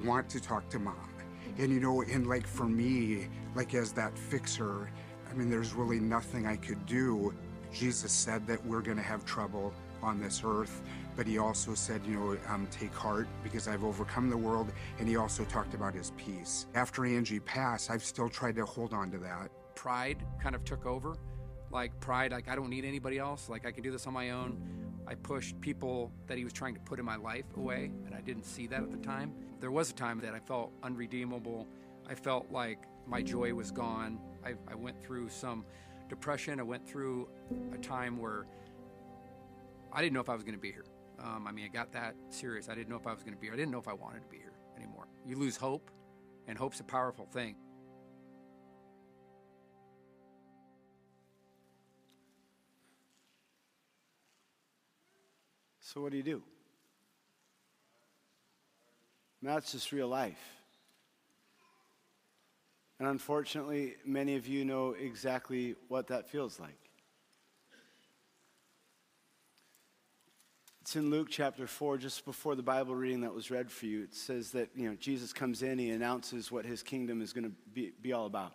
want 0.05 0.29
to 0.31 0.41
talk 0.41 0.69
to 0.71 0.79
mom. 0.79 1.16
And 1.59 1.73
you 1.73 1.81
know, 1.81 2.03
and 2.03 2.27
like 2.27 2.47
for 2.47 2.67
me, 2.67 3.29
like 3.55 3.75
as 3.75 3.93
that 3.93 4.17
fixer, 4.19 4.91
I 5.31 5.35
mean, 5.35 5.51
there's 5.51 5.73
really 5.73 6.01
nothing 6.01 6.47
I 6.47 6.57
could 6.57 6.85
do. 6.87 7.35
Jesus 7.73 8.13
said 8.13 8.47
that 8.47 8.65
we're 8.65 8.83
going 8.83 8.97
to 8.97 9.03
have 9.03 9.25
trouble 9.25 9.73
on 10.03 10.21
this 10.21 10.43
earth, 10.45 10.83
but 11.17 11.27
he 11.27 11.39
also 11.39 11.75
said, 11.75 12.01
you 12.07 12.15
know, 12.15 12.39
um, 12.49 12.69
take 12.71 12.95
heart 12.95 13.27
because 13.43 13.69
I've 13.69 13.85
overcome 13.85 14.31
the 14.31 14.37
world. 14.37 14.71
And 14.99 15.09
he 15.09 15.17
also 15.17 15.45
talked 15.45 15.75
about 15.75 15.95
his 15.95 16.13
peace. 16.17 16.67
After 16.75 17.05
Angie 17.05 17.41
passed, 17.41 17.91
I've 17.91 18.05
still 18.05 18.29
tried 18.29 18.57
to 18.57 18.65
hold 18.65 18.93
on 18.93 19.11
to 19.11 19.19
that. 19.19 19.51
Pride 19.75 20.19
kind 20.43 20.55
of 20.55 20.65
took 20.65 20.87
over. 20.87 21.17
Like, 21.71 21.99
pride, 22.01 22.33
like, 22.33 22.49
I 22.49 22.55
don't 22.55 22.71
need 22.71 22.85
anybody 22.85 23.19
else. 23.19 23.49
Like, 23.49 23.67
I 23.67 23.73
can 23.73 23.83
do 23.83 23.91
this 23.91 24.07
on 24.07 24.13
my 24.13 24.31
own. 24.31 24.63
I 25.09 25.15
pushed 25.15 25.61
people 25.61 26.11
that 26.27 26.37
he 26.37 26.45
was 26.45 26.53
trying 26.53 26.75
to 26.75 26.81
put 26.81 26.99
in 26.99 27.05
my 27.05 27.17
life 27.17 27.45
away, 27.57 27.91
and 28.05 28.15
I 28.15 28.21
didn't 28.21 28.45
see 28.45 28.67
that 28.67 28.83
at 28.83 28.91
the 28.91 28.99
time. 28.99 29.33
There 29.61 29.71
was 29.71 29.91
a 29.91 29.95
time 29.95 30.21
that 30.21 30.35
I 30.35 30.41
felt 30.41 30.73
unredeemable. 30.83 31.67
I 32.09 32.15
felt 32.15 32.51
like 32.51 32.79
my 33.07 33.23
joy 33.23 33.55
was 33.55 33.71
gone. 33.71 34.19
I, 34.45 34.55
I 34.71 34.75
went 34.75 35.03
through 35.03 35.29
some 35.29 35.65
depression. 36.09 36.59
I 36.61 36.65
went 36.65 36.89
through 36.89 37.29
a 37.73 37.79
time 37.79 38.19
where 38.19 38.47
I 39.93 40.03
didn't 40.03 40.15
know 40.15 40.21
if 40.21 40.29
I 40.29 40.35
was 40.35 40.43
going 40.43 40.55
to 40.55 40.61
be 40.61 40.73
here. 40.73 40.85
Um, 41.19 41.47
I 41.47 41.53
mean, 41.53 41.65
it 41.65 41.73
got 41.73 41.93
that 41.93 42.15
serious. 42.29 42.69
I 42.69 42.75
didn't 42.75 42.89
know 42.89 42.97
if 42.97 43.07
I 43.07 43.13
was 43.13 43.23
going 43.23 43.35
to 43.35 43.41
be 43.41 43.47
here. 43.47 43.55
I 43.55 43.57
didn't 43.57 43.73
know 43.73 43.79
if 43.79 43.89
I 43.89 43.95
wanted 43.95 44.23
to 44.23 44.29
be 44.29 44.39
here 44.39 44.53
anymore. 44.77 45.07
You 45.25 45.37
lose 45.37 45.57
hope, 45.57 45.91
and 46.47 46.59
hope's 46.59 46.81
a 46.81 46.85
powerful 46.85 47.27
thing. 47.27 47.57
So, 55.97 56.03
what 56.03 56.11
do 56.11 56.19
you 56.19 56.23
do? 56.23 56.43
And 59.41 59.49
that's 59.49 59.73
just 59.73 59.93
real 59.93 60.09
life. 60.09 60.37
And 62.99 63.09
unfortunately, 63.09 63.95
many 64.05 64.37
of 64.37 64.47
you 64.47 64.67
know 64.67 64.91
exactly 64.91 65.75
what 65.89 66.09
that 66.09 66.29
feels 66.29 66.61
like. 66.61 66.77
It's 70.83 70.97
in 70.97 71.09
Luke 71.09 71.29
chapter 71.31 71.67
4, 71.67 71.97
just 71.97 72.27
before 72.27 72.57
the 72.57 72.63
Bible 72.63 72.95
reading 72.95 73.23
that 73.23 73.33
was 73.33 73.51
read 73.51 73.73
for 73.73 73.87
you. 73.87 74.03
It 74.03 74.15
says 74.15 74.51
that, 74.51 74.69
you 74.77 74.91
know, 74.91 74.97
Jesus 74.97 75.33
comes 75.33 75.63
in, 75.63 75.79
he 75.79 75.89
announces 75.89 76.53
what 76.53 76.67
his 76.67 76.83
kingdom 76.83 77.23
is 77.23 77.33
going 77.33 77.45
to 77.45 77.53
be, 77.73 77.93
be 78.03 78.13
all 78.13 78.27
about. 78.27 78.53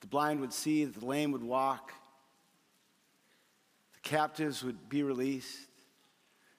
The 0.00 0.06
blind 0.06 0.38
would 0.42 0.52
see, 0.52 0.84
the 0.84 1.04
lame 1.04 1.32
would 1.32 1.42
walk, 1.42 1.90
the 3.94 4.08
captives 4.08 4.62
would 4.62 4.88
be 4.88 5.02
released. 5.02 5.66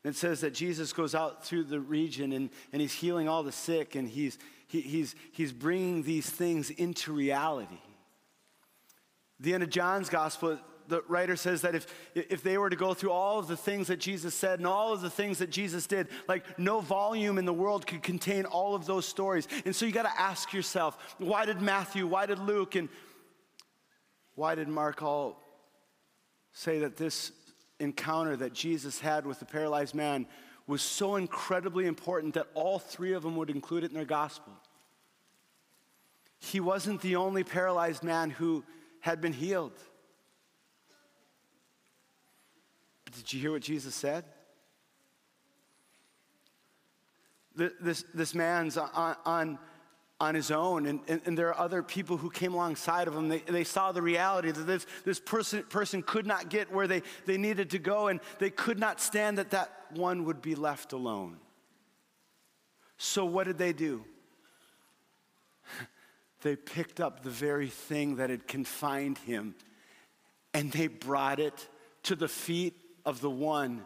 It 0.03 0.15
says 0.15 0.41
that 0.41 0.53
Jesus 0.53 0.93
goes 0.93 1.13
out 1.13 1.45
through 1.45 1.65
the 1.65 1.79
region 1.79 2.33
and, 2.33 2.49
and 2.73 2.81
he's 2.81 2.93
healing 2.93 3.29
all 3.29 3.43
the 3.43 3.51
sick 3.51 3.95
and 3.95 4.07
he's, 4.07 4.37
he, 4.67 4.81
he's, 4.81 5.15
he's 5.31 5.51
bringing 5.51 6.01
these 6.01 6.27
things 6.27 6.71
into 6.71 7.13
reality. 7.13 7.79
The 9.39 9.53
end 9.53 9.63
of 9.63 9.69
John's 9.69 10.09
gospel, 10.09 10.57
the 10.87 11.03
writer 11.07 11.35
says 11.35 11.61
that 11.61 11.75
if, 11.75 11.87
if 12.15 12.41
they 12.41 12.57
were 12.57 12.69
to 12.69 12.75
go 12.75 12.95
through 12.95 13.11
all 13.11 13.37
of 13.37 13.47
the 13.47 13.57
things 13.57 13.87
that 13.87 13.99
Jesus 13.99 14.33
said 14.33 14.59
and 14.59 14.67
all 14.67 14.91
of 14.91 15.01
the 15.01 15.09
things 15.09 15.37
that 15.37 15.51
Jesus 15.51 15.85
did, 15.85 16.07
like 16.27 16.57
no 16.57 16.79
volume 16.79 17.37
in 17.37 17.45
the 17.45 17.53
world 17.53 17.85
could 17.85 18.01
contain 18.01 18.45
all 18.45 18.73
of 18.73 18.87
those 18.87 19.05
stories. 19.05 19.47
And 19.65 19.75
so 19.75 19.85
you 19.85 19.91
got 19.91 20.03
to 20.03 20.21
ask 20.21 20.51
yourself 20.51 21.15
why 21.19 21.45
did 21.45 21.61
Matthew, 21.61 22.07
why 22.07 22.25
did 22.25 22.39
Luke, 22.39 22.75
and 22.75 22.89
why 24.33 24.55
did 24.55 24.67
Mark 24.67 25.03
all 25.03 25.39
say 26.53 26.79
that 26.79 26.97
this 26.97 27.31
encounter 27.81 28.35
that 28.37 28.53
Jesus 28.53 28.99
had 28.99 29.25
with 29.25 29.39
the 29.39 29.45
paralyzed 29.45 29.95
man 29.95 30.27
was 30.67 30.81
so 30.81 31.15
incredibly 31.15 31.85
important 31.87 32.35
that 32.35 32.47
all 32.53 32.79
three 32.79 33.13
of 33.13 33.23
them 33.23 33.35
would 33.35 33.49
include 33.49 33.83
it 33.83 33.91
in 33.91 33.95
their 33.95 34.05
gospel? 34.05 34.53
He 36.39 36.59
wasn't 36.59 37.01
the 37.01 37.17
only 37.17 37.43
paralyzed 37.43 38.03
man 38.03 38.29
who 38.29 38.63
had 39.01 39.21
been 39.21 39.33
healed. 39.33 39.77
But 43.05 43.13
did 43.13 43.33
you 43.33 43.39
hear 43.39 43.51
what 43.51 43.61
Jesus 43.61 43.93
said? 43.93 44.25
This, 47.55 48.05
this 48.13 48.33
man's 48.33 48.77
on, 48.77 49.15
on, 49.25 49.59
on 50.21 50.35
his 50.35 50.51
own, 50.51 50.85
and, 50.85 50.99
and, 51.07 51.19
and, 51.25 51.35
there 51.35 51.47
are 51.49 51.59
other 51.59 51.81
people 51.81 52.15
who 52.15 52.29
came 52.29 52.53
alongside 52.53 53.07
of 53.07 53.15
him. 53.15 53.27
They, 53.27 53.39
they 53.39 53.63
saw 53.63 53.91
the 53.91 54.03
reality 54.03 54.51
that 54.51 54.67
this, 54.67 54.85
this 55.03 55.19
person, 55.19 55.63
person 55.63 56.03
could 56.03 56.27
not 56.27 56.49
get 56.49 56.71
where 56.71 56.85
they, 56.85 57.01
they 57.25 57.37
needed 57.37 57.71
to 57.71 57.79
go, 57.79 58.07
and 58.07 58.19
they 58.37 58.51
could 58.51 58.77
not 58.77 59.01
stand 59.01 59.39
that 59.39 59.49
that 59.49 59.71
one 59.89 60.25
would 60.25 60.39
be 60.39 60.53
left 60.53 60.93
alone. 60.93 61.37
So, 62.97 63.25
what 63.25 63.47
did 63.47 63.57
they 63.57 63.73
do? 63.73 64.05
they 66.43 66.55
picked 66.55 67.01
up 67.01 67.23
the 67.23 67.31
very 67.31 67.69
thing 67.69 68.17
that 68.17 68.29
had 68.29 68.47
confined 68.47 69.17
him 69.17 69.55
and 70.53 70.71
they 70.71 70.87
brought 70.87 71.39
it 71.39 71.67
to 72.03 72.15
the 72.15 72.27
feet 72.27 72.75
of 73.05 73.21
the 73.21 73.29
one 73.29 73.85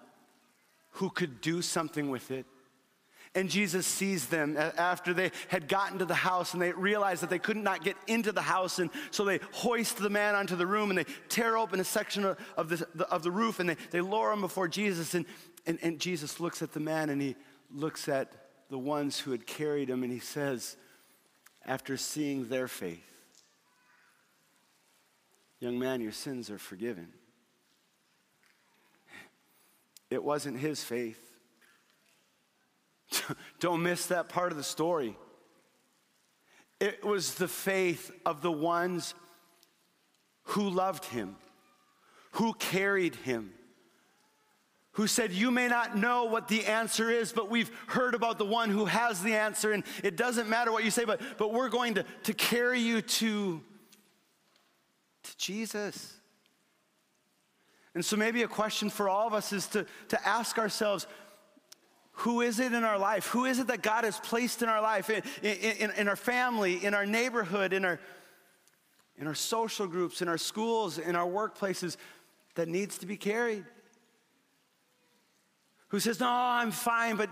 who 0.91 1.09
could 1.09 1.41
do 1.41 1.61
something 1.61 2.09
with 2.09 2.31
it. 2.31 2.45
And 3.35 3.49
Jesus 3.49 3.85
sees 3.85 4.27
them 4.27 4.55
after 4.57 5.13
they 5.13 5.31
had 5.49 5.67
gotten 5.67 5.99
to 5.99 6.05
the 6.05 6.15
house 6.15 6.53
and 6.53 6.61
they 6.61 6.71
realized 6.71 7.21
that 7.21 7.29
they 7.29 7.37
could 7.37 7.57
not 7.57 7.83
get 7.83 7.97
into 8.07 8.31
the 8.31 8.41
house. 8.41 8.79
And 8.79 8.89
so 9.11 9.25
they 9.25 9.41
hoist 9.51 9.97
the 9.97 10.09
man 10.09 10.35
onto 10.35 10.55
the 10.55 10.65
room 10.65 10.89
and 10.89 10.97
they 10.97 11.05
tear 11.27 11.57
open 11.57 11.81
a 11.81 11.83
section 11.83 12.23
of, 12.23 12.37
of, 12.55 12.69
the, 12.69 13.07
of 13.09 13.23
the 13.23 13.31
roof 13.31 13.59
and 13.59 13.69
they, 13.69 13.75
they 13.91 13.99
lower 13.99 14.31
him 14.31 14.39
before 14.39 14.69
Jesus. 14.69 15.13
And, 15.15 15.25
and, 15.65 15.77
and 15.81 15.99
Jesus 15.99 16.39
looks 16.39 16.61
at 16.61 16.71
the 16.71 16.79
man 16.79 17.09
and 17.09 17.21
he 17.21 17.35
looks 17.69 18.07
at 18.07 18.31
the 18.69 18.79
ones 18.79 19.19
who 19.19 19.31
had 19.31 19.45
carried 19.45 19.89
him 19.89 20.03
and 20.03 20.13
he 20.13 20.19
says, 20.19 20.77
after 21.65 21.97
seeing 21.97 22.47
their 22.47 22.69
faith, 22.69 23.03
Young 25.59 25.79
man, 25.79 26.01
your 26.01 26.11
sins 26.11 26.49
are 26.49 26.59
forgiven. 26.59 27.07
It 30.11 30.23
wasn't 30.23 30.59
his 30.59 30.83
faith. 30.83 31.24
Don't 33.59 33.83
miss 33.83 34.07
that 34.07 34.29
part 34.29 34.51
of 34.51 34.57
the 34.57 34.63
story. 34.63 35.17
It 36.79 37.03
was 37.03 37.35
the 37.35 37.47
faith 37.47 38.11
of 38.25 38.41
the 38.41 38.51
ones 38.51 39.13
who 40.43 40.69
loved 40.69 41.05
him, 41.05 41.35
who 42.31 42.53
carried 42.53 43.15
him, 43.15 43.53
who 44.93 45.07
said, 45.07 45.31
You 45.31 45.51
may 45.51 45.67
not 45.67 45.97
know 45.97 46.25
what 46.25 46.47
the 46.47 46.65
answer 46.65 47.09
is, 47.09 47.31
but 47.31 47.49
we've 47.49 47.71
heard 47.87 48.13
about 48.13 48.37
the 48.37 48.45
one 48.45 48.69
who 48.69 48.85
has 48.85 49.21
the 49.23 49.35
answer, 49.35 49.71
and 49.71 49.83
it 50.03 50.15
doesn't 50.15 50.49
matter 50.49 50.71
what 50.71 50.83
you 50.83 50.91
say, 50.91 51.05
but, 51.05 51.21
but 51.37 51.53
we're 51.53 51.69
going 51.69 51.95
to, 51.95 52.05
to 52.23 52.33
carry 52.33 52.79
you 52.79 53.01
to, 53.01 53.61
to 55.23 55.37
Jesus. 55.37 56.13
And 57.93 58.03
so, 58.03 58.17
maybe 58.17 58.43
a 58.43 58.47
question 58.47 58.89
for 58.89 59.07
all 59.07 59.25
of 59.25 59.33
us 59.33 59.53
is 59.53 59.67
to, 59.67 59.85
to 60.09 60.27
ask 60.27 60.57
ourselves 60.57 61.07
who 62.19 62.41
is 62.41 62.59
it 62.59 62.73
in 62.73 62.83
our 62.83 62.97
life? 62.97 63.27
Who 63.27 63.45
is 63.45 63.59
it 63.59 63.67
that 63.67 63.81
God 63.81 64.05
has 64.05 64.19
placed 64.19 64.61
in 64.61 64.69
our 64.69 64.81
life, 64.81 65.09
in, 65.09 65.21
in, 65.43 65.91
in, 65.91 66.07
our 66.07 66.15
family, 66.15 66.83
in 66.83 66.93
our 66.93 67.05
neighborhood, 67.05 67.73
in 67.73 67.83
our, 67.83 67.99
in 69.17 69.27
our 69.27 69.35
social 69.35 69.85
groups, 69.85 70.21
in 70.21 70.29
our 70.29 70.37
schools, 70.37 70.97
in 70.97 71.15
our 71.15 71.27
workplaces 71.27 71.97
that 72.55 72.69
needs 72.69 72.97
to 72.99 73.05
be 73.05 73.17
carried? 73.17 73.65
Who 75.89 75.99
says, 75.99 76.19
No, 76.19 76.29
I'm 76.29 76.71
fine, 76.71 77.17
but 77.17 77.29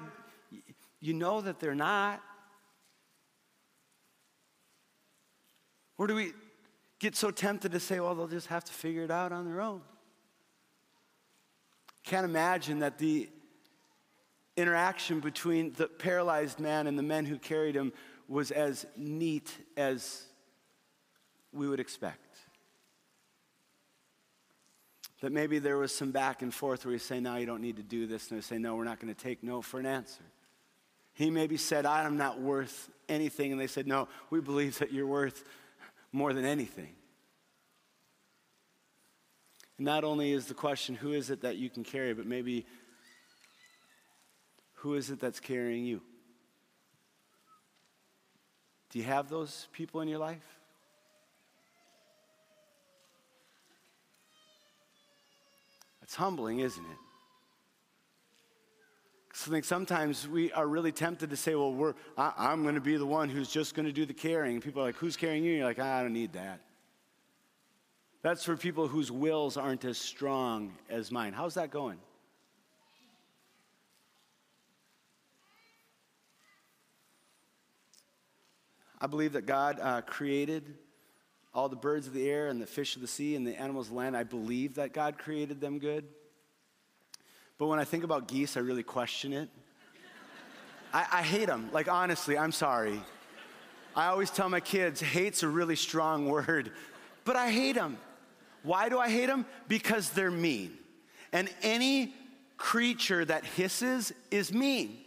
you 0.99 1.13
know 1.13 1.39
that 1.41 1.59
they're 1.59 1.75
not? 1.75 2.21
Or 5.97 6.07
do 6.07 6.15
we 6.15 6.33
get 6.99 7.15
so 7.15 7.31
tempted 7.31 7.71
to 7.71 7.79
say, 7.79 8.01
Well, 8.01 8.15
they'll 8.15 8.27
just 8.27 8.47
have 8.47 8.65
to 8.65 8.73
figure 8.73 9.03
it 9.03 9.11
out 9.11 9.31
on 9.31 9.45
their 9.45 9.61
own? 9.61 9.81
Can't 12.03 12.25
imagine 12.25 12.79
that 12.79 12.97
the 12.97 13.29
interaction 14.55 15.19
between 15.19 15.73
the 15.73 15.87
paralyzed 15.87 16.59
man 16.59 16.87
and 16.87 16.97
the 16.97 17.03
men 17.03 17.25
who 17.25 17.37
carried 17.37 17.75
him 17.75 17.91
was 18.27 18.51
as 18.51 18.85
neat 18.95 19.51
as 19.75 20.23
we 21.51 21.67
would 21.67 21.79
expect. 21.79 22.19
That 25.21 25.31
maybe 25.31 25.59
there 25.59 25.77
was 25.77 25.95
some 25.95 26.11
back 26.11 26.41
and 26.41 26.53
forth 26.53 26.85
where 26.85 26.93
he 26.93 26.99
say, 26.99 27.19
No, 27.19 27.37
you 27.37 27.45
don't 27.45 27.61
need 27.61 27.77
to 27.77 27.83
do 27.83 28.07
this. 28.07 28.29
And 28.29 28.37
they 28.37 28.41
say, 28.41 28.57
No, 28.57 28.75
we're 28.75 28.83
not 28.83 28.99
going 28.99 29.13
to 29.13 29.21
take 29.21 29.43
no 29.43 29.61
for 29.61 29.79
an 29.79 29.85
answer. 29.85 30.23
He 31.13 31.29
maybe 31.29 31.57
said, 31.57 31.85
I'm 31.85 32.17
not 32.17 32.41
worth 32.41 32.89
anything. 33.07 33.51
And 33.51 33.61
they 33.61 33.67
said, 33.67 33.87
No, 33.87 34.07
we 34.29 34.41
believe 34.41 34.79
that 34.79 34.91
you're 34.91 35.07
worth 35.07 35.43
more 36.11 36.33
than 36.33 36.43
anything. 36.43 36.93
And 39.77 39.85
not 39.85 40.03
only 40.03 40.33
is 40.33 40.47
the 40.47 40.53
question, 40.53 40.95
Who 40.95 41.13
is 41.13 41.29
it 41.29 41.41
that 41.41 41.55
you 41.55 41.69
can 41.69 41.83
carry, 41.83 42.13
but 42.13 42.25
maybe 42.25 42.65
who 44.83 44.95
is 44.95 45.09
it 45.09 45.17
that's 45.17 45.39
carrying 45.39 45.85
you? 45.85 46.01
Do 48.89 48.99
you 48.99 49.05
have 49.05 49.29
those 49.29 49.69
people 49.71 50.01
in 50.01 50.09
your 50.09 50.19
life? 50.19 50.45
It's 56.01 56.13
humbling, 56.15 56.59
isn't 56.59 56.83
it? 56.83 56.97
I 59.31 59.49
think 59.51 59.63
sometimes 59.63 60.27
we 60.27 60.51
are 60.51 60.67
really 60.67 60.91
tempted 60.91 61.29
to 61.29 61.37
say, 61.37 61.55
well, 61.55 61.71
we're, 61.71 61.93
I, 62.17 62.51
am 62.51 62.63
going 62.63 62.75
to 62.75 62.81
be 62.81 62.97
the 62.97 63.05
one 63.05 63.29
who's 63.29 63.49
just 63.49 63.75
going 63.75 63.85
to 63.85 63.93
do 63.93 64.05
the 64.05 64.13
carrying. 64.13 64.59
People 64.59 64.81
are 64.81 64.85
like, 64.87 64.95
who's 64.95 65.15
carrying 65.15 65.45
you? 65.45 65.51
And 65.51 65.59
you're 65.59 65.67
like, 65.67 65.79
I 65.79 66.01
don't 66.01 66.11
need 66.11 66.33
that. 66.33 66.59
That's 68.21 68.43
for 68.43 68.57
people 68.57 68.89
whose 68.89 69.09
wills 69.09 69.55
aren't 69.55 69.85
as 69.85 69.97
strong 69.97 70.73
as 70.89 71.09
mine. 71.09 71.31
How's 71.31 71.53
that 71.53 71.71
going? 71.71 71.99
I 79.03 79.07
believe 79.07 79.33
that 79.33 79.45
God 79.45 79.79
uh, 79.81 79.99
created 79.99 80.75
all 81.53 81.67
the 81.67 81.75
birds 81.75 82.07
of 82.07 82.13
the 82.13 82.29
air 82.29 82.47
and 82.47 82.61
the 82.61 82.65
fish 82.65 82.95
of 82.95 83.01
the 83.01 83.07
sea 83.07 83.35
and 83.35 83.45
the 83.45 83.53
animals 83.53 83.87
of 83.87 83.91
the 83.91 83.97
land. 83.97 84.15
I 84.15 84.23
believe 84.23 84.75
that 84.75 84.93
God 84.93 85.17
created 85.17 85.59
them 85.59 85.77
good. 85.77 86.05
but 87.57 87.67
when 87.67 87.79
I 87.79 87.83
think 87.83 88.05
about 88.05 88.29
geese, 88.29 88.55
I 88.55 88.61
really 88.61 88.81
question 88.81 89.33
it. 89.33 89.49
I, 90.93 91.05
I 91.11 91.21
hate 91.21 91.47
them. 91.47 91.67
Like, 91.73 91.89
honestly, 91.89 92.37
I'm 92.37 92.53
sorry. 92.53 93.01
I 93.93 94.05
always 94.05 94.31
tell 94.31 94.47
my 94.47 94.61
kids, 94.61 95.01
hate's 95.01 95.43
a 95.43 95.49
really 95.49 95.75
strong 95.75 96.29
word, 96.29 96.71
but 97.25 97.35
I 97.35 97.51
hate 97.51 97.75
them. 97.75 97.97
Why 98.61 98.87
do 98.87 98.99
I 98.99 99.09
hate 99.09 99.25
them? 99.25 99.45
Because 99.67 100.11
they're 100.11 100.31
mean. 100.31 100.77
And 101.33 101.49
any 101.61 102.13
creature 102.55 103.25
that 103.25 103.43
hisses 103.43 104.13
is 104.31 104.53
mean. 104.53 104.99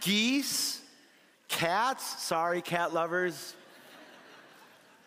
Geese, 0.00 0.82
cats, 1.48 2.22
sorry, 2.22 2.62
cat 2.62 2.94
lovers. 2.94 3.54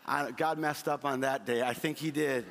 I, 0.06 0.32
God 0.32 0.58
messed 0.58 0.88
up 0.88 1.06
on 1.06 1.21
that 1.21 1.45
day. 1.45 1.62
I 1.62 1.73
think 1.73 1.97
He 1.97 2.12
did. 2.12 2.45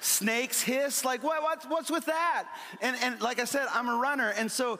Snakes 0.00 0.60
hiss, 0.60 1.04
like 1.04 1.22
what, 1.22 1.42
what's, 1.42 1.64
what's 1.66 1.90
with 1.90 2.04
that? 2.06 2.46
And, 2.82 2.96
and 3.02 3.20
like 3.22 3.40
I 3.40 3.44
said, 3.44 3.66
I'm 3.72 3.88
a 3.88 3.96
runner. 3.96 4.34
And 4.36 4.52
so 4.52 4.78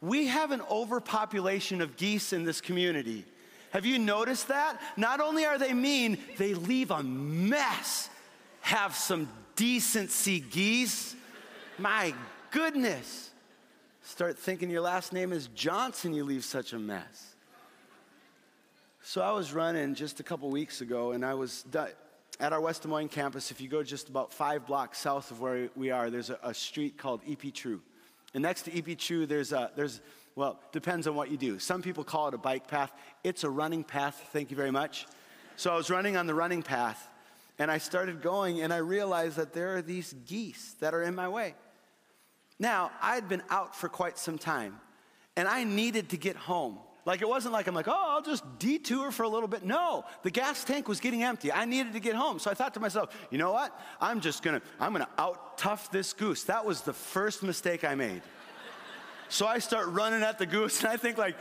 we 0.00 0.26
have 0.26 0.50
an 0.50 0.60
overpopulation 0.68 1.80
of 1.80 1.96
geese 1.96 2.32
in 2.32 2.42
this 2.42 2.60
community. 2.60 3.24
Have 3.70 3.86
you 3.86 3.98
noticed 3.98 4.48
that? 4.48 4.80
Not 4.96 5.20
only 5.20 5.44
are 5.44 5.58
they 5.58 5.72
mean, 5.72 6.18
they 6.36 6.54
leave 6.54 6.90
a 6.90 7.02
mess. 7.02 8.10
Have 8.62 8.96
some 8.96 9.28
decency, 9.54 10.40
geese. 10.40 11.14
My 11.78 12.12
goodness. 12.50 13.30
Start 14.02 14.38
thinking 14.38 14.70
your 14.70 14.80
last 14.80 15.12
name 15.12 15.32
is 15.32 15.48
Johnson, 15.48 16.12
you 16.12 16.24
leave 16.24 16.44
such 16.44 16.72
a 16.72 16.78
mess. 16.78 17.35
So 19.08 19.22
I 19.22 19.30
was 19.30 19.52
running 19.52 19.94
just 19.94 20.18
a 20.18 20.24
couple 20.24 20.50
weeks 20.50 20.80
ago, 20.80 21.12
and 21.12 21.24
I 21.24 21.34
was 21.34 21.64
at 22.40 22.52
our 22.52 22.60
West 22.60 22.82
Des 22.82 22.88
Moines 22.88 23.08
campus. 23.08 23.52
If 23.52 23.60
you 23.60 23.68
go 23.68 23.84
just 23.84 24.08
about 24.08 24.32
five 24.32 24.66
blocks 24.66 24.98
south 24.98 25.30
of 25.30 25.40
where 25.40 25.68
we 25.76 25.92
are, 25.92 26.10
there's 26.10 26.30
a, 26.30 26.40
a 26.42 26.52
street 26.52 26.98
called 26.98 27.20
EP 27.30 27.54
True. 27.54 27.80
And 28.34 28.42
next 28.42 28.62
to 28.62 28.76
EP 28.76 28.98
True, 28.98 29.24
there's 29.24 29.52
a, 29.52 29.70
there's, 29.76 30.00
well, 30.34 30.58
depends 30.72 31.06
on 31.06 31.14
what 31.14 31.30
you 31.30 31.36
do. 31.36 31.60
Some 31.60 31.82
people 31.82 32.02
call 32.02 32.26
it 32.26 32.34
a 32.34 32.38
bike 32.38 32.66
path. 32.66 32.90
It's 33.22 33.44
a 33.44 33.48
running 33.48 33.84
path, 33.84 34.28
thank 34.32 34.50
you 34.50 34.56
very 34.56 34.72
much. 34.72 35.06
So 35.54 35.72
I 35.72 35.76
was 35.76 35.88
running 35.88 36.16
on 36.16 36.26
the 36.26 36.34
running 36.34 36.64
path, 36.64 37.08
and 37.60 37.70
I 37.70 37.78
started 37.78 38.22
going, 38.22 38.60
and 38.60 38.72
I 38.72 38.78
realized 38.78 39.36
that 39.36 39.52
there 39.52 39.76
are 39.76 39.82
these 39.82 40.16
geese 40.26 40.74
that 40.80 40.94
are 40.94 41.04
in 41.04 41.14
my 41.14 41.28
way. 41.28 41.54
Now, 42.58 42.90
I 43.00 43.14
had 43.14 43.28
been 43.28 43.44
out 43.50 43.76
for 43.76 43.88
quite 43.88 44.18
some 44.18 44.36
time, 44.36 44.80
and 45.36 45.46
I 45.46 45.62
needed 45.62 46.08
to 46.08 46.16
get 46.16 46.34
home. 46.34 46.80
Like, 47.06 47.22
it 47.22 47.28
wasn't 47.28 47.54
like 47.54 47.68
I'm 47.68 47.74
like, 47.74 47.88
oh, 47.88 48.04
I'll 48.08 48.20
just 48.20 48.44
detour 48.58 49.12
for 49.12 49.22
a 49.22 49.28
little 49.28 49.48
bit. 49.48 49.64
No, 49.64 50.04
the 50.22 50.30
gas 50.30 50.64
tank 50.64 50.88
was 50.88 51.00
getting 51.00 51.22
empty. 51.22 51.52
I 51.52 51.64
needed 51.64 51.92
to 51.92 52.00
get 52.00 52.16
home. 52.16 52.40
So 52.40 52.50
I 52.50 52.54
thought 52.54 52.74
to 52.74 52.80
myself, 52.80 53.16
you 53.30 53.38
know 53.38 53.52
what? 53.52 53.80
I'm 54.00 54.20
just 54.20 54.42
gonna, 54.42 54.60
I'm 54.80 54.92
gonna 54.92 55.08
out 55.16 55.56
tough 55.56 55.90
this 55.92 56.12
goose. 56.12 56.42
That 56.44 56.66
was 56.66 56.82
the 56.82 56.92
first 56.92 57.44
mistake 57.44 57.84
I 57.84 57.94
made. 57.94 58.22
so 59.28 59.46
I 59.46 59.60
start 59.60 59.88
running 59.90 60.22
at 60.22 60.38
the 60.38 60.46
goose, 60.46 60.80
and 60.80 60.88
I 60.88 60.96
think, 60.96 61.16
like, 61.16 61.36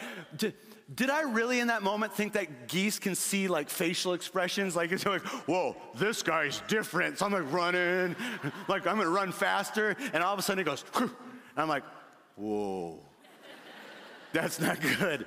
did 0.93 1.09
I 1.09 1.21
really 1.23 1.59
in 1.59 1.67
that 1.67 1.81
moment 1.81 2.13
think 2.13 2.33
that 2.33 2.67
geese 2.67 2.99
can 2.99 3.15
see 3.15 3.47
like 3.47 3.69
facial 3.69 4.13
expressions? 4.13 4.75
Like 4.75 4.91
it's 4.91 5.05
like, 5.05 5.23
whoa, 5.47 5.75
this 5.95 6.21
guy's 6.21 6.61
different. 6.67 7.17
So 7.17 7.25
I'm 7.25 7.31
like 7.31 7.51
running, 7.51 8.15
like 8.67 8.85
I'm 8.85 8.97
gonna 8.97 9.09
run 9.09 9.31
faster, 9.31 9.95
and 10.13 10.23
all 10.23 10.33
of 10.33 10.39
a 10.39 10.43
sudden 10.43 10.61
it 10.61 10.65
goes, 10.65 10.85
and 10.95 11.09
I'm 11.57 11.67
like, 11.67 11.83
whoa. 12.35 13.04
That's 14.35 14.59
not 14.59 14.81
good. 14.81 15.25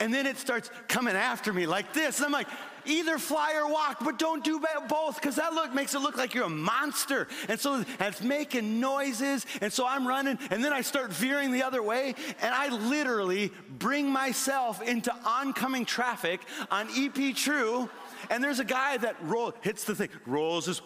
And 0.00 0.14
then 0.14 0.24
it 0.24 0.38
starts 0.38 0.70
coming 0.88 1.14
after 1.14 1.52
me 1.52 1.66
like 1.66 1.92
this. 1.92 2.16
And 2.16 2.24
I'm 2.24 2.32
like, 2.32 2.48
either 2.86 3.18
fly 3.18 3.52
or 3.54 3.70
walk, 3.70 3.98
but 4.02 4.18
don't 4.18 4.42
do 4.42 4.58
both 4.88 5.16
because 5.16 5.36
that 5.36 5.52
look 5.52 5.74
makes 5.74 5.94
it 5.94 5.98
look 5.98 6.16
like 6.16 6.32
you're 6.32 6.44
a 6.44 6.48
monster. 6.48 7.28
And 7.50 7.60
so 7.60 7.74
and 7.74 7.86
it's 8.00 8.22
making 8.22 8.80
noises. 8.80 9.44
And 9.60 9.70
so 9.70 9.86
I'm 9.86 10.08
running, 10.08 10.38
and 10.50 10.64
then 10.64 10.72
I 10.72 10.80
start 10.80 11.12
veering 11.12 11.52
the 11.52 11.62
other 11.62 11.82
way, 11.82 12.14
and 12.40 12.54
I 12.54 12.68
literally 12.88 13.52
bring 13.78 14.08
myself 14.08 14.80
into 14.80 15.14
oncoming 15.26 15.84
traffic 15.84 16.40
on 16.70 16.88
EP 16.96 17.36
True. 17.36 17.90
And 18.30 18.42
there's 18.42 18.60
a 18.60 18.64
guy 18.64 18.96
that 18.96 19.16
roll, 19.24 19.52
hits 19.60 19.84
the 19.84 19.94
thing, 19.94 20.08
rolls 20.24 20.64
his 20.64 20.80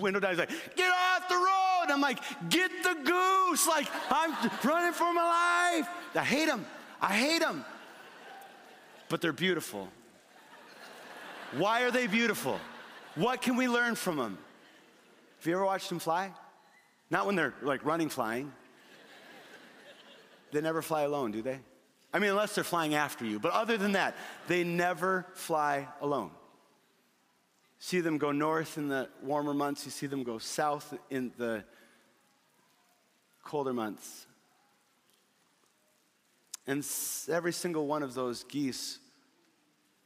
window 0.00 0.18
down. 0.18 0.32
He's 0.32 0.40
like, 0.40 0.50
get 0.74 0.90
off 0.90 1.28
the 1.28 1.36
road. 1.36 1.86
I'm 1.88 2.00
like, 2.00 2.18
get 2.50 2.72
the 2.82 2.96
goose. 3.04 3.68
Like, 3.68 3.86
I'm 4.10 4.32
running 4.64 4.92
for 4.92 5.12
my 5.14 5.78
life. 5.78 5.88
I 6.16 6.24
hate 6.24 6.48
him. 6.48 6.66
I 7.00 7.14
hate 7.14 7.40
them. 7.40 7.64
But 9.08 9.20
they're 9.20 9.32
beautiful. 9.32 9.88
Why 11.52 11.82
are 11.82 11.90
they 11.90 12.06
beautiful? 12.06 12.58
What 13.14 13.40
can 13.40 13.56
we 13.56 13.68
learn 13.68 13.94
from 13.94 14.16
them? 14.16 14.38
Have 15.38 15.46
you 15.46 15.54
ever 15.54 15.64
watched 15.64 15.88
them 15.88 15.98
fly? 15.98 16.32
Not 17.10 17.26
when 17.26 17.36
they're 17.36 17.54
like 17.62 17.84
running 17.84 18.08
flying. 18.08 18.52
They 20.52 20.60
never 20.60 20.82
fly 20.82 21.02
alone, 21.02 21.32
do 21.32 21.42
they? 21.42 21.58
I 22.12 22.18
mean, 22.18 22.30
unless 22.30 22.54
they're 22.54 22.64
flying 22.64 22.94
after 22.94 23.24
you. 23.24 23.38
But 23.38 23.52
other 23.52 23.76
than 23.76 23.92
that, 23.92 24.16
they 24.48 24.64
never 24.64 25.26
fly 25.34 25.86
alone. 26.00 26.30
See 27.78 28.00
them 28.00 28.18
go 28.18 28.32
north 28.32 28.78
in 28.78 28.88
the 28.88 29.08
warmer 29.22 29.54
months, 29.54 29.84
you 29.84 29.90
see 29.90 30.06
them 30.06 30.22
go 30.22 30.38
south 30.38 30.94
in 31.10 31.32
the 31.36 31.62
colder 33.44 33.72
months. 33.72 34.25
And 36.66 36.84
every 37.28 37.52
single 37.52 37.86
one 37.86 38.02
of 38.02 38.14
those 38.14 38.44
geese 38.44 38.98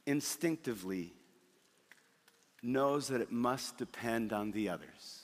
instinctively 0.05 1.13
knows 2.61 3.07
that 3.07 3.21
it 3.21 3.31
must 3.31 3.77
depend 3.77 4.31
on 4.33 4.51
the 4.51 4.69
others. 4.69 5.21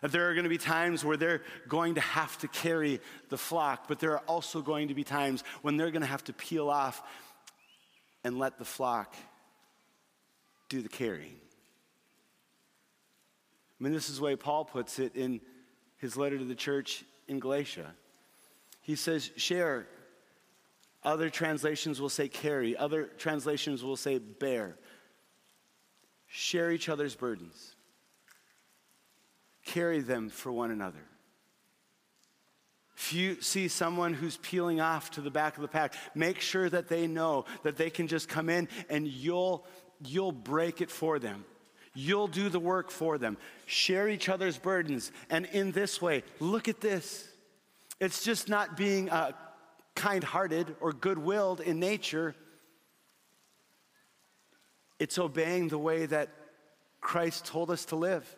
That 0.00 0.12
there 0.12 0.28
are 0.30 0.34
going 0.34 0.44
to 0.44 0.50
be 0.50 0.58
times 0.58 1.04
where 1.04 1.16
they're 1.16 1.42
going 1.68 1.94
to 1.96 2.00
have 2.00 2.38
to 2.38 2.48
carry 2.48 3.00
the 3.28 3.38
flock, 3.38 3.88
but 3.88 3.98
there 3.98 4.12
are 4.12 4.22
also 4.26 4.62
going 4.62 4.88
to 4.88 4.94
be 4.94 5.04
times 5.04 5.42
when 5.62 5.76
they're 5.76 5.90
going 5.90 6.02
to 6.02 6.08
have 6.08 6.24
to 6.24 6.32
peel 6.32 6.68
off 6.70 7.02
and 8.24 8.38
let 8.38 8.58
the 8.58 8.64
flock 8.64 9.14
do 10.68 10.82
the 10.82 10.88
carrying. 10.88 11.36
I 13.78 13.84
mean, 13.84 13.92
this 13.92 14.08
is 14.08 14.18
the 14.18 14.24
way 14.24 14.36
Paul 14.36 14.64
puts 14.64 14.98
it 14.98 15.14
in 15.14 15.40
his 15.98 16.16
letter 16.16 16.38
to 16.38 16.44
the 16.44 16.54
church 16.54 17.04
in 17.28 17.38
Galatia. 17.38 17.94
He 18.86 18.94
says, 18.94 19.32
share. 19.36 19.88
Other 21.02 21.28
translations 21.28 22.00
will 22.00 22.08
say 22.08 22.28
carry, 22.28 22.76
other 22.76 23.10
translations 23.18 23.82
will 23.82 23.96
say 23.96 24.18
bear. 24.18 24.76
Share 26.28 26.70
each 26.70 26.88
other's 26.88 27.16
burdens, 27.16 27.74
carry 29.64 30.00
them 30.00 30.28
for 30.28 30.52
one 30.52 30.70
another. 30.70 31.02
If 32.96 33.12
you 33.12 33.42
see 33.42 33.66
someone 33.66 34.14
who's 34.14 34.36
peeling 34.36 34.80
off 34.80 35.10
to 35.12 35.20
the 35.20 35.32
back 35.32 35.56
of 35.56 35.62
the 35.62 35.68
pack, 35.68 35.94
make 36.14 36.40
sure 36.40 36.70
that 36.70 36.86
they 36.86 37.08
know 37.08 37.44
that 37.64 37.76
they 37.76 37.90
can 37.90 38.06
just 38.06 38.28
come 38.28 38.48
in 38.48 38.68
and 38.88 39.06
you'll, 39.08 39.66
you'll 40.04 40.32
break 40.32 40.80
it 40.80 40.92
for 40.92 41.18
them. 41.18 41.44
You'll 41.92 42.28
do 42.28 42.48
the 42.48 42.60
work 42.60 42.92
for 42.92 43.18
them. 43.18 43.36
Share 43.66 44.08
each 44.08 44.28
other's 44.28 44.58
burdens. 44.58 45.10
And 45.28 45.46
in 45.46 45.72
this 45.72 46.00
way, 46.00 46.22
look 46.38 46.68
at 46.68 46.80
this. 46.80 47.28
It's 48.00 48.22
just 48.22 48.48
not 48.48 48.76
being 48.76 49.10
uh, 49.10 49.32
kind 49.94 50.22
hearted 50.22 50.76
or 50.80 50.92
good 50.92 51.18
willed 51.18 51.60
in 51.60 51.80
nature. 51.80 52.34
It's 54.98 55.18
obeying 55.18 55.68
the 55.68 55.78
way 55.78 56.06
that 56.06 56.28
Christ 57.00 57.46
told 57.46 57.70
us 57.70 57.86
to 57.86 57.96
live. 57.96 58.36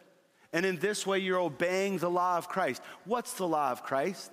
And 0.52 0.64
in 0.64 0.76
this 0.76 1.06
way, 1.06 1.18
you're 1.18 1.40
obeying 1.40 1.98
the 1.98 2.10
law 2.10 2.38
of 2.38 2.48
Christ. 2.48 2.82
What's 3.04 3.34
the 3.34 3.46
law 3.46 3.70
of 3.70 3.82
Christ? 3.82 4.32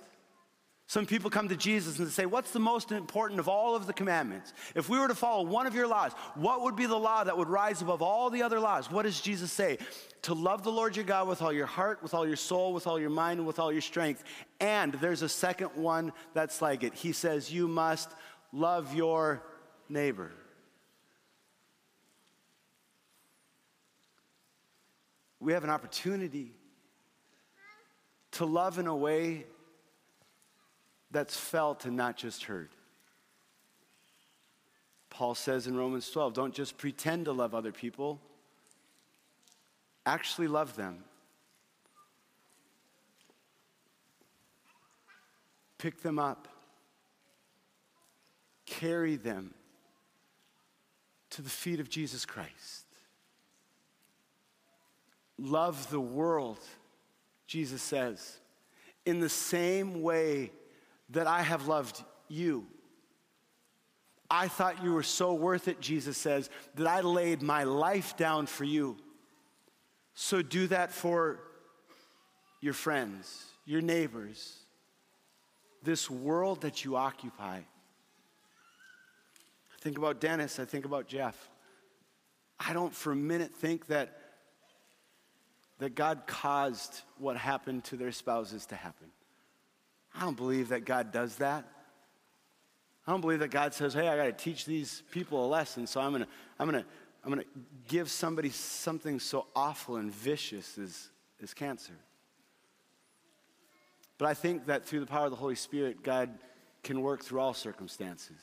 Some 0.88 1.04
people 1.04 1.30
come 1.30 1.48
to 1.48 1.56
Jesus 1.56 1.98
and 1.98 2.08
say, 2.08 2.26
What's 2.26 2.52
the 2.52 2.60
most 2.60 2.92
important 2.92 3.40
of 3.40 3.48
all 3.48 3.74
of 3.74 3.88
the 3.88 3.92
commandments? 3.92 4.52
If 4.76 4.88
we 4.88 5.00
were 5.00 5.08
to 5.08 5.16
follow 5.16 5.44
one 5.44 5.66
of 5.66 5.74
your 5.74 5.88
laws, 5.88 6.12
what 6.36 6.62
would 6.62 6.76
be 6.76 6.86
the 6.86 6.96
law 6.96 7.24
that 7.24 7.36
would 7.36 7.48
rise 7.48 7.82
above 7.82 8.02
all 8.02 8.30
the 8.30 8.44
other 8.44 8.60
laws? 8.60 8.88
What 8.88 9.02
does 9.02 9.20
Jesus 9.20 9.50
say? 9.50 9.78
To 10.22 10.34
love 10.34 10.62
the 10.62 10.70
Lord 10.70 10.94
your 10.94 11.04
God 11.04 11.26
with 11.26 11.42
all 11.42 11.52
your 11.52 11.66
heart, 11.66 12.04
with 12.04 12.14
all 12.14 12.26
your 12.26 12.36
soul, 12.36 12.72
with 12.72 12.86
all 12.86 13.00
your 13.00 13.10
mind, 13.10 13.40
and 13.40 13.46
with 13.48 13.58
all 13.58 13.72
your 13.72 13.82
strength. 13.82 14.22
And 14.60 14.92
there's 14.94 15.22
a 15.22 15.28
second 15.28 15.70
one 15.74 16.12
that's 16.34 16.62
like 16.62 16.84
it. 16.84 16.94
He 16.94 17.10
says, 17.10 17.52
You 17.52 17.66
must 17.66 18.10
love 18.52 18.94
your 18.94 19.42
neighbor. 19.88 20.30
We 25.40 25.52
have 25.52 25.64
an 25.64 25.70
opportunity 25.70 26.52
to 28.32 28.44
love 28.44 28.78
in 28.78 28.86
a 28.86 28.96
way 28.96 29.46
that's 31.10 31.36
felt 31.36 31.84
and 31.84 31.96
not 31.96 32.16
just 32.16 32.44
heard. 32.44 32.70
Paul 35.10 35.34
says 35.34 35.66
in 35.66 35.76
Romans 35.76 36.10
12 36.10 36.34
don't 36.34 36.54
just 36.54 36.76
pretend 36.76 37.24
to 37.26 37.32
love 37.32 37.54
other 37.54 37.72
people, 37.72 38.20
actually 40.04 40.48
love 40.48 40.76
them. 40.76 41.04
Pick 45.78 46.02
them 46.02 46.18
up, 46.18 46.48
carry 48.64 49.16
them 49.16 49.52
to 51.30 51.42
the 51.42 51.50
feet 51.50 51.80
of 51.80 51.88
Jesus 51.88 52.24
Christ. 52.24 52.84
Love 55.38 55.90
the 55.90 56.00
world, 56.00 56.58
Jesus 57.46 57.82
says 57.82 58.38
in 59.06 59.20
the 59.20 59.28
same 59.28 60.02
way 60.02 60.50
that 61.10 61.26
I 61.26 61.42
have 61.42 61.66
loved 61.66 62.02
you. 62.28 62.66
I 64.28 64.48
thought 64.48 64.82
you 64.82 64.92
were 64.92 65.02
so 65.02 65.34
worth 65.34 65.68
it, 65.68 65.80
Jesus 65.80 66.16
says, 66.16 66.50
that 66.74 66.86
I 66.86 67.00
laid 67.00 67.42
my 67.42 67.64
life 67.64 68.16
down 68.16 68.46
for 68.46 68.64
you. 68.64 68.96
So 70.14 70.42
do 70.42 70.66
that 70.68 70.92
for 70.92 71.40
your 72.60 72.72
friends, 72.72 73.44
your 73.64 73.82
neighbors, 73.82 74.56
this 75.82 76.10
world 76.10 76.62
that 76.62 76.84
you 76.84 76.96
occupy. 76.96 77.58
I 77.58 77.64
think 79.80 79.98
about 79.98 80.20
Dennis, 80.20 80.58
I 80.58 80.64
think 80.64 80.84
about 80.84 81.06
Jeff. 81.06 81.48
I 82.58 82.72
don't 82.72 82.94
for 82.94 83.12
a 83.12 83.16
minute 83.16 83.54
think 83.54 83.86
that, 83.86 84.18
that 85.78 85.94
God 85.94 86.22
caused 86.26 87.02
what 87.18 87.36
happened 87.36 87.84
to 87.84 87.96
their 87.96 88.10
spouses 88.10 88.66
to 88.66 88.74
happen. 88.74 89.08
I 90.16 90.20
don't 90.20 90.36
believe 90.36 90.68
that 90.68 90.84
God 90.84 91.12
does 91.12 91.36
that. 91.36 91.64
I 93.06 93.12
don't 93.12 93.20
believe 93.20 93.40
that 93.40 93.50
God 93.50 93.74
says, 93.74 93.94
hey, 93.94 94.08
I 94.08 94.16
got 94.16 94.24
to 94.24 94.32
teach 94.32 94.64
these 94.64 95.02
people 95.10 95.44
a 95.44 95.48
lesson, 95.48 95.86
so 95.86 96.00
I'm 96.00 96.10
going 96.12 96.24
to 96.24 96.28
I'm 96.58 96.70
to 96.72 96.84
I'm 97.24 97.34
to 97.34 97.44
give 97.88 98.08
somebody 98.08 98.50
something 98.50 99.18
so 99.18 99.46
awful 99.56 99.96
and 99.96 100.12
vicious 100.12 100.78
as, 100.78 101.08
as 101.42 101.52
cancer. 101.52 101.94
But 104.16 104.28
I 104.28 104.34
think 104.34 104.66
that 104.66 104.84
through 104.84 105.00
the 105.00 105.06
power 105.06 105.24
of 105.24 105.32
the 105.32 105.36
Holy 105.36 105.56
Spirit, 105.56 106.04
God 106.04 106.30
can 106.84 107.02
work 107.02 107.24
through 107.24 107.40
all 107.40 107.52
circumstances. 107.52 108.36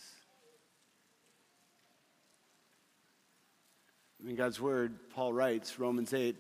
In 4.28 4.36
God's 4.36 4.60
Word, 4.60 5.10
Paul 5.12 5.32
writes, 5.32 5.80
Romans 5.80 6.14
8, 6.14 6.38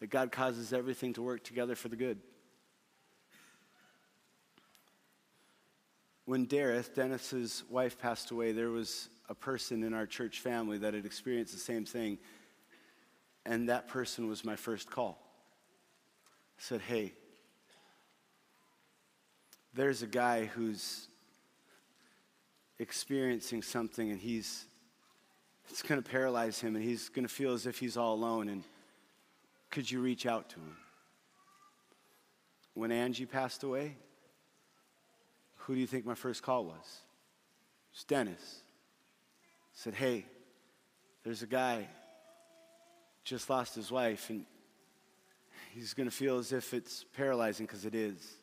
that 0.00 0.10
God 0.10 0.30
causes 0.30 0.74
everything 0.74 1.14
to 1.14 1.22
work 1.22 1.42
together 1.42 1.74
for 1.74 1.88
the 1.88 1.96
good. 1.96 2.18
When 6.26 6.46
Dareth, 6.46 6.92
Dennis's 6.94 7.62
wife, 7.70 7.98
passed 7.98 8.32
away, 8.32 8.50
there 8.52 8.70
was 8.70 9.08
a 9.28 9.34
person 9.34 9.84
in 9.84 9.94
our 9.94 10.06
church 10.06 10.40
family 10.40 10.76
that 10.78 10.92
had 10.92 11.06
experienced 11.06 11.52
the 11.52 11.60
same 11.60 11.84
thing, 11.84 12.18
and 13.44 13.68
that 13.68 13.86
person 13.86 14.28
was 14.28 14.44
my 14.44 14.56
first 14.56 14.90
call. 14.90 15.18
I 16.58 16.62
said, 16.62 16.80
Hey, 16.80 17.12
there's 19.72 20.02
a 20.02 20.06
guy 20.06 20.46
who's 20.46 21.06
experiencing 22.78 23.62
something 23.62 24.10
and 24.10 24.20
he's 24.20 24.66
it's 25.68 25.82
going 25.82 26.02
to 26.02 26.08
paralyze 26.08 26.60
him 26.60 26.76
and 26.76 26.84
he's 26.84 27.08
going 27.08 27.26
to 27.26 27.32
feel 27.32 27.52
as 27.52 27.66
if 27.66 27.78
he's 27.78 27.96
all 27.96 28.14
alone 28.14 28.48
and 28.48 28.62
could 29.70 29.90
you 29.90 30.00
reach 30.00 30.26
out 30.26 30.48
to 30.50 30.56
him 30.56 30.76
when 32.74 32.92
angie 32.92 33.24
passed 33.24 33.62
away 33.62 33.96
who 35.66 35.74
do 35.74 35.80
you 35.80 35.86
think 35.86 36.06
my 36.06 36.14
first 36.14 36.42
call 36.42 36.64
was 36.64 36.74
it 36.74 37.96
was 37.96 38.04
dennis 38.04 38.60
I 39.44 39.74
said 39.74 39.94
hey 39.94 40.24
there's 41.24 41.42
a 41.42 41.46
guy 41.46 41.88
just 43.24 43.50
lost 43.50 43.74
his 43.74 43.90
wife 43.90 44.30
and 44.30 44.46
he's 45.74 45.92
going 45.92 46.08
to 46.08 46.14
feel 46.14 46.38
as 46.38 46.52
if 46.52 46.72
it's 46.72 47.04
paralyzing 47.16 47.66
because 47.66 47.84
it 47.84 47.94
is 47.94 48.36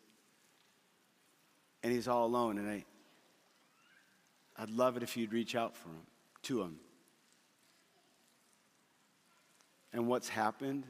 and 1.84 1.92
he's 1.92 2.08
all 2.08 2.26
alone. 2.26 2.58
And 2.58 2.70
I, 2.70 2.86
I'd 4.58 4.70
love 4.70 4.98
it 4.98 5.04
if 5.04 5.18
you'd 5.18 5.34
reach 5.34 5.56
out 5.56 5.76
for 5.76 5.90
him, 5.90 6.06
to 6.44 6.62
him. 6.62 6.80
And 9.92 10.08
what's 10.08 10.30
happened 10.30 10.86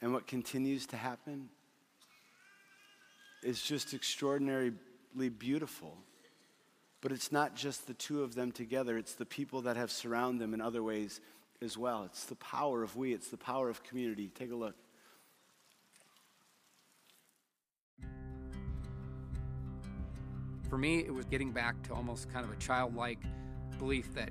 and 0.00 0.12
what 0.12 0.26
continues 0.26 0.86
to 0.86 0.96
happen 0.96 1.48
is 3.42 3.60
just 3.62 3.94
extraordinarily 3.94 4.72
beautiful. 5.38 5.96
But 7.00 7.12
it's 7.12 7.32
not 7.32 7.56
just 7.56 7.86
the 7.86 7.94
two 7.94 8.22
of 8.22 8.34
them 8.34 8.52
together, 8.52 8.96
it's 8.96 9.14
the 9.14 9.26
people 9.26 9.62
that 9.62 9.76
have 9.76 9.90
surrounded 9.90 10.40
them 10.40 10.54
in 10.54 10.60
other 10.60 10.82
ways 10.82 11.20
as 11.60 11.76
well. 11.76 12.04
It's 12.04 12.24
the 12.24 12.36
power 12.36 12.82
of 12.82 12.96
we, 12.96 13.12
it's 13.12 13.28
the 13.28 13.36
power 13.36 13.68
of 13.68 13.82
community. 13.82 14.28
Take 14.28 14.52
a 14.52 14.54
look. 14.54 14.74
For 20.68 20.78
me, 20.78 21.00
it 21.00 21.12
was 21.12 21.26
getting 21.26 21.50
back 21.50 21.82
to 21.88 21.92
almost 21.92 22.32
kind 22.32 22.46
of 22.46 22.52
a 22.52 22.56
childlike 22.56 23.18
belief 23.78 24.14
that 24.14 24.30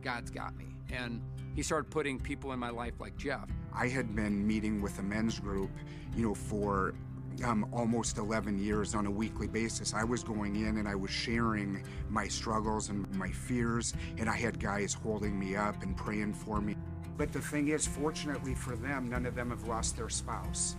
God's 0.00 0.30
got 0.30 0.56
me. 0.56 0.66
And 0.90 1.20
he 1.54 1.62
started 1.62 1.90
putting 1.90 2.18
people 2.18 2.52
in 2.52 2.58
my 2.58 2.70
life 2.70 2.94
like 3.00 3.16
Jeff. 3.16 3.48
I 3.74 3.88
had 3.88 4.14
been 4.14 4.46
meeting 4.46 4.80
with 4.80 4.98
a 5.00 5.02
men's 5.02 5.38
group, 5.38 5.70
you 6.16 6.22
know, 6.22 6.34
for 6.34 6.94
um, 7.44 7.66
almost 7.72 8.18
11 8.18 8.58
years 8.58 8.94
on 8.94 9.06
a 9.06 9.10
weekly 9.10 9.46
basis. 9.46 9.94
I 9.94 10.04
was 10.04 10.22
going 10.22 10.56
in 10.56 10.78
and 10.78 10.88
I 10.88 10.94
was 10.94 11.10
sharing 11.10 11.82
my 12.08 12.28
struggles 12.28 12.88
and 12.88 13.12
my 13.16 13.30
fears, 13.30 13.94
and 14.18 14.28
I 14.28 14.36
had 14.36 14.58
guys 14.58 14.94
holding 14.94 15.38
me 15.38 15.56
up 15.56 15.82
and 15.82 15.96
praying 15.96 16.34
for 16.34 16.60
me. 16.60 16.76
But 17.16 17.32
the 17.32 17.40
thing 17.40 17.68
is, 17.68 17.86
fortunately 17.86 18.54
for 18.54 18.76
them, 18.76 19.08
none 19.08 19.26
of 19.26 19.34
them 19.34 19.50
have 19.50 19.66
lost 19.66 19.96
their 19.96 20.08
spouse. 20.08 20.76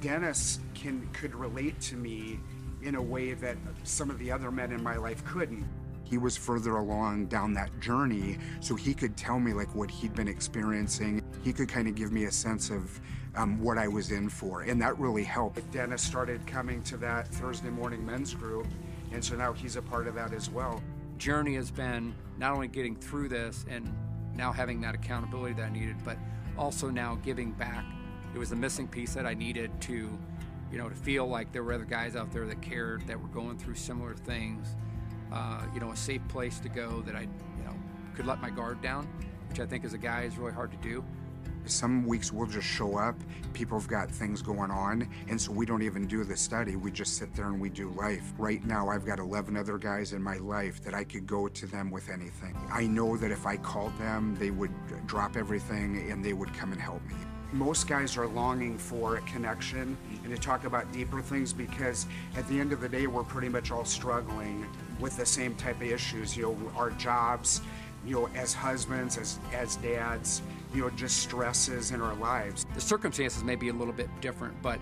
Dennis 0.00 0.60
can 0.74 1.08
could 1.12 1.34
relate 1.34 1.80
to 1.82 1.96
me 1.96 2.38
in 2.82 2.94
a 2.94 3.02
way 3.02 3.34
that 3.34 3.56
some 3.82 4.10
of 4.10 4.18
the 4.18 4.30
other 4.30 4.50
men 4.50 4.72
in 4.72 4.82
my 4.82 4.96
life 4.96 5.24
couldn't. 5.24 5.66
He 6.08 6.18
was 6.18 6.36
further 6.36 6.76
along 6.76 7.26
down 7.26 7.52
that 7.54 7.80
journey, 7.80 8.38
so 8.60 8.74
he 8.74 8.94
could 8.94 9.16
tell 9.16 9.38
me 9.38 9.52
like 9.52 9.74
what 9.74 9.90
he'd 9.90 10.14
been 10.14 10.28
experiencing. 10.28 11.22
He 11.44 11.52
could 11.52 11.68
kind 11.68 11.86
of 11.86 11.94
give 11.94 12.12
me 12.12 12.24
a 12.24 12.32
sense 12.32 12.70
of 12.70 13.00
um, 13.34 13.60
what 13.60 13.78
I 13.78 13.88
was 13.88 14.10
in 14.10 14.28
for, 14.28 14.62
and 14.62 14.80
that 14.80 14.98
really 14.98 15.24
helped. 15.24 15.70
Dennis 15.70 16.02
started 16.02 16.46
coming 16.46 16.82
to 16.84 16.96
that 16.98 17.28
Thursday 17.28 17.70
morning 17.70 18.04
men's 18.04 18.34
group, 18.34 18.66
and 19.12 19.22
so 19.22 19.36
now 19.36 19.52
he's 19.52 19.76
a 19.76 19.82
part 19.82 20.06
of 20.06 20.14
that 20.14 20.32
as 20.32 20.48
well. 20.50 20.82
Journey 21.18 21.54
has 21.56 21.70
been 21.70 22.14
not 22.38 22.52
only 22.52 22.68
getting 22.68 22.96
through 22.96 23.28
this 23.28 23.66
and 23.68 23.92
now 24.34 24.52
having 24.52 24.80
that 24.80 24.94
accountability 24.94 25.54
that 25.54 25.66
I 25.66 25.70
needed, 25.70 25.96
but 26.04 26.16
also 26.56 26.88
now 26.88 27.16
giving 27.16 27.52
back. 27.52 27.84
It 28.34 28.38
was 28.38 28.50
the 28.50 28.56
missing 28.56 28.88
piece 28.88 29.14
that 29.14 29.26
I 29.26 29.34
needed 29.34 29.70
to 29.82 30.18
you 30.70 30.78
know, 30.78 30.88
to 30.88 30.94
feel 30.94 31.26
like 31.26 31.52
there 31.52 31.62
were 31.62 31.72
other 31.72 31.84
guys 31.84 32.16
out 32.16 32.30
there 32.32 32.46
that 32.46 32.60
cared, 32.60 33.06
that 33.06 33.20
were 33.20 33.28
going 33.28 33.58
through 33.58 33.74
similar 33.74 34.14
things. 34.14 34.76
Uh, 35.32 35.62
you 35.74 35.80
know, 35.80 35.90
a 35.90 35.96
safe 35.96 36.26
place 36.28 36.58
to 36.60 36.68
go 36.68 37.02
that 37.02 37.14
I, 37.14 37.22
you 37.22 37.64
know, 37.64 37.74
could 38.14 38.26
let 38.26 38.40
my 38.40 38.50
guard 38.50 38.80
down, 38.80 39.06
which 39.48 39.60
I 39.60 39.66
think 39.66 39.84
as 39.84 39.92
a 39.92 39.98
guy 39.98 40.22
is 40.22 40.38
really 40.38 40.52
hard 40.52 40.70
to 40.72 40.78
do. 40.78 41.04
Some 41.66 42.06
weeks 42.06 42.32
we'll 42.32 42.46
just 42.46 42.66
show 42.66 42.96
up, 42.96 43.14
people 43.52 43.78
have 43.78 43.88
got 43.88 44.10
things 44.10 44.40
going 44.40 44.70
on, 44.70 45.06
and 45.28 45.38
so 45.38 45.52
we 45.52 45.66
don't 45.66 45.82
even 45.82 46.06
do 46.06 46.24
the 46.24 46.36
study. 46.36 46.76
We 46.76 46.90
just 46.90 47.18
sit 47.18 47.34
there 47.34 47.46
and 47.46 47.60
we 47.60 47.68
do 47.68 47.90
life. 47.90 48.32
Right 48.38 48.64
now, 48.64 48.88
I've 48.88 49.04
got 49.04 49.18
11 49.18 49.54
other 49.54 49.76
guys 49.76 50.14
in 50.14 50.22
my 50.22 50.38
life 50.38 50.82
that 50.84 50.94
I 50.94 51.04
could 51.04 51.26
go 51.26 51.46
to 51.46 51.66
them 51.66 51.90
with 51.90 52.08
anything. 52.08 52.56
I 52.72 52.86
know 52.86 53.18
that 53.18 53.30
if 53.30 53.44
I 53.44 53.58
called 53.58 53.96
them, 53.98 54.34
they 54.40 54.50
would 54.50 54.72
drop 55.06 55.36
everything 55.36 56.10
and 56.10 56.24
they 56.24 56.32
would 56.32 56.54
come 56.54 56.72
and 56.72 56.80
help 56.80 57.04
me 57.06 57.16
most 57.52 57.88
guys 57.88 58.16
are 58.16 58.26
longing 58.26 58.76
for 58.76 59.16
a 59.16 59.20
connection 59.22 59.96
and 60.24 60.34
to 60.34 60.40
talk 60.40 60.64
about 60.64 60.90
deeper 60.92 61.22
things 61.22 61.52
because 61.52 62.06
at 62.36 62.46
the 62.48 62.58
end 62.58 62.72
of 62.72 62.80
the 62.80 62.88
day, 62.88 63.06
we're 63.06 63.24
pretty 63.24 63.48
much 63.48 63.70
all 63.70 63.84
struggling 63.84 64.66
with 65.00 65.16
the 65.16 65.26
same 65.26 65.54
type 65.54 65.76
of 65.76 65.82
issues. 65.82 66.36
You 66.36 66.42
know, 66.42 66.72
our 66.76 66.90
jobs, 66.92 67.62
you 68.04 68.14
know, 68.14 68.28
as 68.34 68.52
husbands, 68.52 69.16
as, 69.16 69.38
as 69.54 69.76
dads, 69.76 70.42
you 70.74 70.82
know, 70.82 70.90
just 70.90 71.18
stresses 71.18 71.90
in 71.92 72.00
our 72.00 72.14
lives. 72.16 72.66
The 72.74 72.80
circumstances 72.80 73.42
may 73.42 73.56
be 73.56 73.70
a 73.70 73.72
little 73.72 73.94
bit 73.94 74.08
different, 74.20 74.60
but 74.62 74.78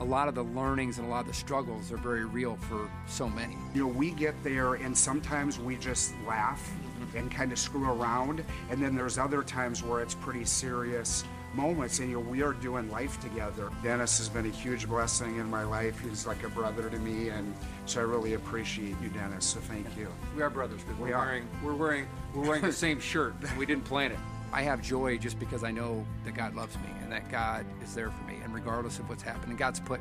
a 0.00 0.04
lot 0.04 0.28
of 0.28 0.34
the 0.34 0.44
learnings 0.44 0.98
and 0.98 1.06
a 1.06 1.10
lot 1.10 1.20
of 1.20 1.26
the 1.26 1.34
struggles 1.34 1.90
are 1.92 1.96
very 1.96 2.24
real 2.24 2.56
for 2.56 2.90
so 3.06 3.28
many. 3.28 3.56
You 3.74 3.82
know, 3.82 3.88
we 3.88 4.12
get 4.12 4.34
there 4.42 4.74
and 4.74 4.96
sometimes 4.96 5.58
we 5.58 5.76
just 5.76 6.14
laugh 6.26 6.70
mm-hmm. 7.00 7.16
and 7.16 7.30
kind 7.30 7.52
of 7.52 7.58
screw 7.58 7.88
around, 7.88 8.44
and 8.70 8.82
then 8.82 8.94
there's 8.94 9.18
other 9.18 9.42
times 9.42 9.82
where 9.82 10.00
it's 10.00 10.14
pretty 10.14 10.44
serious 10.44 11.24
moments 11.54 11.98
and 11.98 12.10
you 12.10 12.16
know, 12.20 12.28
we 12.28 12.42
are 12.42 12.52
doing 12.52 12.90
life 12.90 13.20
together. 13.20 13.70
Dennis 13.82 14.18
has 14.18 14.28
been 14.28 14.46
a 14.46 14.50
huge 14.50 14.88
blessing 14.88 15.36
in 15.36 15.48
my 15.48 15.64
life. 15.64 16.00
He's 16.00 16.26
like 16.26 16.42
a 16.44 16.48
brother 16.48 16.90
to 16.90 16.98
me 16.98 17.28
and 17.28 17.54
so 17.86 18.00
I 18.00 18.04
really 18.04 18.34
appreciate 18.34 18.96
you, 19.02 19.08
Dennis. 19.08 19.46
So 19.46 19.60
thank 19.60 19.86
you. 19.96 20.08
We 20.36 20.42
are 20.42 20.50
brothers 20.50 20.82
because 20.82 20.98
we 20.98 21.10
we're 21.10 21.16
are. 21.16 21.26
wearing 21.26 21.48
we're 21.62 21.74
wearing 21.74 22.08
we're 22.34 22.46
wearing 22.46 22.62
the 22.62 22.72
same 22.72 23.00
shirt. 23.00 23.34
We 23.58 23.66
didn't 23.66 23.84
plan 23.84 24.12
it. 24.12 24.18
I 24.52 24.62
have 24.62 24.80
joy 24.80 25.18
just 25.18 25.38
because 25.38 25.64
I 25.64 25.70
know 25.70 26.06
that 26.24 26.34
God 26.34 26.54
loves 26.54 26.76
me 26.76 26.90
and 27.02 27.12
that 27.12 27.30
God 27.30 27.66
is 27.82 27.94
there 27.94 28.10
for 28.10 28.24
me 28.24 28.38
and 28.42 28.54
regardless 28.54 28.98
of 28.98 29.08
what's 29.08 29.22
happening. 29.22 29.56
God's 29.56 29.80
put 29.80 30.00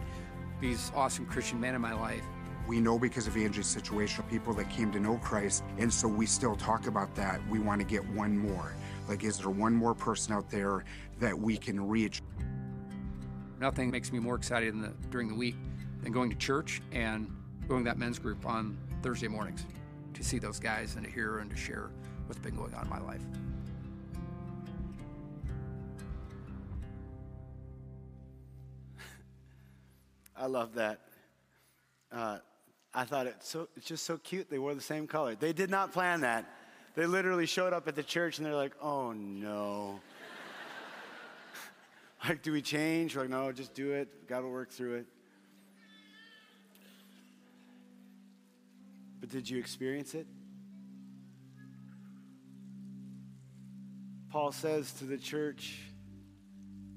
these 0.62 0.92
awesome 0.96 1.26
Christian 1.26 1.60
men 1.60 1.76
in 1.76 1.82
my 1.82 1.94
life 1.94 2.24
we 2.68 2.82
know 2.82 3.00
because 3.00 3.28
of 3.28 3.38
Angie's 3.38 3.66
situation, 3.66 4.24
people 4.30 4.54
that 4.54 4.70
came 4.70 4.92
to 4.92 5.00
know 5.00 5.18
Christ, 5.18 5.64
and 5.78 5.92
so 5.92 6.08
we 6.08 6.26
still 6.26 6.56
talk 6.56 6.86
about 6.88 7.16
that. 7.16 7.40
We 7.50 7.60
want 7.60 7.80
to 7.80 7.88
get 7.88 8.06
one 8.10 8.38
more. 8.38 8.76
Like, 9.08 9.24
is 9.24 9.40
there 9.40 9.50
one 9.50 9.74
more 9.74 9.96
person 9.96 10.34
out 10.34 10.50
there 10.50 10.84
that 11.20 11.38
we 11.38 11.58
can 11.58 11.88
reach? 11.88 12.22
Nothing 13.60 13.90
makes 13.90 14.12
me 14.12 14.20
more 14.20 14.36
excited 14.36 14.80
the, 14.82 14.94
during 15.10 15.28
the 15.28 15.36
week 15.36 15.56
than 16.04 16.12
going 16.12 16.30
to 16.30 16.36
church 16.36 16.82
and 16.92 17.28
going 17.68 17.84
to 17.84 17.90
that 17.90 17.98
men's 17.98 18.20
group 18.20 18.46
on 18.46 18.78
Thursday 19.02 19.28
mornings 19.28 19.66
to 20.14 20.24
see 20.24 20.40
those 20.40 20.60
guys 20.60 20.96
and 20.96 21.04
to 21.06 21.12
hear 21.12 21.40
and 21.40 21.50
to 21.50 21.58
share 21.58 21.90
what's 22.28 22.40
been 22.40 22.56
going 22.56 22.74
on 22.74 22.84
in 22.84 22.90
my 22.90 23.00
life. 23.00 23.22
I 30.38 30.46
love 30.46 30.76
that. 30.76 31.02
Uh, 32.12 32.38
I 32.94 33.06
thought 33.06 33.28
it's 33.28 33.48
so 33.48 33.68
it's 33.76 33.86
just 33.86 34.06
so 34.06 34.18
cute. 34.18 34.50
They 34.50 34.60
wore 34.60 34.74
the 34.74 34.82
same 34.82 35.08
color. 35.08 35.36
They 35.36 35.54
did 35.54 35.70
not 35.70 35.92
plan 35.92 36.22
that. 36.22 36.46
They 36.96 37.06
literally 37.06 37.46
showed 37.46 37.74
up 37.74 37.88
at 37.88 37.96
the 37.96 38.02
church 38.02 38.38
and 38.38 38.48
they're 38.48 38.56
like, 38.56 38.74
"Oh 38.82 39.12
no." 39.14 40.00
Like, 42.28 42.42
do 42.42 42.52
we 42.52 42.62
change? 42.62 43.16
We're 43.16 43.24
like, 43.24 43.30
no, 43.30 43.52
just 43.52 43.74
do 43.74 43.92
it. 43.92 44.28
God 44.28 44.44
will 44.44 44.52
work 44.52 44.72
through 44.72 44.96
it. 44.96 45.06
But 49.20 49.30
did 49.30 49.50
you 49.50 49.58
experience 49.58 50.14
it? 50.14 50.28
Paul 54.30 54.52
says 54.52 54.92
to 54.94 55.06
the 55.06 55.18
church 55.18 55.80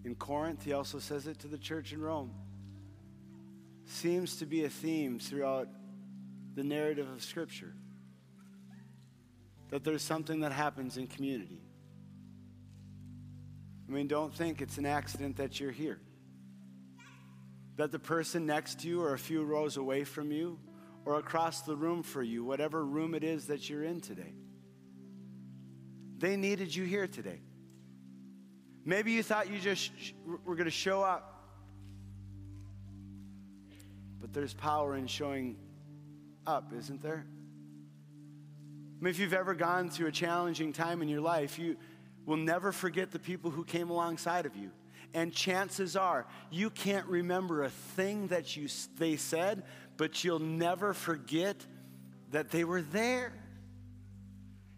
in 0.05 0.15
Corinth, 0.15 0.65
he 0.65 0.73
also 0.73 0.99
says 0.99 1.27
it 1.27 1.39
to 1.41 1.49
the 1.49 1.59
church 1.59 1.93
in 1.93 2.01
Rome. 2.01 2.33
Seems 3.85 4.37
to 4.37 4.47
be 4.47 4.65
a 4.65 4.69
theme 4.69 5.19
throughout 5.19 5.69
the 6.55 6.65
narrative 6.65 7.09
of 7.11 7.23
Scripture 7.23 7.75
that 9.71 9.85
there's 9.85 10.03
something 10.03 10.41
that 10.41 10.53
happens 10.53 10.97
in 10.97 11.07
community. 11.07 11.61
I 13.91 13.93
mean, 13.93 14.07
don't 14.07 14.33
think 14.33 14.63
it's 14.63 14.79
an 14.79 14.87
accident 14.87 15.39
that 15.39 15.59
you're 15.59 15.73
here. 15.73 15.99
That 17.77 17.91
the 17.91 17.99
person 17.99 18.47
next 18.47 18.81
to 18.81 18.89
you 18.89 19.03
or 19.03 19.15
a 19.15 19.19
few 19.19 19.43
rows 19.43 19.77
away 19.77 20.05
from 20.05 20.31
you 20.31 20.61
or 21.05 21.19
across 21.19 21.63
the 21.63 21.75
room 21.75 22.05
for 22.05 22.23
you, 22.23 22.45
whatever 22.45 22.85
room 22.85 23.15
it 23.17 23.25
is 23.25 23.47
that 23.47 23.69
you're 23.69 23.83
in 23.83 24.01
today, 24.01 24.35
they 26.19 26.37
needed 26.37 26.75
you 26.75 26.85
here 26.85 27.09
today. 27.09 27.41
Maybe 28.85 29.11
you 29.13 29.25
thought 29.25 29.51
you 29.51 29.59
just 29.59 29.91
were 30.25 30.55
going 30.55 30.67
to 30.67 30.71
show 30.71 31.03
up. 31.03 31.43
But 34.21 34.33
there's 34.33 34.55
power 34.55 34.95
in 34.95 35.09
showing 35.09 35.57
up, 36.47 36.73
isn't 36.77 37.03
there? 37.03 37.27
I 39.01 39.05
mean, 39.05 39.11
if 39.11 39.19
you've 39.19 39.35
ever 39.35 39.55
gone 39.55 39.91
through 39.91 40.09
a 40.09 40.13
challenging 40.13 40.73
time 40.73 41.03
in 41.03 41.09
your 41.09 41.23
life, 41.23 41.59
you 41.59 41.77
will 42.27 42.37
never 42.37 42.73
forget 42.73 43.11
the 43.11 43.19
people 43.19 43.51
who 43.51 43.65
came 43.65 43.91
alongside 43.91 44.47
of 44.47 44.57
you. 44.57 44.71
And 45.13 45.33
chances 45.33 45.97
are, 45.97 46.27
you 46.51 46.71
can't 46.71 47.07
remember 47.07 47.65
a 47.65 47.71
thing 47.71 48.29
that 48.29 48.57
you, 48.57 48.69
they 48.99 49.17
said, 49.17 49.65
but 49.97 50.23
you'll 50.23 50.39
never 50.39 50.95
forget 50.95 51.57
that 52.31 52.51
they 52.51 52.65
were 52.65 52.83
there. 52.83 53.33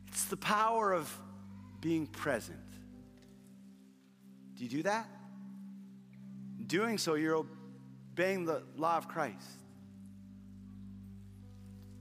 It's 0.09 0.24
the 0.24 0.36
power 0.36 0.93
of 0.93 1.14
being 1.80 2.07
present. 2.07 2.59
Do 4.57 4.64
you 4.64 4.70
do 4.70 4.82
that? 4.84 5.07
doing 6.72 6.97
so, 6.97 7.14
you're 7.14 7.36
obeying 7.36 8.47
the 8.47 8.62
law 8.78 8.97
of 8.97 9.07
Christ. 9.07 9.47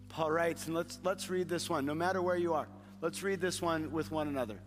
Paul 0.07 0.31
writes, 0.31 0.65
and 0.65 0.73
let's, 0.73 0.97
let's 1.03 1.29
read 1.29 1.49
this 1.49 1.69
one, 1.69 1.85
no 1.85 1.93
matter 1.93 2.21
where 2.21 2.37
you 2.37 2.53
are. 2.53 2.69
Let's 3.01 3.21
read 3.21 3.41
this 3.41 3.61
one 3.61 3.91
with 3.91 4.11
one 4.11 4.29
another. 4.29 4.59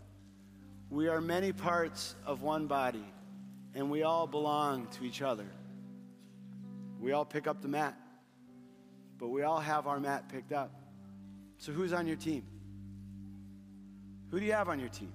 We 0.95 1.09
are 1.09 1.21
many 1.21 1.53
parts 1.53 2.15
of 2.25 2.43
one 2.43 2.69
body, 2.69 3.05
and 3.75 3.91
we 3.91 4.05
all 4.05 4.29
belong 4.29 4.87
to 4.93 5.05
each 5.05 5.23
other. 5.23 5.49
We 7.01 7.11
all 7.11 7.25
pick 7.25 7.49
up 7.49 7.61
the 7.61 7.67
mat, 7.67 7.97
but 9.19 9.27
we 9.27 9.43
all 9.43 9.59
have 9.59 9.89
our 9.89 9.99
mat 9.99 10.29
picked 10.29 10.53
up. 10.53 10.71
So, 11.59 11.73
who's 11.73 11.93
on 11.93 12.07
your 12.07 12.15
team? 12.15 12.45
Who 14.31 14.39
do 14.39 14.47
you 14.47 14.53
have 14.53 14.69
on 14.69 14.79
your 14.79 14.89
team? 14.89 15.13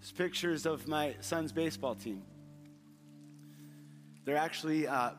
There's 0.00 0.12
pictures 0.12 0.64
of 0.64 0.88
my 0.88 1.14
son's 1.20 1.52
baseball 1.52 1.94
team. 1.94 2.22
They're 4.24 4.38
actually 4.38 4.88
uh, 4.88 5.10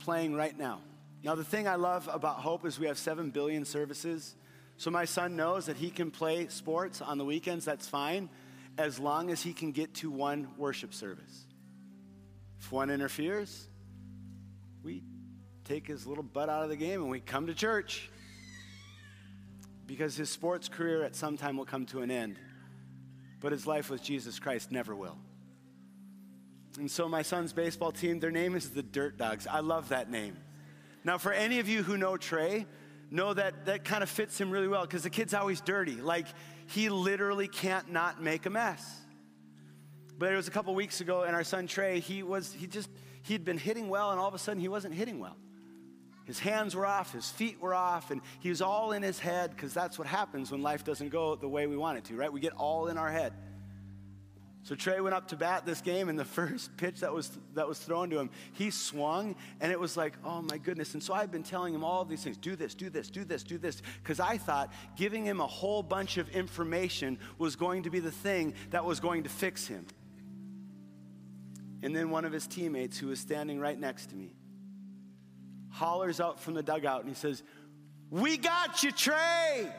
playing 0.00 0.34
right 0.34 0.56
now. 0.56 0.80
Now, 1.22 1.34
the 1.34 1.44
thing 1.44 1.66
I 1.66 1.76
love 1.76 2.10
about 2.12 2.40
Hope 2.40 2.66
is 2.66 2.78
we 2.78 2.88
have 2.88 2.98
7 2.98 3.30
billion 3.30 3.64
services. 3.64 4.36
So 4.76 4.90
my 4.90 5.06
son 5.06 5.34
knows 5.34 5.64
that 5.64 5.78
he 5.78 5.88
can 5.88 6.10
play 6.10 6.48
sports 6.48 7.00
on 7.00 7.16
the 7.16 7.24
weekends, 7.24 7.64
that's 7.64 7.88
fine, 7.88 8.28
as 8.78 8.98
long 8.98 9.30
as 9.30 9.42
he 9.42 9.52
can 9.52 9.72
get 9.72 9.94
to 9.94 10.10
one 10.10 10.48
worship 10.56 10.92
service. 10.92 11.46
If 12.60 12.70
one 12.72 12.90
interferes, 12.90 13.68
we 14.82 15.02
take 15.64 15.86
his 15.86 16.06
little 16.06 16.24
butt 16.24 16.48
out 16.48 16.62
of 16.62 16.68
the 16.68 16.76
game 16.76 17.02
and 17.02 17.10
we 17.10 17.20
come 17.20 17.46
to 17.46 17.54
church 17.54 18.10
because 19.86 20.16
his 20.16 20.30
sports 20.30 20.68
career 20.68 21.02
at 21.04 21.14
some 21.14 21.36
time 21.36 21.56
will 21.56 21.64
come 21.64 21.86
to 21.86 22.02
an 22.02 22.10
end, 22.10 22.38
but 23.40 23.52
his 23.52 23.66
life 23.66 23.88
with 23.88 24.02
Jesus 24.02 24.38
Christ 24.38 24.72
never 24.72 24.94
will. 24.94 25.16
And 26.78 26.90
so, 26.90 27.08
my 27.08 27.22
son's 27.22 27.52
baseball 27.52 27.92
team, 27.92 28.20
their 28.20 28.30
name 28.30 28.54
is 28.54 28.70
the 28.70 28.82
Dirt 28.82 29.16
Dogs. 29.16 29.46
I 29.46 29.60
love 29.60 29.88
that 29.88 30.10
name. 30.10 30.36
Now, 31.04 31.16
for 31.16 31.32
any 31.32 31.58
of 31.58 31.68
you 31.68 31.82
who 31.82 31.96
know 31.96 32.16
Trey, 32.16 32.66
know 33.10 33.32
that 33.32 33.66
that 33.66 33.84
kind 33.84 34.02
of 34.02 34.10
fits 34.10 34.38
him 34.38 34.50
really 34.50 34.68
well 34.68 34.82
because 34.82 35.04
the 35.04 35.10
kid's 35.10 35.32
always 35.32 35.60
dirty. 35.60 35.96
Like, 35.96 36.26
he 36.66 36.88
literally 36.88 37.48
can't 37.48 37.90
not 37.90 38.22
make 38.22 38.46
a 38.46 38.50
mess. 38.50 39.00
But 40.18 40.32
it 40.32 40.36
was 40.36 40.48
a 40.48 40.50
couple 40.50 40.74
weeks 40.74 41.00
ago, 41.00 41.22
and 41.22 41.36
our 41.36 41.44
son 41.44 41.66
Trey, 41.66 42.00
he 42.00 42.22
was, 42.22 42.52
he 42.52 42.66
just, 42.66 42.88
he'd 43.22 43.44
been 43.44 43.58
hitting 43.58 43.88
well, 43.88 44.10
and 44.10 44.20
all 44.20 44.28
of 44.28 44.34
a 44.34 44.38
sudden 44.38 44.60
he 44.60 44.68
wasn't 44.68 44.94
hitting 44.94 45.20
well. 45.20 45.36
His 46.24 46.38
hands 46.40 46.74
were 46.74 46.86
off, 46.86 47.12
his 47.12 47.30
feet 47.30 47.60
were 47.60 47.74
off, 47.74 48.10
and 48.10 48.20
he 48.40 48.48
was 48.48 48.60
all 48.60 48.92
in 48.92 49.02
his 49.02 49.18
head 49.18 49.50
because 49.50 49.72
that's 49.72 49.98
what 49.98 50.08
happens 50.08 50.50
when 50.50 50.60
life 50.60 50.84
doesn't 50.84 51.10
go 51.10 51.36
the 51.36 51.48
way 51.48 51.66
we 51.66 51.76
want 51.76 51.98
it 51.98 52.04
to, 52.06 52.16
right? 52.16 52.32
We 52.32 52.40
get 52.40 52.52
all 52.54 52.88
in 52.88 52.98
our 52.98 53.10
head. 53.10 53.32
So 54.66 54.74
Trey 54.74 55.00
went 55.00 55.14
up 55.14 55.28
to 55.28 55.36
bat 55.36 55.64
this 55.64 55.80
game, 55.80 56.08
and 56.08 56.18
the 56.18 56.24
first 56.40 56.76
pitch 56.76 56.98
that 56.98 57.12
was 57.12 57.38
that 57.54 57.68
was 57.68 57.78
thrown 57.78 58.10
to 58.10 58.18
him, 58.18 58.30
he 58.52 58.72
swung, 58.72 59.36
and 59.60 59.70
it 59.70 59.78
was 59.78 59.96
like, 59.96 60.14
oh 60.24 60.42
my 60.42 60.58
goodness. 60.58 60.92
And 60.94 61.00
so 61.00 61.14
I've 61.14 61.30
been 61.30 61.44
telling 61.44 61.72
him 61.72 61.84
all 61.84 62.04
these 62.04 62.24
things: 62.24 62.36
do 62.36 62.56
this, 62.56 62.74
do 62.74 62.90
this, 62.90 63.08
do 63.08 63.24
this, 63.24 63.44
do 63.44 63.58
this, 63.58 63.80
because 64.02 64.18
I 64.18 64.38
thought 64.38 64.72
giving 64.96 65.24
him 65.24 65.40
a 65.40 65.46
whole 65.46 65.84
bunch 65.84 66.16
of 66.16 66.28
information 66.30 67.16
was 67.38 67.54
going 67.54 67.84
to 67.84 67.90
be 67.90 68.00
the 68.00 68.10
thing 68.10 68.54
that 68.70 68.84
was 68.84 68.98
going 68.98 69.22
to 69.22 69.28
fix 69.28 69.68
him. 69.68 69.86
And 71.84 71.94
then 71.94 72.10
one 72.10 72.24
of 72.24 72.32
his 72.32 72.48
teammates, 72.48 72.98
who 72.98 73.06
was 73.06 73.20
standing 73.20 73.60
right 73.60 73.78
next 73.78 74.06
to 74.06 74.16
me, 74.16 74.34
hollers 75.70 76.18
out 76.18 76.40
from 76.40 76.54
the 76.54 76.62
dugout 76.64 77.02
and 77.02 77.08
he 77.08 77.14
says, 77.14 77.44
We 78.10 78.36
got 78.36 78.82
you, 78.82 78.90
Trey. 78.90 79.72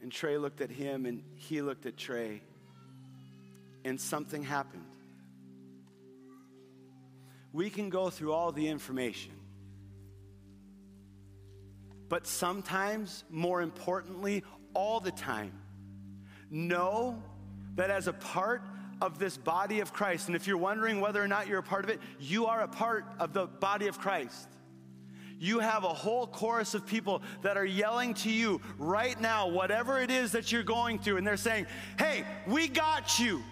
And 0.00 0.12
Trey 0.12 0.38
looked 0.38 0.60
at 0.60 0.70
him 0.70 1.06
and 1.06 1.24
he 1.34 1.60
looked 1.60 1.86
at 1.86 1.96
Trey, 1.96 2.40
and 3.88 4.00
something 4.00 4.42
happened. 4.42 4.84
We 7.52 7.70
can 7.70 7.88
go 7.88 8.10
through 8.10 8.32
all 8.32 8.52
the 8.52 8.68
information, 8.68 9.32
but 12.08 12.26
sometimes, 12.26 13.24
more 13.30 13.62
importantly, 13.62 14.44
all 14.74 15.00
the 15.00 15.10
time, 15.10 15.52
know 16.50 17.22
that 17.74 17.90
as 17.90 18.06
a 18.06 18.12
part 18.12 18.62
of 19.00 19.18
this 19.18 19.36
body 19.36 19.80
of 19.80 19.92
Christ, 19.92 20.28
and 20.28 20.36
if 20.36 20.46
you're 20.46 20.58
wondering 20.58 21.00
whether 21.00 21.22
or 21.22 21.28
not 21.28 21.46
you're 21.46 21.58
a 21.58 21.62
part 21.62 21.84
of 21.84 21.90
it, 21.90 22.00
you 22.20 22.46
are 22.46 22.62
a 22.62 22.68
part 22.68 23.04
of 23.18 23.32
the 23.32 23.46
body 23.46 23.86
of 23.86 23.98
Christ 23.98 24.48
you 25.40 25.60
have 25.60 25.84
a 25.84 25.88
whole 25.88 26.26
chorus 26.26 26.74
of 26.74 26.84
people 26.84 27.22
that 27.42 27.56
are 27.56 27.64
yelling 27.64 28.14
to 28.14 28.30
you 28.30 28.60
right 28.76 29.18
now, 29.20 29.48
whatever 29.48 30.00
it 30.00 30.10
is 30.10 30.32
that 30.32 30.50
you're 30.50 30.62
going 30.62 30.98
through, 30.98 31.16
and 31.16 31.26
they're 31.26 31.36
saying, 31.36 31.66
Hey, 31.98 32.24
we 32.46 32.68
got 32.68 33.18
you. 33.18 33.42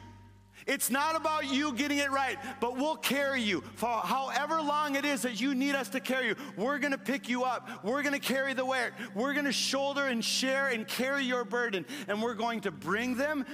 It's 0.67 0.91
not 0.91 1.15
about 1.15 1.47
you 1.47 1.73
getting 1.75 1.99
it 1.99 2.11
right, 2.11 2.39
but 2.61 2.77
we'll 2.77 2.97
carry 2.97 3.41
you 3.41 3.63
for 3.77 3.89
however 3.89 4.61
long 4.61 4.97
it 4.97 5.05
is 5.05 5.23
that 5.23 5.41
you 5.41 5.55
need 5.55 5.77
us 5.77 5.89
to 5.91 6.01
carry 6.01 6.27
you. 6.29 6.37
We're 6.57 6.79
going 6.79 6.91
to 6.91 6.99
pick 6.99 7.29
you 7.29 7.45
up. 7.45 7.85
We're 7.85 8.03
going 8.03 8.15
to 8.15 8.21
carry 8.21 8.53
the 8.53 8.65
weight. 8.65 8.91
We're 9.15 9.33
going 9.33 9.45
to 9.45 9.53
shoulder 9.53 10.07
and 10.07 10.25
share 10.25 10.69
and 10.69 10.87
carry 10.87 11.23
your 11.23 11.45
burden, 11.45 11.87
and 12.09 12.21
we're 12.21 12.35
going 12.35 12.63
to 12.63 12.73
bring 12.73 13.17
them 13.17 13.47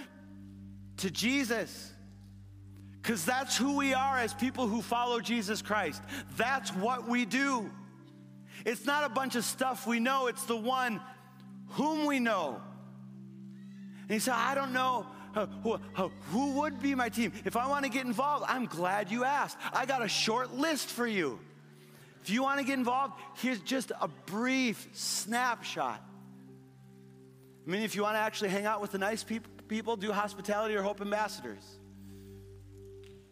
to 0.98 1.10
Jesus. 1.10 1.92
Because 3.02 3.26
that's 3.26 3.58
who 3.58 3.76
we 3.76 3.92
are 3.92 4.16
as 4.16 4.32
people 4.32 4.66
who 4.66 4.80
follow 4.80 5.20
Jesus 5.20 5.60
Christ. 5.60 6.00
That's 6.36 6.70
what 6.70 7.06
we 7.06 7.26
do. 7.26 7.70
It's 8.64 8.86
not 8.86 9.04
a 9.04 9.08
bunch 9.10 9.36
of 9.36 9.44
stuff 9.44 9.86
we 9.86 10.00
know, 10.00 10.28
it's 10.28 10.44
the 10.44 10.56
one 10.56 11.00
whom 11.70 12.06
we 12.06 12.20
know. 12.20 12.60
And 14.02 14.10
he 14.10 14.18
said, 14.18 14.34
I 14.34 14.54
don't 14.54 14.72
know. 14.72 15.06
Who, 15.34 15.78
who 16.30 16.52
would 16.60 16.80
be 16.80 16.94
my 16.94 17.08
team? 17.08 17.32
If 17.44 17.56
I 17.56 17.66
want 17.66 17.84
to 17.84 17.90
get 17.90 18.04
involved, 18.06 18.44
I'm 18.48 18.66
glad 18.66 19.10
you 19.10 19.24
asked. 19.24 19.56
I 19.72 19.86
got 19.86 20.02
a 20.02 20.08
short 20.08 20.54
list 20.54 20.88
for 20.88 21.06
you. 21.06 21.38
If 22.22 22.30
you 22.30 22.42
want 22.42 22.60
to 22.60 22.64
get 22.64 22.78
involved, 22.78 23.14
here's 23.36 23.60
just 23.60 23.90
a 24.00 24.08
brief 24.08 24.88
snapshot. 24.92 26.00
I 27.66 27.70
mean, 27.70 27.82
if 27.82 27.96
you 27.96 28.02
want 28.02 28.14
to 28.16 28.20
actually 28.20 28.50
hang 28.50 28.66
out 28.66 28.80
with 28.80 28.92
the 28.92 28.98
nice 28.98 29.24
people, 29.24 29.50
people 29.68 29.96
do 29.96 30.12
hospitality 30.12 30.74
or 30.74 30.82
hope 30.82 31.00
ambassadors. 31.00 31.64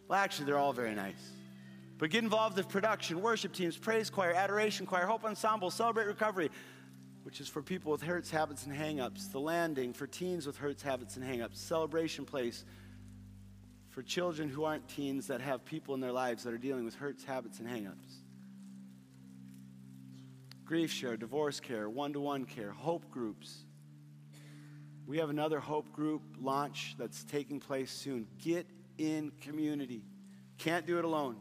Well, 0.08 0.18
actually, 0.18 0.46
they're 0.46 0.58
all 0.58 0.72
very 0.72 0.94
nice. 0.94 1.30
But 1.98 2.10
get 2.10 2.24
involved 2.24 2.56
with 2.56 2.68
production, 2.68 3.20
worship 3.20 3.52
teams, 3.52 3.76
praise 3.76 4.08
choir, 4.08 4.32
adoration 4.32 4.86
choir, 4.86 5.06
hope 5.06 5.24
ensemble, 5.24 5.70
celebrate 5.70 6.06
recovery, 6.06 6.50
which 7.22 7.40
is 7.40 7.48
for 7.48 7.62
people 7.62 7.92
with 7.92 8.02
hurts, 8.02 8.30
habits, 8.30 8.66
and 8.66 8.74
hangups. 8.74 9.30
The 9.30 9.40
landing 9.40 9.92
for 9.92 10.06
teens 10.06 10.46
with 10.46 10.56
hurts, 10.56 10.82
habits, 10.82 11.16
and 11.16 11.24
hangups. 11.24 11.56
Celebration 11.56 12.24
place 12.24 12.64
for 13.90 14.02
children 14.02 14.48
who 14.48 14.64
aren't 14.64 14.88
teens 14.88 15.26
that 15.26 15.40
have 15.40 15.64
people 15.64 15.94
in 15.94 16.00
their 16.00 16.12
lives 16.12 16.44
that 16.44 16.54
are 16.54 16.58
dealing 16.58 16.84
with 16.84 16.94
hurts, 16.94 17.24
habits, 17.24 17.58
and 17.58 17.68
hangups. 17.68 18.22
grief 20.64 20.92
share, 20.92 21.16
divorce 21.16 21.58
care, 21.58 21.90
one 21.90 22.12
to 22.12 22.20
one 22.20 22.44
care, 22.44 22.70
hope 22.70 23.10
groups. 23.10 23.64
We 25.04 25.18
have 25.18 25.28
another 25.28 25.58
hope 25.58 25.92
group 25.92 26.22
launch 26.40 26.94
that's 26.96 27.24
taking 27.24 27.58
place 27.58 27.90
soon. 27.90 28.28
Get 28.38 28.68
in 28.96 29.32
community. 29.40 30.04
Can't 30.58 30.86
do 30.86 30.98
it 30.98 31.04
alone. 31.04 31.38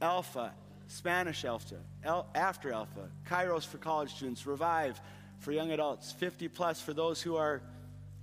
Alpha, 0.00 0.52
Spanish 0.86 1.44
Alpha, 1.44 1.76
El- 2.02 2.26
After 2.34 2.72
Alpha, 2.72 3.08
Kairos 3.28 3.66
for 3.66 3.78
college 3.78 4.14
students, 4.14 4.46
Revive 4.46 5.00
for 5.38 5.52
young 5.52 5.72
adults, 5.72 6.12
50 6.12 6.48
plus 6.48 6.80
for 6.80 6.92
those 6.92 7.20
who 7.20 7.36
are, 7.36 7.62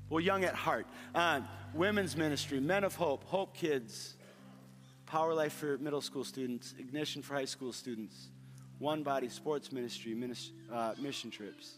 well, 0.09 0.19
young 0.19 0.43
at 0.43 0.55
heart. 0.55 0.85
Uh, 1.13 1.41
women's 1.73 2.15
ministry, 2.15 2.59
Men 2.59 2.83
of 2.83 2.95
Hope, 2.95 3.23
Hope 3.25 3.55
Kids, 3.55 4.15
Power 5.05 5.33
Life 5.33 5.53
for 5.53 5.77
middle 5.77 6.01
school 6.01 6.23
students, 6.23 6.73
Ignition 6.79 7.21
for 7.21 7.33
high 7.35 7.45
school 7.45 7.73
students, 7.73 8.29
One 8.79 9.03
Body 9.03 9.29
Sports 9.29 9.71
Ministry, 9.71 10.13
minis- 10.15 10.51
uh, 10.71 10.93
mission 10.99 11.29
trips. 11.31 11.73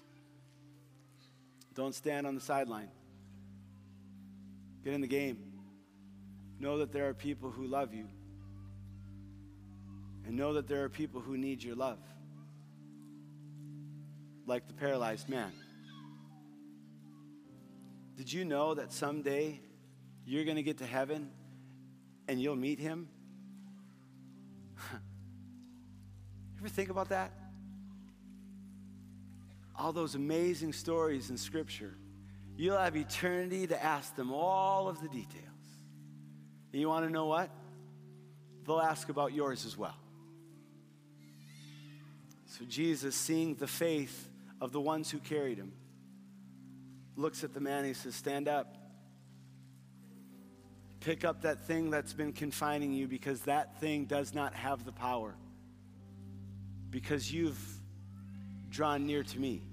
Don't 1.73 1.95
stand 1.95 2.27
on 2.27 2.35
the 2.35 2.41
sideline. 2.41 2.89
Get 4.83 4.93
in 4.93 5.01
the 5.01 5.07
game. 5.07 5.37
Know 6.59 6.77
that 6.77 6.91
there 6.91 7.09
are 7.09 7.13
people 7.13 7.49
who 7.49 7.65
love 7.65 7.93
you. 7.93 8.07
And 10.25 10.35
know 10.37 10.53
that 10.53 10.67
there 10.67 10.83
are 10.83 10.89
people 10.89 11.21
who 11.21 11.37
need 11.37 11.63
your 11.63 11.75
love. 11.75 11.99
Like 14.45 14.67
the 14.67 14.73
paralyzed 14.73 15.29
man. 15.29 15.51
Did 18.15 18.31
you 18.31 18.45
know 18.45 18.73
that 18.73 18.93
someday 18.93 19.59
you're 20.25 20.45
going 20.45 20.57
to 20.57 20.63
get 20.63 20.77
to 20.79 20.85
heaven 20.85 21.31
and 22.27 22.41
you'll 22.41 22.55
meet 22.55 22.79
him? 22.79 23.09
ever 26.59 26.69
think 26.69 26.89
about 26.89 27.09
that? 27.09 27.31
all 29.75 29.91
those 29.91 30.15
amazing 30.15 30.73
stories 30.73 31.29
in 31.29 31.37
Scripture, 31.37 31.93
you'll 32.55 32.77
have 32.77 32.95
eternity 32.95 33.67
to 33.67 33.83
ask 33.83 34.15
them 34.15 34.31
all 34.31 34.87
of 34.87 35.01
the 35.01 35.07
details. 35.07 35.43
And 36.71 36.81
you 36.81 36.87
want 36.87 37.05
to 37.05 37.11
know 37.11 37.25
what? 37.25 37.49
They'll 38.65 38.79
ask 38.79 39.09
about 39.09 39.33
yours 39.33 39.65
as 39.65 39.77
well. 39.77 39.95
So 42.57 42.65
Jesus, 42.65 43.15
seeing 43.15 43.55
the 43.55 43.65
faith 43.65 44.29
of 44.61 44.71
the 44.71 44.79
ones 44.79 45.09
who 45.09 45.17
carried 45.17 45.57
him, 45.57 45.71
looks 47.15 47.43
at 47.43 47.51
the 47.51 47.59
man 47.59 47.79
and 47.79 47.87
he 47.87 47.93
says, 47.95 48.13
Stand 48.13 48.47
up. 48.47 48.77
Pick 50.99 51.25
up 51.25 51.41
that 51.41 51.65
thing 51.65 51.89
that's 51.89 52.13
been 52.13 52.31
confining 52.31 52.93
you 52.93 53.07
because 53.07 53.41
that 53.41 53.79
thing 53.79 54.05
does 54.05 54.35
not 54.35 54.53
have 54.53 54.85
the 54.85 54.91
power. 54.91 55.35
Because 56.91 57.33
you've 57.33 57.59
drawn 58.69 59.07
near 59.07 59.23
to 59.23 59.39
me. 59.39 59.63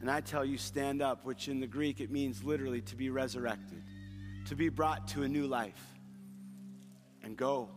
And 0.00 0.08
I 0.08 0.20
tell 0.20 0.44
you, 0.44 0.56
stand 0.56 1.02
up, 1.02 1.24
which 1.24 1.48
in 1.48 1.58
the 1.58 1.66
Greek 1.66 2.00
it 2.00 2.12
means 2.12 2.44
literally 2.44 2.80
to 2.82 2.94
be 2.94 3.10
resurrected, 3.10 3.82
to 4.46 4.54
be 4.54 4.68
brought 4.68 5.08
to 5.08 5.24
a 5.24 5.28
new 5.28 5.48
life, 5.48 5.96
and 7.24 7.36
go. 7.36 7.70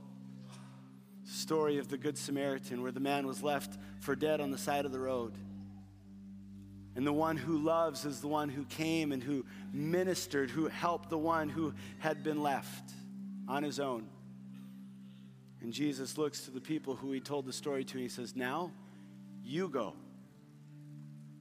Story 1.30 1.78
of 1.78 1.90
the 1.90 1.98
Good 1.98 2.18
Samaritan, 2.18 2.82
where 2.82 2.92
the 2.92 3.00
man 3.00 3.28
was 3.28 3.44
left 3.44 3.78
for 4.00 4.16
dead 4.16 4.42
on 4.42 4.50
the 4.50 4.58
side 4.58 4.86
of 4.86 4.92
the 4.92 5.00
road. 5.00 5.34
And 6.96 7.06
the 7.06 7.14
one 7.14 7.38
who 7.38 7.60
loves 7.60 8.04
is 8.04 8.20
the 8.20 8.28
one 8.28 8.50
who 8.50 8.66
came 8.66 9.12
and 9.12 9.22
who 9.22 9.46
ministered, 9.72 10.50
who 10.50 10.68
helped 10.68 11.10
the 11.10 11.20
one 11.20 11.48
who 11.48 11.74
had 12.00 12.24
been 12.24 12.42
left 12.42 12.92
on 13.48 13.62
his 13.62 13.80
own. 13.80 14.08
And 15.62 15.72
Jesus 15.72 16.18
looks 16.18 16.46
to 16.46 16.52
the 16.52 16.60
people 16.60 16.96
who 16.96 17.12
he 17.12 17.20
told 17.20 17.46
the 17.46 17.54
story 17.54 17.84
to, 17.84 17.94
and 17.94 18.02
he 18.02 18.10
says, 18.10 18.36
Now 18.36 18.72
you 19.44 19.70
go. 19.70 19.94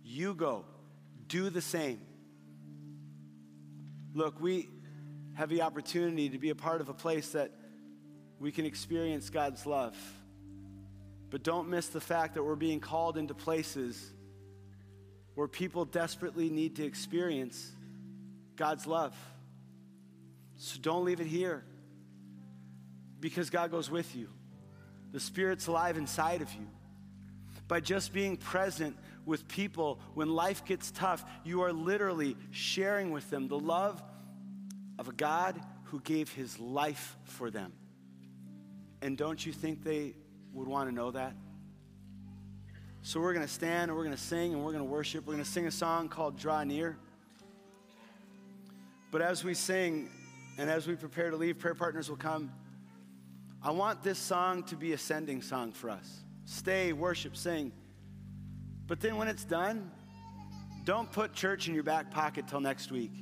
You 0.04 0.34
go. 0.34 0.66
Do 1.28 1.48
the 1.48 1.62
same. 1.62 2.00
Look, 4.14 4.38
we 4.38 4.68
have 5.34 5.48
the 5.48 5.62
opportunity 5.62 6.28
to 6.28 6.38
be 6.38 6.50
a 6.50 6.54
part 6.54 6.82
of 6.82 6.90
a 6.90 6.94
place 6.94 7.30
that 7.30 7.52
we 8.40 8.52
can 8.52 8.64
experience 8.64 9.30
God's 9.30 9.66
love. 9.66 9.96
But 11.30 11.42
don't 11.42 11.68
miss 11.68 11.88
the 11.88 12.00
fact 12.00 12.34
that 12.34 12.42
we're 12.42 12.56
being 12.56 12.80
called 12.80 13.16
into 13.16 13.34
places 13.34 14.12
where 15.34 15.48
people 15.48 15.84
desperately 15.84 16.48
need 16.48 16.76
to 16.76 16.84
experience 16.84 17.70
God's 18.56 18.86
love. 18.86 19.14
So 20.56 20.78
don't 20.80 21.04
leave 21.04 21.20
it 21.20 21.26
here 21.26 21.64
because 23.20 23.50
God 23.50 23.70
goes 23.70 23.90
with 23.90 24.16
you. 24.16 24.28
The 25.12 25.20
Spirit's 25.20 25.66
alive 25.66 25.96
inside 25.96 26.42
of 26.42 26.52
you. 26.54 26.66
By 27.68 27.80
just 27.80 28.12
being 28.12 28.36
present 28.36 28.96
with 29.26 29.46
people 29.46 30.00
when 30.14 30.28
life 30.28 30.64
gets 30.64 30.90
tough, 30.90 31.24
you 31.44 31.62
are 31.62 31.72
literally 31.72 32.36
sharing 32.50 33.10
with 33.10 33.28
them 33.30 33.46
the 33.46 33.58
love 33.58 34.02
of 34.98 35.08
a 35.08 35.12
God 35.12 35.60
who 35.84 36.00
gave 36.00 36.32
his 36.32 36.58
life 36.58 37.16
for 37.24 37.50
them. 37.50 37.72
And 39.02 39.16
don't 39.16 39.44
you 39.44 39.52
think 39.52 39.84
they 39.84 40.14
would 40.52 40.68
want 40.68 40.88
to 40.88 40.94
know 40.94 41.10
that? 41.10 41.34
So 43.02 43.20
we're 43.20 43.32
going 43.32 43.46
to 43.46 43.52
stand 43.52 43.90
and 43.90 43.96
we're 43.96 44.04
going 44.04 44.16
to 44.16 44.22
sing 44.22 44.52
and 44.52 44.64
we're 44.64 44.72
going 44.72 44.84
to 44.84 44.90
worship. 44.90 45.26
We're 45.26 45.34
going 45.34 45.44
to 45.44 45.50
sing 45.50 45.66
a 45.66 45.70
song 45.70 46.08
called 46.08 46.36
Draw 46.36 46.64
Near. 46.64 46.98
But 49.10 49.22
as 49.22 49.44
we 49.44 49.54
sing 49.54 50.10
and 50.58 50.68
as 50.68 50.86
we 50.86 50.94
prepare 50.94 51.30
to 51.30 51.36
leave, 51.36 51.58
prayer 51.58 51.74
partners 51.74 52.10
will 52.10 52.16
come. 52.16 52.52
I 53.62 53.70
want 53.70 54.02
this 54.02 54.18
song 54.18 54.62
to 54.64 54.76
be 54.76 54.92
a 54.92 54.98
sending 54.98 55.42
song 55.42 55.72
for 55.72 55.90
us. 55.90 56.20
Stay, 56.44 56.92
worship, 56.92 57.36
sing. 57.36 57.72
But 58.86 59.00
then 59.00 59.16
when 59.16 59.28
it's 59.28 59.44
done, 59.44 59.90
don't 60.84 61.10
put 61.10 61.32
church 61.32 61.68
in 61.68 61.74
your 61.74 61.82
back 61.82 62.10
pocket 62.10 62.48
till 62.48 62.60
next 62.60 62.90
week. 62.90 63.12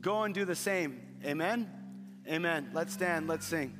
Go 0.00 0.24
and 0.24 0.34
do 0.34 0.44
the 0.44 0.56
same. 0.56 1.00
Amen? 1.24 1.70
Amen. 2.28 2.70
Let's 2.72 2.92
stand, 2.92 3.28
let's 3.28 3.46
sing. 3.46 3.76